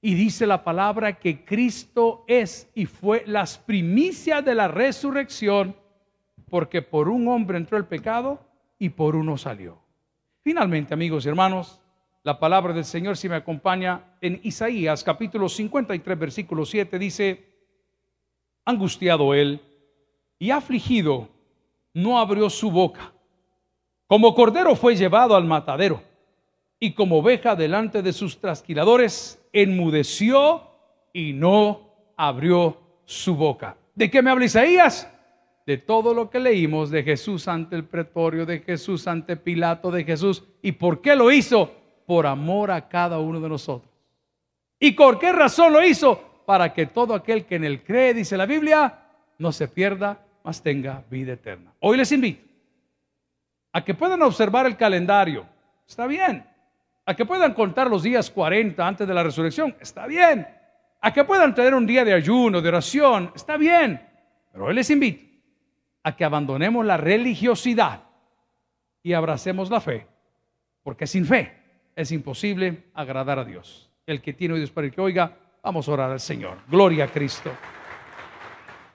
Y 0.01 0.14
dice 0.14 0.47
la 0.47 0.62
palabra 0.62 1.18
que 1.18 1.45
Cristo 1.45 2.24
es 2.28 2.70
y 2.74 2.87
fue 2.87 3.24
las 3.26 3.57
primicias 3.57 4.45
de 4.45 4.55
la 4.55 4.68
resurrección, 4.68 5.74
porque 6.51 6.82
por 6.82 7.09
un 7.09 7.26
hombre 7.28 7.57
entró 7.57 7.78
el 7.78 7.87
pecado 7.87 8.41
y 8.78 8.91
por 8.91 9.16
uno 9.16 9.39
salió. 9.39 9.78
Finalmente, 10.43 10.93
amigos 10.93 11.24
y 11.24 11.30
hermanos, 11.30 11.80
la 12.22 12.39
palabra 12.39 12.72
del 12.72 12.85
Señor, 12.85 13.16
si 13.16 13.28
me 13.28 13.37
acompaña 13.37 14.16
en 14.20 14.41
Isaías 14.43 15.03
capítulo 15.03 15.49
53, 15.49 16.18
versículo 16.18 16.66
7, 16.66 16.99
dice, 16.99 17.53
angustiado 18.64 19.34
él 19.34 19.60
y 20.38 20.50
afligido, 20.50 21.28
no 21.92 22.18
abrió 22.18 22.50
su 22.50 22.70
boca. 22.70 23.12
Como 24.06 24.34
cordero 24.34 24.76
fue 24.76 24.96
llevado 24.96 25.36
al 25.36 25.44
matadero 25.44 26.02
y 26.78 26.92
como 26.92 27.18
oveja 27.18 27.56
delante 27.56 28.02
de 28.02 28.12
sus 28.12 28.38
trasquiladores, 28.38 29.42
enmudeció 29.52 30.62
y 31.12 31.32
no 31.32 32.12
abrió 32.16 32.78
su 33.04 33.36
boca. 33.36 33.76
¿De 33.94 34.10
qué 34.10 34.22
me 34.22 34.30
habla 34.30 34.44
Isaías? 34.44 35.10
De 35.66 35.78
todo 35.78 36.12
lo 36.12 36.28
que 36.28 36.40
leímos 36.40 36.90
de 36.90 37.02
Jesús 37.02 37.48
ante 37.48 37.76
el 37.76 37.84
pretorio, 37.84 38.44
de 38.44 38.60
Jesús 38.60 39.06
ante 39.06 39.36
Pilato, 39.36 39.90
de 39.90 40.04
Jesús. 40.04 40.42
¿Y 40.60 40.72
por 40.72 41.00
qué 41.00 41.16
lo 41.16 41.32
hizo? 41.32 41.72
Por 42.06 42.26
amor 42.26 42.70
a 42.70 42.86
cada 42.88 43.18
uno 43.18 43.40
de 43.40 43.48
nosotros. 43.48 43.90
¿Y 44.78 44.92
por 44.92 45.18
qué 45.18 45.32
razón 45.32 45.72
lo 45.72 45.82
hizo? 45.82 46.20
Para 46.47 46.72
que 46.72 46.86
todo 46.86 47.14
aquel 47.14 47.47
que 47.47 47.57
en 47.57 47.64
él 47.64 47.82
cree, 47.82 48.14
dice 48.14 48.36
la 48.36 48.47
Biblia, 48.47 49.01
no 49.38 49.53
se 49.53 49.68
pierda, 49.68 50.18
mas 50.42 50.62
tenga 50.62 51.03
vida 51.11 51.32
eterna. 51.32 51.72
Hoy 51.80 51.97
les 51.97 52.12
invito 52.12 52.45
a 53.72 53.84
que 53.84 53.95
puedan 53.95 54.22
observar 54.22 54.66
el 54.66 54.76
calendario. 54.76 55.47
Está 55.86 56.07
bien 56.07 56.55
a 57.07 57.14
que 57.14 57.26
puedan 57.26 57.53
contar 57.53 57.88
los 57.88 58.03
días 58.03 58.30
40 58.30 58.86
antes 58.86 59.07
de 59.07 59.14
la 59.14 59.22
resurrección, 59.22 59.76
está 59.80 60.07
bien. 60.07 60.47
A 61.01 61.12
que 61.12 61.24
puedan 61.24 61.55
tener 61.55 61.74
un 61.74 61.86
día 61.86 62.05
de 62.05 62.14
ayuno, 62.14 62.62
de 62.62 62.68
oración, 62.68 63.30
está 63.34 63.57
bien. 63.57 64.01
Pero 64.51 64.66
hoy 64.66 64.74
les 64.74 64.88
invito 64.88 65.24
a 66.03 66.16
que 66.16 66.24
abandonemos 66.24 66.84
la 66.84 66.97
religiosidad 66.97 68.05
y 69.03 69.12
abracemos 69.12 69.70
la 69.70 69.80
fe, 69.80 70.07
porque 70.82 71.07
sin 71.07 71.26
fe 71.26 71.53
es 71.95 72.11
imposible 72.11 72.84
agradar 72.95 73.38
a 73.38 73.45
Dios. 73.45 73.90
El 74.07 74.22
que 74.22 74.32
tiene 74.32 74.55
oídos 74.55 74.70
para 74.70 74.86
el 74.86 74.92
que 74.92 75.01
oiga, 75.01 75.36
vamos 75.64 75.88
a 75.88 75.92
orar 75.92 76.10
al 76.10 76.20
Señor. 76.20 76.58
Gloria 76.68 77.04
a 77.04 77.08
Cristo. 77.08 77.50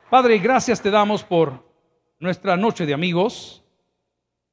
Padre, 0.09 0.37
gracias 0.37 0.81
te 0.81 0.91
damos 0.91 1.23
por 1.23 1.67
nuestra 2.19 2.55
noche 2.55 2.85
de 2.85 2.93
amigos, 2.93 3.63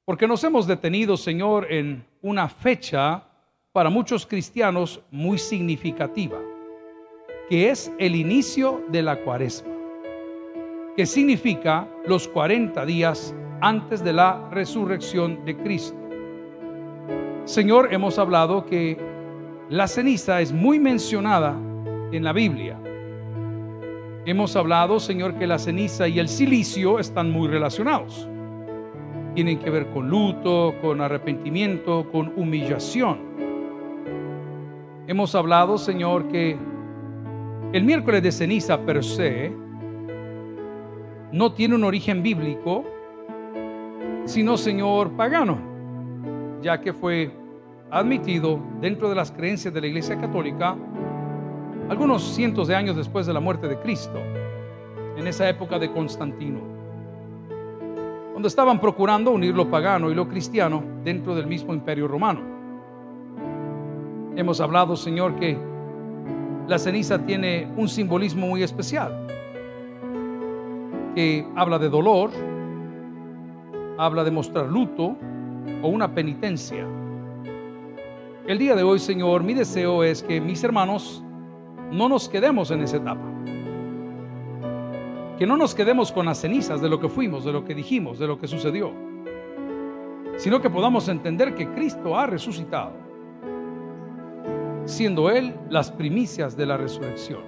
porque 0.04 0.26
nos 0.26 0.42
hemos 0.42 0.66
detenido, 0.66 1.16
Señor, 1.16 1.70
en 1.70 2.06
una 2.22 2.48
fecha 2.48 3.24
para 3.72 3.90
muchos 3.90 4.24
cristianos 4.24 5.02
muy 5.10 5.38
significativa, 5.38 6.38
que 7.50 7.70
es 7.70 7.92
el 7.98 8.16
inicio 8.16 8.82
de 8.88 9.02
la 9.02 9.20
cuaresma, 9.20 9.74
que 10.96 11.04
significa 11.04 11.86
los 12.06 12.28
40 12.28 12.86
días 12.86 13.34
antes 13.60 14.02
de 14.02 14.14
la 14.14 14.48
resurrección 14.50 15.44
de 15.44 15.56
Cristo. 15.56 15.98
Señor, 17.44 17.92
hemos 17.92 18.18
hablado 18.18 18.64
que 18.64 18.98
la 19.68 19.86
ceniza 19.86 20.40
es 20.40 20.52
muy 20.52 20.78
mencionada 20.78 21.56
en 22.12 22.24
la 22.24 22.32
Biblia. 22.32 22.78
Hemos 24.24 24.56
hablado, 24.56 24.98
Señor, 24.98 25.34
que 25.34 25.46
la 25.46 25.58
ceniza 25.58 26.08
y 26.08 26.18
el 26.18 26.28
silicio 26.28 26.98
están 26.98 27.30
muy 27.30 27.48
relacionados. 27.48 28.28
Tienen 29.34 29.58
que 29.58 29.70
ver 29.70 29.86
con 29.90 30.08
luto, 30.08 30.74
con 30.80 31.00
arrepentimiento, 31.00 32.10
con 32.10 32.32
humillación. 32.36 33.18
Hemos 35.06 35.34
hablado, 35.34 35.78
Señor, 35.78 36.26
que 36.28 36.56
el 37.72 37.84
miércoles 37.84 38.22
de 38.22 38.32
ceniza 38.32 38.80
per 38.80 39.04
se 39.04 39.52
no 41.30 41.52
tiene 41.52 41.74
un 41.76 41.84
origen 41.84 42.22
bíblico, 42.22 42.84
sino, 44.24 44.56
Señor, 44.56 45.12
pagano, 45.12 45.58
ya 46.62 46.80
que 46.80 46.92
fue 46.92 47.30
admitido 47.90 48.60
dentro 48.80 49.08
de 49.08 49.14
las 49.14 49.30
creencias 49.30 49.72
de 49.72 49.80
la 49.80 49.86
Iglesia 49.86 50.20
Católica 50.20 50.76
algunos 51.88 52.22
cientos 52.34 52.68
de 52.68 52.74
años 52.74 52.96
después 52.96 53.26
de 53.26 53.32
la 53.32 53.40
muerte 53.40 53.68
de 53.68 53.78
Cristo, 53.78 54.18
en 55.16 55.26
esa 55.26 55.48
época 55.48 55.78
de 55.78 55.92
Constantino, 55.92 56.60
donde 58.32 58.48
estaban 58.48 58.80
procurando 58.80 59.30
unir 59.30 59.54
lo 59.54 59.70
pagano 59.70 60.10
y 60.10 60.14
lo 60.14 60.28
cristiano 60.28 60.82
dentro 61.04 61.34
del 61.34 61.46
mismo 61.46 61.72
imperio 61.72 62.08
romano. 62.08 62.40
Hemos 64.34 64.60
hablado, 64.60 64.96
Señor, 64.96 65.36
que 65.36 65.56
la 66.66 66.78
ceniza 66.78 67.24
tiene 67.24 67.72
un 67.76 67.88
simbolismo 67.88 68.48
muy 68.48 68.62
especial, 68.62 69.26
que 71.14 71.46
habla 71.54 71.78
de 71.78 71.88
dolor, 71.88 72.30
habla 73.96 74.24
de 74.24 74.30
mostrar 74.30 74.66
luto 74.66 75.16
o 75.82 75.88
una 75.88 76.12
penitencia. 76.12 76.84
El 78.46 78.58
día 78.58 78.74
de 78.74 78.82
hoy, 78.82 78.98
Señor, 78.98 79.42
mi 79.42 79.54
deseo 79.54 80.04
es 80.04 80.22
que 80.22 80.40
mis 80.40 80.62
hermanos 80.62 81.24
no 81.90 82.08
nos 82.08 82.28
quedemos 82.28 82.70
en 82.70 82.82
esa 82.82 82.96
etapa. 82.96 83.32
Que 85.38 85.46
no 85.46 85.56
nos 85.56 85.74
quedemos 85.74 86.12
con 86.12 86.26
las 86.26 86.38
cenizas 86.38 86.80
de 86.80 86.88
lo 86.88 86.98
que 87.00 87.08
fuimos, 87.08 87.44
de 87.44 87.52
lo 87.52 87.64
que 87.64 87.74
dijimos, 87.74 88.18
de 88.18 88.26
lo 88.26 88.38
que 88.38 88.48
sucedió, 88.48 88.92
sino 90.36 90.60
que 90.60 90.70
podamos 90.70 91.08
entender 91.08 91.54
que 91.54 91.68
Cristo 91.70 92.18
ha 92.18 92.26
resucitado 92.26 93.06
siendo 94.86 95.30
Él 95.30 95.54
las 95.68 95.90
primicias 95.90 96.56
de 96.56 96.66
la 96.66 96.76
resurrección. 96.76 97.40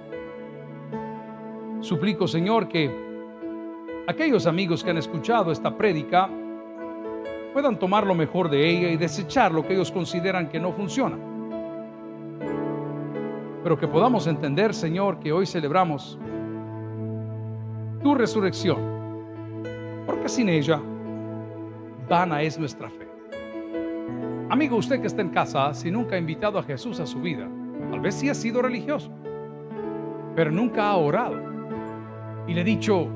Suplico, 1.79 2.27
Señor, 2.27 2.67
que 2.67 2.91
aquellos 4.07 4.45
amigos 4.45 4.83
que 4.83 4.91
han 4.91 4.97
escuchado 4.97 5.51
esta 5.51 5.75
prédica 5.75 6.29
puedan 7.53 7.79
tomar 7.79 8.05
lo 8.05 8.13
mejor 8.13 8.49
de 8.49 8.69
ella 8.69 8.89
y 8.89 8.97
desechar 8.97 9.53
lo 9.53 9.65
que 9.65 9.73
ellos 9.73 9.91
consideran 9.91 10.49
que 10.49 10.59
no 10.59 10.73
funciona. 10.73 11.17
Pero 13.63 13.77
que 13.77 13.87
podamos 13.87 14.27
entender, 14.27 14.73
Señor, 14.73 15.19
que 15.19 15.31
hoy 15.31 15.45
celebramos 15.45 16.17
tu 18.01 18.15
resurrección, 18.15 18.77
porque 20.05 20.29
sin 20.29 20.47
ella 20.49 20.81
vana 22.07 22.41
es 22.41 22.57
nuestra 22.57 22.89
fe. 22.89 23.07
Amigo, 24.49 24.77
usted 24.77 25.01
que 25.01 25.07
está 25.07 25.21
en 25.21 25.29
casa, 25.29 25.73
si 25.73 25.91
nunca 25.91 26.15
ha 26.15 26.17
invitado 26.17 26.57
a 26.57 26.63
Jesús 26.63 26.99
a 26.99 27.05
su 27.05 27.19
vida, 27.21 27.47
tal 27.91 27.99
vez 27.99 28.15
sí 28.15 28.29
ha 28.29 28.33
sido 28.33 28.61
religioso, 28.61 29.11
pero 30.35 30.51
nunca 30.51 30.89
ha 30.89 30.95
orado 30.95 31.39
y 32.47 32.53
le 32.53 32.61
ha 32.61 32.63
dicho, 32.63 33.07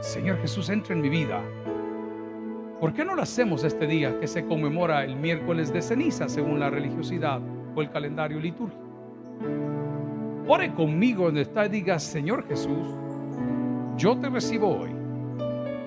Señor 0.00 0.38
Jesús, 0.38 0.68
entra 0.70 0.94
en 0.94 1.02
mi 1.02 1.08
vida. 1.08 1.40
¿Por 2.80 2.92
qué 2.92 3.04
no 3.04 3.14
lo 3.14 3.22
hacemos 3.22 3.62
este 3.64 3.86
día 3.86 4.18
que 4.18 4.26
se 4.26 4.46
conmemora 4.46 5.04
el 5.04 5.16
miércoles 5.16 5.72
de 5.72 5.82
ceniza 5.82 6.28
según 6.28 6.58
la 6.58 6.70
religiosidad 6.70 7.40
o 7.74 7.82
el 7.82 7.90
calendario 7.90 8.40
litúrgico? 8.40 8.87
Ore 10.46 10.72
conmigo 10.72 11.26
donde 11.26 11.42
está 11.42 11.66
y 11.66 11.68
diga, 11.68 11.98
Señor 11.98 12.46
Jesús, 12.46 12.88
yo 13.96 14.16
te 14.18 14.28
recibo 14.28 14.68
hoy 14.68 14.90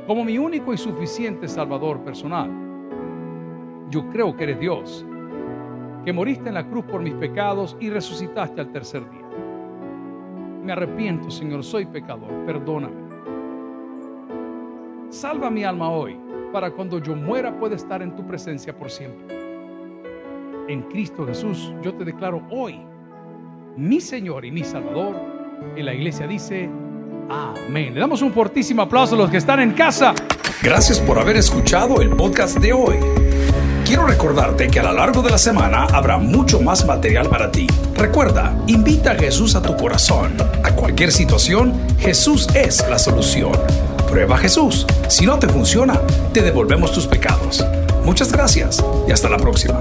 como 0.06 0.24
mi 0.24 0.38
único 0.38 0.74
y 0.74 0.78
suficiente 0.78 1.48
Salvador 1.48 2.04
personal. 2.04 2.50
Yo 3.90 4.10
creo 4.10 4.36
que 4.36 4.44
eres 4.44 4.60
Dios, 4.60 5.06
que 6.04 6.14
moriste 6.14 6.50
en 6.50 6.56
la 6.56 6.68
cruz 6.68 6.86
por 6.86 7.02
mis 7.02 7.14
pecados 7.14 7.78
y 7.80 7.90
resucitaste 7.90 8.62
al 8.62 8.72
tercer 8.72 9.10
día. 9.10 9.28
Me 10.64 10.74
arrepiento, 10.74 11.32
Señor, 11.32 11.64
soy 11.64 11.86
pecador, 11.86 12.46
perdóname. 12.46 13.10
Salva 15.10 15.50
mi 15.50 15.64
alma 15.64 15.90
hoy, 15.90 16.18
para 16.52 16.72
cuando 16.72 17.00
yo 17.00 17.16
muera 17.16 17.58
pueda 17.58 17.76
estar 17.76 18.02
en 18.02 18.16
tu 18.16 18.26
presencia 18.26 18.78
por 18.78 18.90
siempre. 18.90 19.26
En 20.68 20.84
Cristo 20.84 21.26
Jesús 21.26 21.74
yo 21.82 21.94
te 21.94 22.06
declaro 22.06 22.42
hoy 22.50 22.80
mi 23.78 24.02
Señor 24.02 24.46
y 24.46 24.52
mi 24.52 24.64
Salvador. 24.64 25.16
Y 25.76 25.84
la 25.84 25.94
iglesia 25.94 26.28
dice, 26.28 26.70
amén. 27.30 27.94
Le 27.94 28.00
damos 28.00 28.22
un 28.22 28.34
fortísimo 28.34 28.82
aplauso 28.82 29.16
a 29.16 29.18
los 29.18 29.30
que 29.30 29.38
están 29.38 29.60
en 29.60 29.72
casa. 29.72 30.14
Gracias 30.62 31.00
por 31.00 31.20
haber 31.20 31.38
escuchado 31.38 32.02
el 32.02 32.10
podcast 32.10 32.58
de 32.60 32.74
hoy. 32.74 32.96
Quiero 33.86 34.06
recordarte 34.06 34.68
que 34.68 34.80
a 34.80 34.84
lo 34.84 34.94
largo 34.94 35.22
de 35.22 35.32
la 35.32 35.38
semana 35.38 35.86
habrá 35.86 36.18
mucho 36.18 36.62
más 36.62 36.86
material 36.86 37.28
para 37.30 37.52
ti. 37.52 37.68
Recuerda, 37.96 38.56
invita 38.68 39.12
a 39.12 39.16
Jesús 39.16 39.56
a 39.56 39.62
tu 39.62 39.76
corazón. 39.76 40.34
A 40.64 40.72
cualquier 40.72 41.12
situación, 41.12 41.74
Jesús 42.00 42.48
es 42.54 42.88
la 42.90 43.00
solución. 43.00 43.52
Prueba 44.10 44.38
Jesús. 44.38 44.86
Si 45.10 45.26
no 45.26 45.40
te 45.40 45.48
funciona, 45.48 46.00
te 46.34 46.42
devolvemos 46.42 46.92
tus 46.92 47.08
pecados. 47.08 47.66
Muchas 48.06 48.32
gracias 48.32 48.84
y 49.08 49.12
hasta 49.12 49.30
la 49.30 49.38
próxima. 49.38 49.80